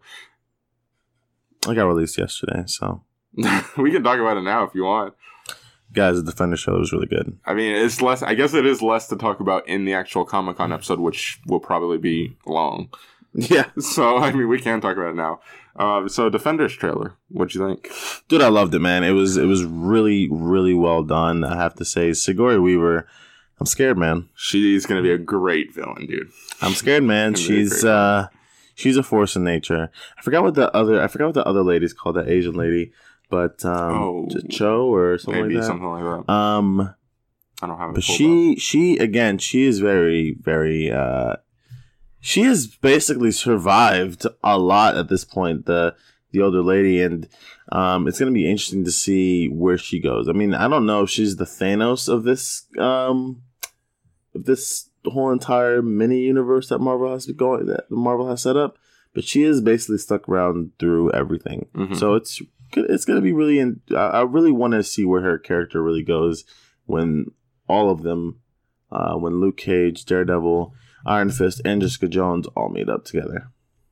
I 1.67 1.73
got 1.73 1.85
released 1.85 2.17
yesterday, 2.17 2.63
so 2.65 3.03
we 3.77 3.91
can 3.91 4.03
talk 4.03 4.19
about 4.19 4.37
it 4.37 4.41
now 4.41 4.63
if 4.63 4.75
you 4.75 4.83
want. 4.83 5.13
guys, 5.93 6.15
the 6.17 6.23
Defender 6.23 6.57
trailer 6.57 6.79
was 6.79 6.91
really 6.91 7.07
good. 7.07 7.37
I 7.45 7.53
mean, 7.53 7.73
it's 7.75 8.01
less. 8.01 8.21
I 8.21 8.33
guess 8.33 8.53
it 8.53 8.65
is 8.65 8.81
less 8.81 9.07
to 9.07 9.15
talk 9.15 9.39
about 9.39 9.67
in 9.67 9.85
the 9.85 9.93
actual 9.93 10.25
Comic 10.25 10.57
Con 10.57 10.73
episode, 10.73 10.99
which 10.99 11.39
will 11.47 11.59
probably 11.59 11.97
be 11.97 12.37
long. 12.45 12.89
Yeah, 13.35 13.65
So, 13.79 14.19
I 14.19 14.31
mean, 14.31 14.47
we 14.47 14.59
can 14.59 14.79
talk 14.79 14.95
about 14.95 15.09
it 15.09 15.15
now. 15.15 15.39
Uh, 15.75 16.07
so, 16.07 16.29
Defenders 16.29 16.73
trailer. 16.73 17.15
What'd 17.29 17.55
you 17.55 17.65
think? 17.67 17.89
dude, 18.27 18.43
I 18.43 18.49
loved 18.49 18.75
it, 18.75 18.79
man. 18.79 19.03
It 19.03 19.13
was 19.13 19.37
it 19.37 19.45
was 19.45 19.63
really 19.65 20.29
really 20.29 20.75
well 20.75 21.01
done. 21.01 21.43
I 21.43 21.55
have 21.55 21.73
to 21.77 21.85
say, 21.85 22.13
Sigourney 22.13 22.59
Weaver. 22.59 23.07
I'm 23.63 23.67
scared, 23.67 23.97
man. 23.97 24.27
She's 24.35 24.85
gonna 24.85 25.01
be 25.01 25.11
a 25.13 25.17
great 25.17 25.73
villain, 25.73 26.05
dude. 26.05 26.29
I'm 26.61 26.73
scared, 26.73 27.03
man. 27.03 27.31
Gonna 27.31 27.47
be 27.47 27.53
a 27.61 27.65
She's 27.69 27.85
uh, 27.85 28.27
she's 28.75 28.97
a 28.97 29.03
force 29.03 29.37
in 29.37 29.45
nature. 29.45 29.89
I 30.17 30.21
forgot 30.21 30.43
what 30.43 30.55
the 30.55 30.69
other 30.75 31.01
I 31.01 31.07
forgot 31.07 31.27
what 31.27 31.35
the 31.35 31.45
other 31.47 31.63
lady's 31.63 31.93
called, 31.93 32.17
the 32.17 32.29
Asian 32.29 32.55
lady, 32.55 32.91
but 33.29 33.63
um, 33.63 33.93
Oh. 33.95 34.29
Cho 34.49 34.93
or 34.93 35.17
something 35.17 35.43
Maybe 35.43 35.55
like 35.55 35.61
that. 35.61 35.67
something 35.67 35.87
like 35.89 36.25
that. 36.27 36.29
Um, 36.33 36.93
I 37.61 37.67
don't 37.67 37.77
have 37.77 37.91
it. 37.91 37.95
but 37.95 38.03
she 38.03 38.57
she 38.57 38.97
again 38.97 39.37
she 39.37 39.63
is 39.63 39.79
very 39.79 40.35
very 40.41 40.91
uh 40.91 41.37
she 42.19 42.41
has 42.41 42.67
basically 42.67 43.31
survived 43.31 44.25
a 44.43 44.59
lot 44.59 44.97
at 44.97 45.07
this 45.07 45.23
point 45.23 45.65
the 45.65 45.95
the 46.31 46.41
older 46.41 46.61
lady 46.61 47.01
and 47.01 47.29
um 47.71 48.05
it's 48.09 48.19
gonna 48.19 48.31
be 48.31 48.49
interesting 48.49 48.83
to 48.83 48.91
see 48.91 49.47
where 49.47 49.77
she 49.77 50.01
goes 50.01 50.27
i 50.27 50.33
mean 50.33 50.53
i 50.53 50.67
don't 50.67 50.85
know 50.85 51.03
if 51.03 51.09
she's 51.09 51.37
the 51.37 51.45
thanos 51.45 52.09
of 52.09 52.23
this 52.23 52.65
um 52.79 53.41
this 54.33 54.89
whole 55.05 55.31
entire 55.31 55.81
mini 55.81 56.19
universe 56.21 56.69
that 56.69 56.79
marvel 56.79 57.11
has 57.11 57.25
been 57.27 57.35
going 57.35 57.65
that 57.65 57.89
marvel 57.91 58.29
has 58.29 58.41
set 58.41 58.55
up 58.57 58.77
but 59.13 59.23
she 59.23 59.43
is 59.43 59.59
basically 59.61 59.97
stuck 59.97 60.27
around 60.29 60.71
through 60.79 61.11
everything 61.11 61.67
Mhm. 61.75 61.95
so 61.95 62.15
it's 62.15 62.41
it's 62.75 63.05
gonna 63.05 63.21
be 63.21 63.33
really 63.33 63.59
in, 63.59 63.81
I 63.91 63.95
I 63.95 64.21
really 64.23 64.51
want 64.51 64.73
to 64.73 64.81
see 64.83 65.05
where 65.05 65.21
her 65.21 65.37
character 65.37 65.83
really 65.83 66.01
goes 66.03 66.43
when 66.85 67.27
all 67.69 67.89
of 67.91 68.01
them, 68.03 68.39
uh, 68.91 69.13
when 69.15 69.39
Luke 69.39 69.57
Cage, 69.57 70.05
Daredevil, 70.05 70.73
Iron 71.05 71.29
Fist, 71.29 71.61
and 71.63 71.81
Jessica 71.81 72.07
Jones 72.07 72.47
all 72.57 72.69
meet 72.69 72.89
up 72.89 73.05
together. 73.05 73.49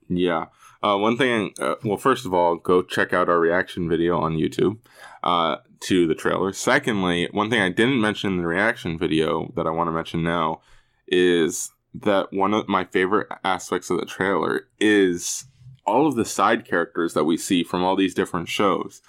Yeah. 0.10 0.48
Uh, 0.82 0.98
one 0.98 1.16
thing, 1.16 1.54
uh, 1.60 1.76
well, 1.86 1.96
first 1.98 2.26
of 2.26 2.34
all, 2.34 2.56
go 2.56 2.82
check 2.82 3.14
out 3.14 3.30
our 3.30 3.40
reaction 3.40 3.88
video 3.88 4.18
on 4.20 4.36
YouTube 4.36 4.80
uh, 5.24 5.58
to 5.82 6.08
the 6.08 6.16
trailer. 6.16 6.54
Secondly, 6.54 7.28
one 7.32 7.50
thing 7.50 7.62
I 7.62 7.70
didn't 7.70 8.02
mention 8.02 8.34
in 8.34 8.38
the 8.38 8.48
reaction 8.48 8.98
video 8.98 9.52
that 9.56 9.68
I 9.68 9.72
want 9.72 9.88
to 9.88 9.92
mention 9.92 10.24
now 10.24 10.62
is 11.08 11.72
that 11.94 12.32
one 12.32 12.54
of 12.54 12.68
my 12.68 12.86
favorite 12.86 13.28
aspects 13.44 13.90
of 13.90 14.00
the 14.00 14.06
trailer 14.06 14.68
is 14.80 15.46
all 15.86 16.08
of 16.08 16.16
the 16.16 16.26
side 16.26 16.66
characters 16.66 17.14
that 17.14 17.26
we 17.26 17.36
see 17.36 17.64
from 17.64 17.84
all 17.84 17.96
these 17.96 18.14
different 18.14 18.48
shows, 18.48 19.02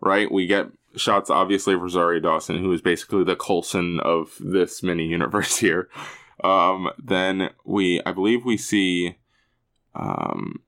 right? 0.00 0.30
We 0.30 0.46
get 0.46 0.68
shots, 0.96 1.30
obviously, 1.30 1.74
of 1.74 1.82
Rosario 1.82 2.20
Dawson, 2.20 2.58
who 2.58 2.72
is 2.72 2.80
basically 2.80 3.24
the 3.24 3.36
Coulson 3.36 4.00
of 4.00 4.36
this 4.40 4.82
mini 4.82 5.06
universe 5.06 5.56
here. 5.58 5.88
Um, 6.42 6.90
then 6.98 7.50
we, 7.64 8.00
I 8.06 8.12
believe, 8.12 8.44
we 8.44 8.56
see, 8.56 9.18
um, 9.94 10.62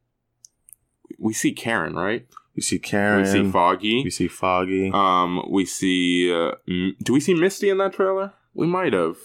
we 1.19 1.33
see 1.33 1.53
Karen, 1.53 1.95
right? 1.95 2.27
We 2.55 2.63
see 2.63 2.79
Karen. 2.79 3.23
We 3.23 3.27
see 3.29 3.51
Foggy. 3.51 4.05
We 4.05 4.11
see 4.11 4.29
Foggy. 4.29 4.91
Um, 4.93 5.43
we 5.51 5.65
see. 5.65 6.33
Uh, 6.33 6.53
M- 6.69 6.97
do 7.03 7.13
we 7.13 7.21
see 7.21 7.35
Misty 7.35 7.71
in 7.71 7.79
that 7.79 7.95
trailer? 7.95 8.33
We 8.55 8.67
might 8.67 8.93
have. 8.93 9.17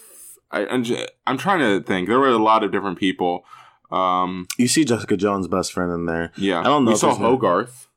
I, 0.49 0.65
I'm, 0.67 0.83
j- 0.83 1.07
I'm 1.25 1.37
trying 1.37 1.59
to 1.59 1.85
think. 1.85 2.07
There 2.07 2.19
were 2.19 2.29
a 2.29 2.37
lot 2.37 2.63
of 2.63 2.71
different 2.71 2.97
people. 2.97 3.43
Um, 3.91 4.47
you 4.57 4.67
see 4.69 4.85
Jessica 4.85 5.17
Jones' 5.17 5.47
best 5.47 5.73
friend 5.73 5.91
in 5.91 6.05
there. 6.05 6.31
yeah, 6.37 6.59
I 6.61 6.63
don't 6.63 6.85
know 6.85 6.91
We 6.91 6.97
saw 6.97 7.13
Hogarth. 7.15 7.87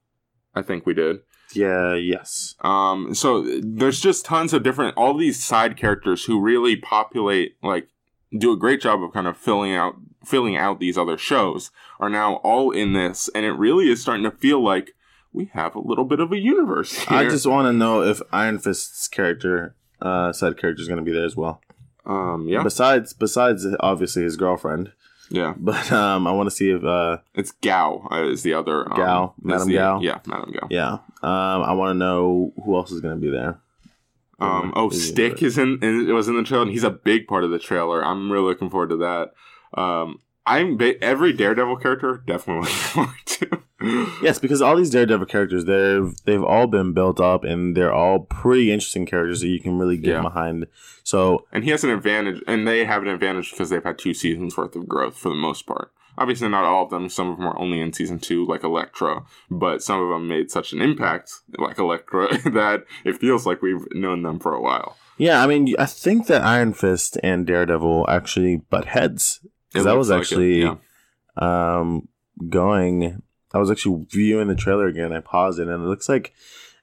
I 0.55 0.63
think 0.63 0.85
we 0.87 0.95
did. 0.95 1.21
Yeah. 1.55 1.95
Yes. 1.95 2.55
Um, 2.61 3.15
so 3.15 3.45
there's 3.63 4.01
just 4.01 4.25
tons 4.25 4.53
of 4.53 4.63
different, 4.65 4.97
all 4.97 5.17
these 5.17 5.43
side 5.43 5.77
characters 5.77 6.25
who 6.25 6.41
really 6.41 6.77
populate, 6.77 7.57
like, 7.63 7.89
do 8.37 8.53
a 8.53 8.57
great 8.57 8.81
job 8.81 9.03
of 9.03 9.13
kind 9.13 9.27
of 9.27 9.37
filling 9.37 9.75
out, 9.75 9.95
filling 10.25 10.57
out 10.57 10.79
these 10.81 10.97
other 10.99 11.19
shows 11.19 11.71
are 11.99 12.09
now 12.11 12.37
all 12.37 12.71
in 12.71 12.93
this, 12.93 13.29
and 13.35 13.45
it 13.45 13.53
really 13.53 13.89
is 13.91 14.01
starting 14.01 14.23
to 14.25 14.31
feel 14.31 14.63
like 14.63 14.93
we 15.33 15.51
have 15.55 15.75
a 15.75 15.81
little 15.81 16.05
bit 16.05 16.21
of 16.21 16.33
a 16.33 16.39
universe 16.39 16.93
here. 16.99 17.19
I 17.19 17.25
just 17.29 17.47
want 17.47 17.67
to 17.67 17.73
know 17.73 18.03
if 18.03 18.21
Iron 18.33 18.59
Fist's 18.59 19.07
character, 19.09 19.75
uh, 20.03 20.33
side 20.33 20.57
character, 20.59 20.81
is 20.83 20.89
going 20.89 20.99
to 20.99 21.05
be 21.05 21.13
there 21.13 21.25
as 21.27 21.37
well. 21.37 21.61
um, 22.07 22.47
yeah, 22.49 22.63
Besides, 22.63 23.13
besides 23.13 23.67
obviously 23.81 24.23
his 24.25 24.37
girlfriend, 24.37 24.93
yeah. 25.31 25.55
but 25.59 25.93
um, 25.93 26.27
I 26.27 26.33
want 26.33 26.49
to 26.49 26.55
see 26.55 26.71
if 26.71 26.83
uh, 26.85 27.19
It's 27.35 27.53
Gao 27.53 28.09
uh, 28.11 28.25
is 28.29 28.43
the 28.43 28.55
other 28.55 28.91
um, 28.91 28.97
Gao, 28.97 29.35
the- 29.43 29.73
Gao? 29.75 30.01
Yeah, 30.01 30.19
Madame 30.27 30.53
Gao. 30.53 30.67
yeah, 30.71 30.93
um, 31.23 31.63
I 31.63 31.73
want 31.75 31.95
to 31.95 31.99
know 31.99 32.53
who 32.65 32.75
else 32.77 32.91
is 32.91 33.01
going 33.01 33.15
to 33.15 33.21
be 33.21 33.31
there. 33.31 33.61
Um, 34.41 34.73
oh, 34.75 34.89
Is 34.89 35.07
Stick 35.07 35.43
is 35.43 35.59
in, 35.59 35.79
in. 35.83 36.09
It 36.09 36.13
was 36.13 36.27
in 36.27 36.35
the 36.37 36.43
trailer, 36.43 36.63
and 36.63 36.71
he's 36.73 36.83
a 36.83 36.89
big 36.91 37.27
part 37.27 37.45
of 37.45 37.51
the 37.51 37.59
trailer. 37.59 38.03
I'm 38.03 38.33
really 38.33 38.47
looking 38.47 38.71
forward 38.71 38.89
to 38.89 38.97
that. 38.97 39.33
Um, 39.79 40.21
I'm 40.47 40.77
ba- 40.77 41.03
every 41.03 41.33
Daredevil 41.33 41.77
character 41.77 42.23
definitely 42.27 42.63
looking 42.71 42.77
forward 42.77 43.17
to. 43.27 43.63
Yes, 44.23 44.39
because 44.39 44.61
all 44.61 44.77
these 44.77 44.91
Daredevil 44.91 45.27
characters, 45.27 45.65
they've 45.65 46.15
they've 46.25 46.43
all 46.45 46.67
been 46.67 46.93
built 46.93 47.21
up, 47.21 47.45
and 47.45 47.77
they're 47.77 47.93
all 47.93 48.21
pretty 48.21 48.71
interesting 48.73 49.07
characters 49.07 49.41
that 49.41 49.49
you 49.49 49.61
can 49.61 49.79
really 49.79 49.97
get 49.97 50.11
Yeah. 50.15 50.23
behind. 50.23 50.67
So 51.03 51.47
and 51.53 51.65
he 51.65 51.71
has 51.71 51.85
an 51.85 51.91
advantage, 51.91 52.43
and 52.47 52.67
they 52.67 52.85
have 52.85 53.03
an 53.03 53.09
advantage 53.09 53.51
because 53.53 53.71
they've 53.71 53.83
had 53.85 53.99
two 53.99 54.13
seasons 54.15 54.57
worth 54.57 54.77
of 54.77 54.87
growth 54.89 55.17
for 55.17 55.29
the 55.31 55.35
most 55.35 55.67
part. 55.67 55.93
Obviously, 56.19 56.49
not 56.49 56.65
all 56.65 56.85
of 56.85 56.91
them. 56.91 57.09
Some 57.09 57.31
of 57.31 57.39
them 57.39 57.47
are 57.47 57.59
only 57.59 57.81
in 57.81 57.93
season 57.95 58.19
two, 58.19 58.45
like 58.47 58.63
Elektra, 58.65 59.23
but 59.51 59.83
some 59.83 60.03
of 60.03 60.11
them 60.11 60.29
made 60.29 60.51
such 60.51 60.73
an 60.75 60.83
impact, 60.83 61.33
like 61.57 61.79
Elektra, 61.79 62.29
that 62.51 62.85
it 63.05 63.17
feels 63.19 63.47
like 63.47 63.63
we've 63.63 63.87
known 63.93 64.23
them 64.23 64.39
for 64.39 64.53
a 64.53 64.61
while. 64.61 64.97
yeah, 65.17 65.43
I 65.43 65.47
mean, 65.47 65.75
I 65.79 65.87
think 65.87 66.27
that 66.27 66.43
Iron 66.43 66.75
Fist 66.75 67.17
and 67.23 67.47
Daredevil 67.47 68.05
actually 68.11 68.57
butt 68.57 68.87
heads 68.87 69.41
because 69.73 69.87
I 69.87 69.95
was 69.95 70.11
like 70.11 70.19
it, 70.19 70.21
actually 70.23 70.63
yeah. 70.63 70.77
um 71.37 72.09
going. 72.49 73.23
I 73.53 73.59
was 73.59 73.71
actually 73.71 74.07
viewing 74.11 74.47
the 74.49 74.55
trailer 74.55 74.87
again. 74.87 75.13
I 75.13 75.21
paused 75.21 75.59
it, 75.59 75.69
and 75.69 75.83
it 75.83 75.87
looks 75.89 76.09
like 76.09 76.33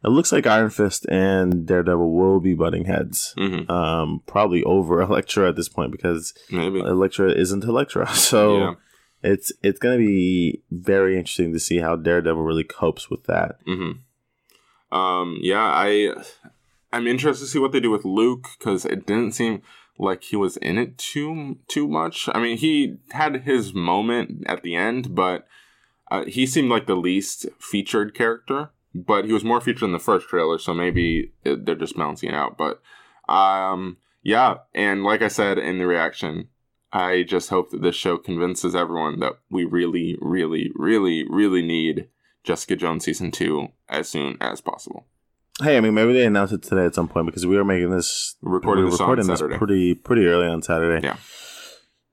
it 0.03 0.09
looks 0.09 0.31
like 0.31 0.45
Iron 0.45 0.69
Fist 0.69 1.05
and 1.09 1.65
Daredevil 1.65 2.13
will 2.13 2.39
be 2.39 2.53
butting 2.53 2.85
heads. 2.85 3.33
Mhm, 3.37 3.69
Um, 3.69 4.21
probably 4.27 4.63
over 4.63 5.01
Elektra 5.07 5.47
at 5.49 5.55
this 5.55 5.69
point 5.69 5.91
because 5.91 6.33
maybe. 6.51 6.79
Elektra 6.79 7.31
isn't 7.31 7.63
Elektra. 7.63 8.07
So 8.13 8.57
yeah. 8.59 8.73
it's 9.23 9.51
it's 9.63 9.79
gonna 9.79 9.97
be 9.97 10.61
very 10.71 11.17
interesting 11.17 11.53
to 11.53 11.59
see 11.59 11.77
how 11.79 11.95
Daredevil 11.95 12.43
really 12.43 12.63
copes 12.63 13.09
with 13.09 13.23
that. 13.25 13.59
hmm 13.65 13.91
Um, 14.91 15.37
yeah, 15.41 15.63
I 15.73 16.13
I'm 16.93 17.07
interested 17.07 17.45
to 17.45 17.51
see 17.51 17.59
what 17.59 17.71
they 17.71 17.79
do 17.79 17.91
with 17.91 18.05
Luke 18.05 18.47
because 18.59 18.85
it 18.85 19.05
didn't 19.05 19.33
seem 19.33 19.61
like 19.99 20.23
he 20.23 20.35
was 20.35 20.57
in 20.57 20.77
it 20.77 20.97
too 20.97 21.57
too 21.67 21.87
much. 21.87 22.29
I 22.33 22.39
mean, 22.39 22.57
he 22.57 22.97
had 23.11 23.43
his 23.43 23.73
moment 23.73 24.43
at 24.47 24.63
the 24.63 24.75
end, 24.75 25.15
but 25.15 25.47
uh, 26.11 26.25
he 26.25 26.45
seemed 26.45 26.69
like 26.69 26.87
the 26.87 26.95
least 26.95 27.45
featured 27.59 28.13
character. 28.13 28.71
But 28.95 29.25
he 29.25 29.33
was 29.33 29.43
more 29.43 29.61
featured 29.61 29.83
in 29.83 29.91
the 29.91 29.99
first 29.99 30.27
trailer, 30.27 30.57
so 30.57 30.73
maybe 30.73 31.33
it, 31.43 31.65
they're 31.65 31.75
just 31.75 31.97
balancing 31.97 32.29
it 32.29 32.35
out. 32.35 32.57
But 32.57 32.81
um, 33.31 33.97
yeah, 34.23 34.59
and 34.73 35.03
like 35.03 35.21
I 35.21 35.27
said 35.27 35.59
in 35.59 35.77
the 35.77 35.85
reaction, 35.85 36.49
I 36.91 37.23
just 37.23 37.49
hope 37.49 37.69
that 37.71 37.81
this 37.81 37.95
show 37.95 38.17
convinces 38.17 38.75
everyone 38.75 39.19
that 39.19 39.33
we 39.51 39.65
really, 39.65 40.17
really, 40.19 40.71
really, 40.73 41.25
really 41.29 41.61
need 41.61 42.07
Jessica 42.43 42.75
Jones 42.75 43.05
season 43.05 43.29
two 43.29 43.67
as 43.89 44.09
soon 44.09 44.37
as 44.39 44.61
possible. 44.61 45.05
Hey, 45.61 45.77
I 45.77 45.81
mean, 45.81 45.93
maybe 45.95 46.13
they 46.13 46.25
announce 46.25 46.51
it 46.51 46.61
today 46.63 46.85
at 46.85 46.93
some 46.95 47.07
point 47.07 47.25
because 47.25 47.45
we 47.47 47.57
were 47.57 47.65
making 47.65 47.89
this 47.89 48.35
recording 48.41 48.85
we 48.85 48.91
were 48.91 48.97
recording 48.97 49.25
this 49.27 49.39
Saturday. 49.39 49.57
pretty 49.57 49.95
pretty 49.95 50.25
early 50.27 50.47
on 50.47 50.61
Saturday. 50.61 51.05
Yeah. 51.05 51.17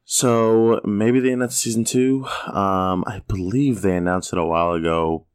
So 0.04 0.80
maybe 0.84 1.20
they 1.20 1.32
announced 1.32 1.60
season 1.60 1.84
two. 1.84 2.26
Um, 2.46 3.04
I 3.06 3.22
believe 3.26 3.82
they 3.82 3.96
announced 3.96 4.32
it 4.32 4.38
a 4.38 4.44
while 4.44 4.72
ago. 4.72 5.26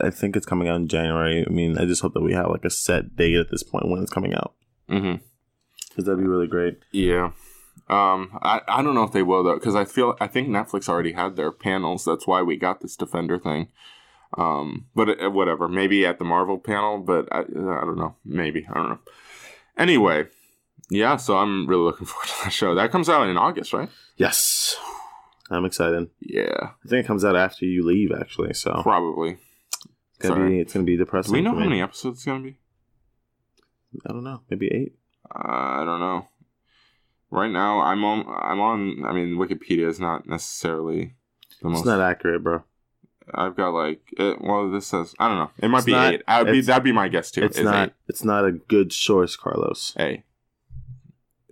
I 0.00 0.10
think 0.10 0.36
it's 0.36 0.46
coming 0.46 0.68
out 0.68 0.76
in 0.76 0.88
January. 0.88 1.44
I 1.46 1.50
mean, 1.50 1.78
I 1.78 1.84
just 1.84 2.02
hope 2.02 2.14
that 2.14 2.22
we 2.22 2.32
have 2.32 2.50
like 2.50 2.64
a 2.64 2.70
set 2.70 3.14
date 3.16 3.36
at 3.36 3.50
this 3.50 3.62
point 3.62 3.88
when 3.88 4.02
it's 4.02 4.12
coming 4.12 4.34
out 4.34 4.54
Mm-hmm. 4.88 5.22
because 5.88 6.04
that'd 6.04 6.18
be 6.18 6.26
really 6.26 6.48
great. 6.48 6.78
Yeah. 6.90 7.30
Um, 7.88 8.36
I, 8.42 8.60
I 8.66 8.82
don't 8.82 8.94
know 8.96 9.04
if 9.04 9.12
they 9.12 9.22
will 9.22 9.44
though, 9.44 9.54
because 9.54 9.76
I 9.76 9.84
feel 9.84 10.16
I 10.20 10.26
think 10.26 10.48
Netflix 10.48 10.88
already 10.88 11.12
had 11.12 11.36
their 11.36 11.52
panels. 11.52 12.04
That's 12.04 12.26
why 12.26 12.42
we 12.42 12.56
got 12.56 12.80
this 12.80 12.96
Defender 12.96 13.38
thing. 13.38 13.68
Um, 14.38 14.86
but 14.94 15.22
uh, 15.22 15.30
whatever. 15.30 15.68
Maybe 15.68 16.06
at 16.06 16.18
the 16.18 16.24
Marvel 16.24 16.58
panel, 16.58 16.98
but 16.98 17.28
I, 17.32 17.40
I 17.40 17.42
don't 17.44 17.98
know. 17.98 18.16
Maybe 18.24 18.66
I 18.70 18.74
don't 18.74 18.88
know. 18.90 18.98
Anyway, 19.76 20.26
yeah. 20.90 21.16
So 21.16 21.38
I'm 21.38 21.66
really 21.66 21.82
looking 21.82 22.06
forward 22.06 22.28
to 22.28 22.44
that 22.44 22.52
show. 22.52 22.74
That 22.74 22.92
comes 22.92 23.08
out 23.08 23.28
in 23.28 23.36
August, 23.36 23.72
right? 23.72 23.88
Yes, 24.16 24.76
I'm 25.50 25.64
excited. 25.64 26.10
Yeah, 26.20 26.52
I 26.62 26.88
think 26.88 27.04
it 27.04 27.06
comes 27.06 27.24
out 27.24 27.36
after 27.36 27.64
you 27.64 27.84
leave, 27.84 28.12
actually. 28.12 28.54
So 28.54 28.80
probably. 28.82 29.38
it's 30.16 30.28
gonna 30.28 30.34
Sorry. 30.34 30.48
be 30.50 30.60
it's 30.60 30.72
gonna 30.72 30.84
be 30.84 30.96
Do 30.96 31.04
depressing. 31.04 31.32
we 31.32 31.40
know 31.40 31.54
how 31.54 31.60
many 31.60 31.82
episodes 31.82 32.18
it's 32.18 32.24
gonna 32.24 32.44
be? 32.44 32.56
I 34.06 34.12
don't 34.12 34.24
know. 34.24 34.42
Maybe 34.48 34.68
eight. 34.68 34.94
Uh, 35.34 35.48
I 35.48 35.84
don't 35.84 36.00
know. 36.00 36.28
Right 37.32 37.50
now, 37.50 37.80
I'm 37.80 38.04
on. 38.04 38.26
I'm 38.28 38.60
on. 38.60 39.04
I 39.04 39.12
mean, 39.12 39.36
Wikipedia 39.36 39.88
is 39.88 39.98
not 40.00 40.28
necessarily 40.28 41.14
the 41.62 41.68
most. 41.68 41.80
It's 41.80 41.86
not 41.86 42.00
accurate, 42.00 42.42
bro. 42.42 42.62
I've 43.34 43.56
got 43.56 43.70
like. 43.70 44.00
It, 44.18 44.40
well, 44.40 44.70
this 44.70 44.86
says. 44.86 45.14
I 45.18 45.28
don't 45.28 45.38
know. 45.38 45.50
It 45.58 45.68
might 45.68 45.78
It's 45.78 45.86
be 45.86 45.92
not- 45.92 46.14
eight. 46.14 46.22
I 46.28 46.42
would 46.42 46.52
be. 46.52 46.60
That'd 46.60 46.84
be 46.84 46.92
my 46.92 47.08
guess 47.08 47.30
too. 47.30 47.44
It's 47.44 47.58
not. 47.58 47.92
It's 48.08 48.24
not 48.24 48.44
a 48.44 48.52
good 48.52 48.92
source, 48.92 49.36
Carlos. 49.36 49.94
Eight. 49.98 50.04
A. 50.20 50.24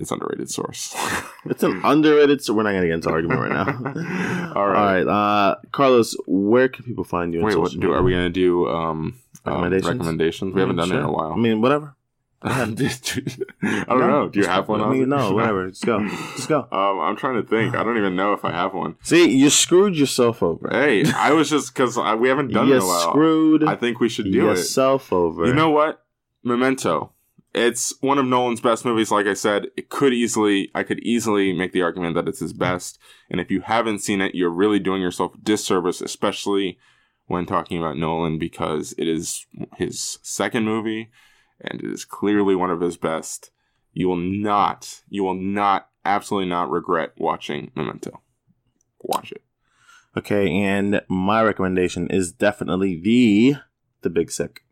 It's 0.00 0.10
underrated 0.12 0.50
source. 0.50 0.94
It's 1.44 1.62
an 1.62 1.80
underrated. 1.82 2.42
So 2.44 2.52
we're 2.52 2.64
not 2.64 2.72
gonna 2.72 2.86
get 2.88 2.94
into 2.94 3.10
argument 3.10 3.40
right 3.40 3.52
now. 3.52 4.52
All 4.54 4.62
All 4.64 4.68
right. 4.68 5.02
right, 5.04 5.06
uh, 5.06 5.54
Carlos, 5.72 6.14
where 6.26 6.68
can 6.68 6.84
people 6.84 7.04
find 7.04 7.32
you? 7.32 7.40
Wait, 7.42 7.56
what 7.56 7.72
do? 7.72 7.92
Are 7.92 8.02
we 8.02 8.10
gonna 8.12 8.28
do? 8.28 8.68
Um, 8.68 9.20
um, 9.46 9.52
Recommendations? 9.54 9.88
recommendations. 9.88 10.54
We 10.54 10.60
haven't 10.60 10.76
done 10.76 10.90
it 10.92 10.96
in 10.96 11.02
a 11.04 11.10
while. 11.10 11.32
I 11.32 11.36
mean, 11.36 11.62
whatever. 11.62 11.94
I 12.42 12.64
don't 12.66 13.88
know. 13.88 14.28
Do 14.28 14.38
you 14.38 14.46
have 14.46 14.68
one? 14.68 14.80
I 14.80 14.88
mean, 14.88 15.08
no, 15.08 15.32
whatever. 15.32 15.68
Just 15.68 15.84
go. 15.84 16.06
Just 16.36 16.48
go. 16.48 16.68
Um, 16.70 17.00
I'm 17.00 17.16
trying 17.16 17.42
to 17.42 17.48
think. 17.48 17.74
I 17.74 17.82
don't 17.82 17.98
even 17.98 18.14
know 18.14 18.32
if 18.32 18.44
I 18.44 18.52
have 18.52 18.74
one. 18.74 18.94
See, 19.02 19.28
you 19.36 19.50
screwed 19.50 19.96
yourself 19.96 20.40
over. 20.40 20.68
Hey, 20.70 21.04
I 21.12 21.32
was 21.32 21.50
just 21.50 21.74
because 21.74 21.96
we 22.18 22.28
haven't 22.28 22.52
done 22.52 22.68
you 22.68 22.74
it 22.74 22.76
in 22.76 22.82
a 22.84 22.86
while. 22.86 23.10
screwed 23.10 23.64
I 23.64 23.74
think 23.74 23.98
we 23.98 24.08
should 24.08 24.26
do 24.26 24.50
it. 24.50 24.56
yourself 24.56 25.12
over. 25.12 25.46
You 25.46 25.54
know 25.54 25.70
what? 25.70 26.04
Memento. 26.44 27.12
It's 27.54 27.92
one 28.02 28.18
of 28.18 28.26
Nolan's 28.26 28.60
best 28.60 28.84
movies. 28.84 29.10
Like 29.10 29.26
I 29.26 29.34
said, 29.34 29.66
it 29.76 29.88
could 29.88 30.12
easily, 30.12 30.70
I 30.76 30.84
could 30.84 31.00
easily 31.00 31.52
make 31.52 31.72
the 31.72 31.82
argument 31.82 32.14
that 32.14 32.28
it's 32.28 32.38
his 32.38 32.52
best. 32.52 33.00
And 33.30 33.40
if 33.40 33.50
you 33.50 33.62
haven't 33.62 33.98
seen 33.98 34.20
it, 34.20 34.36
you're 34.36 34.48
really 34.48 34.78
doing 34.78 35.02
yourself 35.02 35.34
a 35.34 35.38
disservice, 35.38 36.00
especially 36.00 36.78
when 37.26 37.46
talking 37.46 37.78
about 37.78 37.96
Nolan, 37.96 38.38
because 38.38 38.94
it 38.96 39.08
is 39.08 39.44
his 39.76 40.20
second 40.22 40.66
movie 40.66 41.10
and 41.60 41.80
it 41.80 41.90
is 41.90 42.04
clearly 42.04 42.54
one 42.54 42.70
of 42.70 42.80
his 42.80 42.96
best. 42.96 43.50
You 43.92 44.08
will 44.08 44.16
not, 44.16 45.02
you 45.08 45.24
will 45.24 45.34
not, 45.34 45.88
absolutely 46.04 46.48
not 46.48 46.70
regret 46.70 47.12
watching 47.16 47.70
Memento. 47.74 48.22
Watch 49.00 49.32
it. 49.32 49.42
Okay, 50.16 50.50
and 50.50 51.02
my 51.08 51.42
recommendation 51.42 52.08
is 52.08 52.32
definitely 52.32 52.98
the 53.00 53.56
the 54.02 54.10
Big 54.10 54.30
Sick. 54.30 54.64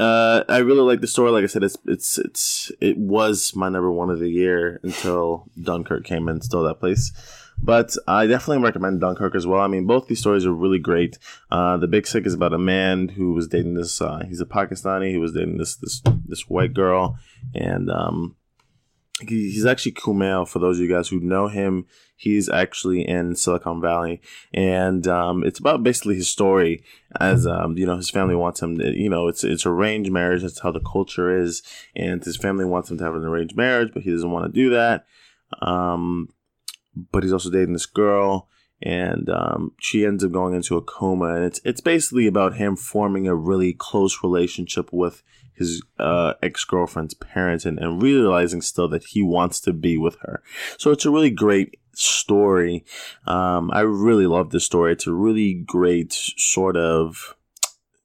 Uh, 0.00 0.42
I 0.48 0.58
really 0.58 0.80
like 0.80 1.00
the 1.00 1.06
story. 1.06 1.30
Like 1.30 1.44
I 1.44 1.48
said, 1.48 1.62
it's 1.62 1.76
it's 1.86 2.18
it's 2.18 2.72
it 2.80 2.98
was 2.98 3.54
my 3.54 3.68
number 3.68 3.92
one 3.92 4.10
of 4.10 4.18
the 4.18 4.30
year 4.30 4.80
until 4.82 5.48
Dunkirk 5.62 6.04
came 6.04 6.28
and 6.28 6.42
stole 6.42 6.64
that 6.64 6.80
place. 6.80 7.12
But 7.58 7.94
I 8.08 8.26
definitely 8.26 8.62
recommend 8.62 9.00
Dunkirk 9.00 9.34
as 9.34 9.46
well. 9.46 9.60
I 9.60 9.68
mean, 9.68 9.86
both 9.86 10.08
these 10.08 10.18
stories 10.20 10.44
are 10.44 10.52
really 10.52 10.80
great. 10.80 11.18
Uh, 11.50 11.76
the 11.76 11.86
Big 11.86 12.06
Sick 12.06 12.26
is 12.26 12.34
about 12.34 12.52
a 12.52 12.58
man 12.58 13.08
who 13.08 13.32
was 13.32 13.46
dating 13.48 13.74
this. 13.74 14.00
Uh, 14.00 14.24
he's 14.28 14.40
a 14.40 14.46
Pakistani. 14.46 15.10
He 15.10 15.18
was 15.18 15.32
dating 15.32 15.58
this 15.58 15.76
this 15.76 16.02
this 16.26 16.48
white 16.48 16.74
girl, 16.74 17.16
and 17.54 17.88
um, 17.90 18.36
he, 19.20 19.50
he's 19.50 19.66
actually 19.66 19.92
Kumail. 19.92 20.48
For 20.48 20.58
those 20.58 20.78
of 20.78 20.82
you 20.82 20.88
guys 20.88 21.08
who 21.08 21.20
know 21.20 21.48
him, 21.48 21.86
he's 22.16 22.48
actually 22.48 23.06
in 23.06 23.34
Silicon 23.36 23.80
Valley, 23.80 24.20
and 24.52 25.06
um, 25.06 25.44
it's 25.44 25.58
about 25.58 25.82
basically 25.82 26.16
his 26.16 26.28
story 26.28 26.82
as 27.20 27.46
um, 27.46 27.76
you 27.76 27.86
know 27.86 27.96
his 27.96 28.10
family 28.10 28.34
wants 28.34 28.62
him. 28.62 28.78
To, 28.78 28.96
you 28.96 29.08
know, 29.08 29.28
it's 29.28 29.44
it's 29.44 29.66
arranged 29.66 30.10
marriage. 30.10 30.42
That's 30.42 30.60
how 30.60 30.72
the 30.72 30.80
culture 30.80 31.36
is, 31.36 31.62
and 31.94 32.22
his 32.24 32.36
family 32.36 32.64
wants 32.64 32.90
him 32.90 32.98
to 32.98 33.04
have 33.04 33.14
an 33.14 33.24
arranged 33.24 33.56
marriage, 33.56 33.90
but 33.92 34.02
he 34.02 34.10
doesn't 34.10 34.30
want 34.30 34.46
to 34.46 34.60
do 34.60 34.70
that. 34.70 35.06
Um, 35.60 36.28
but 36.94 37.22
he's 37.22 37.32
also 37.32 37.50
dating 37.50 37.72
this 37.72 37.86
girl 37.86 38.48
and 38.82 39.30
um, 39.30 39.72
she 39.78 40.04
ends 40.04 40.24
up 40.24 40.32
going 40.32 40.54
into 40.54 40.76
a 40.76 40.82
coma 40.82 41.34
and 41.34 41.44
it's 41.44 41.60
it's 41.64 41.80
basically 41.80 42.26
about 42.26 42.56
him 42.56 42.76
forming 42.76 43.28
a 43.28 43.34
really 43.34 43.72
close 43.72 44.22
relationship 44.22 44.92
with 44.92 45.22
his 45.54 45.82
uh, 45.98 46.34
ex-girlfriend's 46.42 47.14
parents 47.14 47.64
and, 47.64 47.78
and 47.78 48.02
realizing 48.02 48.60
still 48.60 48.88
that 48.88 49.04
he 49.04 49.22
wants 49.22 49.60
to 49.60 49.72
be 49.72 49.96
with 49.98 50.16
her. 50.22 50.42
So 50.78 50.90
it's 50.90 51.04
a 51.04 51.10
really 51.10 51.30
great 51.30 51.78
story. 51.94 52.84
Um, 53.26 53.70
i 53.72 53.80
really 53.80 54.26
love 54.26 54.50
this 54.50 54.64
story. 54.64 54.92
It's 54.92 55.06
a 55.06 55.12
really 55.12 55.54
great 55.54 56.12
sort 56.12 56.76
of 56.76 57.36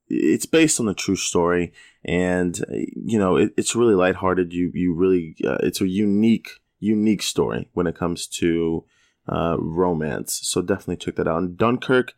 it's 0.09 0.45
based 0.45 0.79
on 0.79 0.87
a 0.87 0.93
true 0.93 1.17
story 1.17 1.73
and 2.05 2.63
you 2.95 3.19
know 3.19 3.35
it, 3.37 3.53
it's 3.57 3.75
really 3.75 3.95
lighthearted. 3.95 4.53
You 4.53 4.71
you 4.73 4.93
really 4.93 5.35
uh, 5.43 5.57
it's 5.63 5.81
a 5.81 5.87
unique 5.87 6.49
unique 6.79 7.23
story 7.23 7.69
when 7.73 7.87
it 7.87 7.97
comes 7.97 8.27
to 8.27 8.85
uh, 9.27 9.57
romance. 9.59 10.39
So 10.43 10.61
definitely 10.61 10.97
check 10.97 11.15
that 11.15 11.27
out. 11.27 11.39
And 11.39 11.57
Dunkirk, 11.57 12.13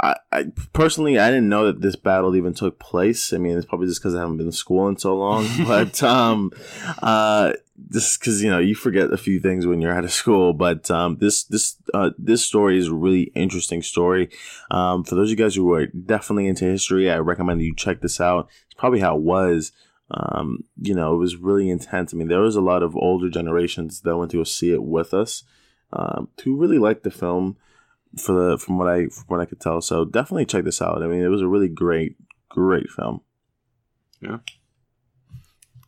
I, 0.00 0.16
I, 0.32 0.46
personally 0.72 1.18
I 1.18 1.28
didn't 1.28 1.48
know 1.48 1.66
that 1.66 1.82
this 1.82 1.96
battle 1.96 2.34
even 2.34 2.54
took 2.54 2.78
place. 2.78 3.32
I 3.32 3.38
mean, 3.38 3.56
it's 3.56 3.66
probably 3.66 3.86
just 3.86 4.00
because 4.00 4.14
I 4.14 4.20
haven't 4.20 4.38
been 4.38 4.46
in 4.46 4.52
school 4.52 4.88
in 4.88 4.96
so 4.96 5.16
long. 5.16 5.46
but 5.66 6.02
um, 6.02 6.50
uh, 7.02 7.52
just 7.90 8.20
because 8.20 8.42
you 8.42 8.50
know 8.50 8.58
you 8.58 8.74
forget 8.74 9.12
a 9.12 9.16
few 9.16 9.40
things 9.40 9.66
when 9.66 9.80
you're 9.80 9.92
out 9.92 10.04
of 10.04 10.12
school. 10.12 10.52
But 10.52 10.90
um, 10.90 11.18
this 11.18 11.44
this 11.44 11.76
uh, 11.94 12.10
this 12.18 12.44
story 12.44 12.78
is 12.78 12.88
a 12.88 12.94
really 12.94 13.24
interesting 13.34 13.82
story. 13.82 14.30
Um, 14.70 15.04
for 15.04 15.14
those 15.14 15.30
of 15.30 15.38
you 15.38 15.44
guys 15.44 15.54
who 15.54 15.72
are 15.72 15.86
definitely 15.86 16.46
into 16.46 16.64
history, 16.64 17.10
I 17.10 17.18
recommend 17.18 17.60
that 17.60 17.64
you 17.64 17.74
check 17.74 18.00
this 18.00 18.20
out. 18.20 18.48
It's 18.66 18.74
probably 18.74 19.00
how 19.00 19.16
it 19.16 19.22
was. 19.22 19.72
Um, 20.10 20.64
you 20.80 20.94
know, 20.94 21.14
it 21.14 21.18
was 21.18 21.36
really 21.36 21.70
intense. 21.70 22.12
I 22.12 22.16
mean, 22.16 22.28
there 22.28 22.40
was 22.40 22.56
a 22.56 22.60
lot 22.60 22.82
of 22.82 22.96
older 22.96 23.30
generations 23.30 24.00
that 24.00 24.16
went 24.16 24.30
to 24.32 24.38
go 24.38 24.44
see 24.44 24.72
it 24.72 24.82
with 24.82 25.14
us 25.14 25.44
um, 25.92 26.28
who 26.42 26.56
really 26.56 26.78
liked 26.78 27.04
the 27.04 27.10
film 27.10 27.56
for 28.18 28.32
the 28.32 28.58
from 28.58 28.78
what 28.78 28.88
I 28.88 29.06
from 29.06 29.24
what 29.28 29.40
I 29.40 29.44
could 29.44 29.60
tell. 29.60 29.80
So 29.80 30.04
definitely 30.04 30.46
check 30.46 30.64
this 30.64 30.82
out. 30.82 31.02
I 31.02 31.06
mean, 31.06 31.22
it 31.22 31.28
was 31.28 31.42
a 31.42 31.48
really 31.48 31.68
great 31.68 32.16
great 32.48 32.90
film. 32.90 33.20
Yeah. 34.20 34.38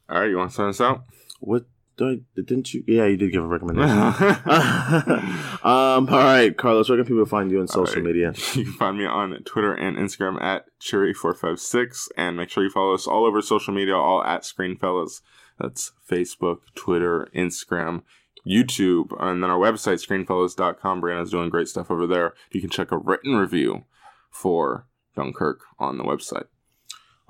All 0.08 0.20
right, 0.20 0.30
you 0.30 0.36
want 0.36 0.50
to 0.50 0.56
sign 0.56 0.68
us 0.68 0.80
out? 0.80 1.04
What 1.40 1.64
I, 2.01 2.20
didn't 2.34 2.72
you? 2.72 2.84
Yeah, 2.86 3.07
you 3.07 3.16
did 3.16 3.32
give 3.32 3.45
a 3.45 3.47
recommendation. 3.47 3.90
um, 5.62 6.09
all 6.09 6.18
right, 6.18 6.57
Carlos, 6.57 6.88
where 6.88 6.99
can 6.99 7.07
people 7.07 7.26
find 7.26 7.51
you 7.51 7.61
on 7.61 7.68
social 7.68 7.97
right. 7.97 8.05
media? 8.05 8.32
You 8.55 8.64
can 8.64 8.72
find 8.74 8.99
me 8.99 9.05
on 9.07 9.43
Twitter 9.45 9.72
and 9.74 9.97
Instagram 9.97 10.40
at 10.43 10.66
Cherry456, 10.80 12.09
and 12.16 12.36
make 12.36 12.51
sure 12.51 12.64
you 12.64 12.70
follow 12.70 12.95
us 12.95 13.07
all 13.07 13.24
over 13.24 13.40
social 13.43 13.74
media, 13.74 13.97
all 13.97 14.24
at 14.24 14.43
Screenfellas. 14.43 15.20
That's 15.59 15.93
Facebook, 16.11 16.59
Twitter, 16.74 17.28
Instagram. 17.34 18.03
YouTube, 18.47 19.12
and 19.20 19.40
then 19.40 19.51
our 19.51 19.59
website, 19.59 20.05
screenfellas.com. 20.05 21.01
Brianna's 21.01 21.30
doing 21.30 21.49
great 21.49 21.68
stuff 21.68 21.93
over 21.93 22.09
there. 22.09 22.34
You 22.51 22.61
can 22.61 22.70
check 22.70 22.90
a 22.90 22.99
written 22.99 23.36
review 23.36 23.84
for 24.30 24.88
Dunkirk 25.14 25.61
on 25.78 25.97
the 25.97 26.05
website. 26.05 26.47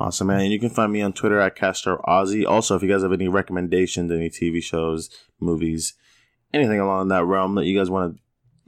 Awesome, 0.03 0.27
man. 0.27 0.41
And 0.41 0.53
you 0.53 0.59
can 0.59 0.69
find 0.69 0.93
me 0.93 1.01
on 1.01 1.13
Twitter 1.13 1.39
at 1.39 1.55
Castro 1.55 2.03
Ozzy. 2.09 2.45
Also, 2.45 2.75
if 2.75 2.83
you 2.83 2.89
guys 2.89 3.03
have 3.03 3.13
any 3.13 3.29
recommendations, 3.29 4.11
any 4.11 4.29
TV 4.29 4.61
shows, 4.61 5.09
movies, 5.39 5.95
anything 6.53 6.81
along 6.81 7.07
that 7.09 7.25
realm 7.25 7.55
that 7.55 7.67
you 7.67 7.79
guys 7.79 7.89
want 7.89 8.17
to 8.17 8.23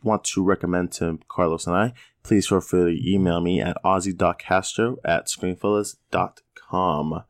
want 0.04 0.22
to 0.22 0.44
recommend 0.44 0.92
to 0.92 1.18
Carlos 1.28 1.66
and 1.66 1.74
I, 1.74 1.92
please 2.22 2.46
feel 2.46 2.60
free 2.60 2.94
to 2.94 3.10
email 3.10 3.40
me 3.40 3.60
at 3.60 3.76
ozzy.castro 3.84 4.98
at 5.04 5.26
screenfellas.com. 5.26 7.24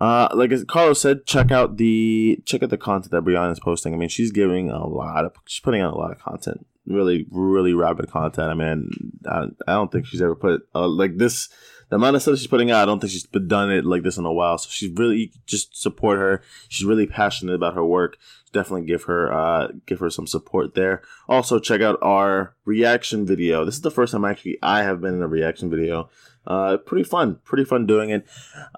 Uh, 0.00 0.28
like 0.34 0.66
Carlos 0.66 1.00
said, 1.00 1.24
check 1.24 1.52
out 1.52 1.76
the 1.76 2.42
check 2.44 2.64
out 2.64 2.70
the 2.70 2.76
content 2.76 3.12
that 3.12 3.22
Brianna 3.22 3.52
is 3.52 3.60
posting. 3.60 3.94
I 3.94 3.98
mean, 3.98 4.08
she's 4.08 4.32
giving 4.32 4.68
a 4.68 4.84
lot 4.84 5.24
of 5.24 5.36
she's 5.46 5.62
putting 5.62 5.80
out 5.80 5.94
a 5.94 5.96
lot 5.98 6.10
of 6.10 6.18
content. 6.18 6.66
Really, 6.88 7.26
really 7.30 7.74
rapid 7.74 8.10
content. 8.10 8.50
I 8.50 8.54
mean, 8.54 8.90
I, 9.26 9.46
I 9.66 9.72
don't 9.74 9.92
think 9.92 10.06
she's 10.06 10.22
ever 10.22 10.34
put 10.34 10.62
uh, 10.74 10.88
like 10.88 11.18
this. 11.18 11.48
The 11.90 11.96
amount 11.96 12.16
of 12.16 12.22
stuff 12.22 12.38
she's 12.38 12.46
putting 12.46 12.70
out, 12.70 12.82
I 12.82 12.84
don't 12.86 13.00
think 13.00 13.12
she's 13.12 13.24
done 13.24 13.70
it 13.70 13.84
like 13.84 14.02
this 14.02 14.18
in 14.18 14.26
a 14.26 14.32
while. 14.32 14.58
So 14.58 14.68
she's 14.70 14.90
really 14.96 15.32
just 15.46 15.80
support 15.80 16.18
her. 16.18 16.42
She's 16.68 16.84
really 16.84 17.06
passionate 17.06 17.54
about 17.54 17.74
her 17.74 17.84
work. 17.84 18.18
Definitely 18.52 18.86
give 18.86 19.04
her 19.04 19.32
uh, 19.32 19.68
give 19.86 20.00
her 20.00 20.10
some 20.10 20.26
support 20.26 20.74
there. 20.74 21.02
Also, 21.28 21.58
check 21.58 21.80
out 21.80 21.98
our 22.02 22.54
reaction 22.64 23.26
video. 23.26 23.64
This 23.64 23.76
is 23.76 23.82
the 23.82 23.90
first 23.90 24.12
time 24.12 24.24
actually 24.24 24.58
I 24.62 24.82
have 24.82 25.00
been 25.00 25.14
in 25.14 25.22
a 25.22 25.28
reaction 25.28 25.70
video 25.70 26.08
uh, 26.48 26.78
pretty 26.78 27.04
fun, 27.04 27.38
pretty 27.44 27.64
fun 27.64 27.86
doing 27.86 28.10
it. 28.10 28.26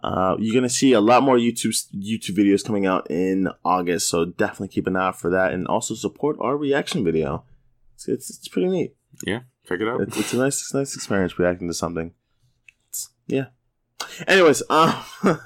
Uh, 0.03 0.37
you're 0.39 0.55
gonna 0.55 0.69
see 0.69 0.93
a 0.93 1.01
lot 1.01 1.23
more 1.23 1.37
YouTube 1.37 1.75
YouTube 1.95 2.37
videos 2.37 2.65
coming 2.65 2.85
out 2.85 3.09
in 3.11 3.49
August, 3.65 4.09
so 4.09 4.25
definitely 4.25 4.69
keep 4.69 4.87
an 4.89 4.97
eye 4.97 5.09
out 5.09 5.19
for 5.19 5.31
that, 5.31 5.53
and 5.53 5.67
also 5.69 5.95
support 5.95 6.37
our 6.41 6.57
reaction 6.57 7.05
video. 7.05 7.45
It's 8.09 8.29
it's, 8.29 8.39
it's 8.39 8.49
pretty 8.49 8.69
neat. 8.69 8.95
Yeah, 9.27 9.41
check 9.69 9.81
it 9.81 9.89
out. 9.89 10.01
It's, 10.01 10.17
it's 10.17 10.33
a 10.33 10.39
nice 10.39 10.61
it's 10.61 10.73
a 10.73 10.79
nice 10.79 10.95
experience 10.95 11.39
reacting 11.39 11.69
to 11.69 11.75
something. 11.75 12.13
It's, 12.89 13.11
yeah. 13.27 13.47
Anyways, 14.27 14.63
um, 14.71 14.95
all 15.25 15.37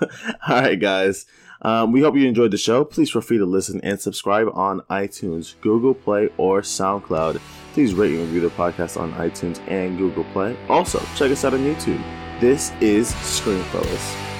right, 0.49 0.79
guys. 0.79 1.27
Um, 1.63 1.93
we 1.93 2.03
hope 2.03 2.15
you 2.15 2.29
enjoyed 2.29 2.51
the 2.51 2.59
show. 2.59 2.85
Please 2.85 3.11
feel 3.11 3.23
free 3.23 3.39
to 3.39 3.47
listen 3.47 3.81
and 3.83 4.01
subscribe 4.01 4.49
on 4.53 4.81
iTunes, 4.91 5.55
Google 5.63 5.95
Play, 5.95 6.29
or 6.37 6.61
SoundCloud. 6.61 7.41
Please 7.73 7.95
rate 7.95 8.13
and 8.13 8.21
review 8.21 8.41
the 8.43 8.51
podcast 8.51 9.01
on 9.01 9.13
iTunes 9.15 9.61
and 9.69 9.99
Google 9.99 10.25
Play. 10.25 10.57
Also, 10.69 11.01
check 11.17 11.33
us 11.33 11.45
out 11.45 11.55
on 11.55 11.61
YouTube. 11.61 12.03
This 12.41 12.71
is 12.81 13.13
Screenfellas. 13.13 14.34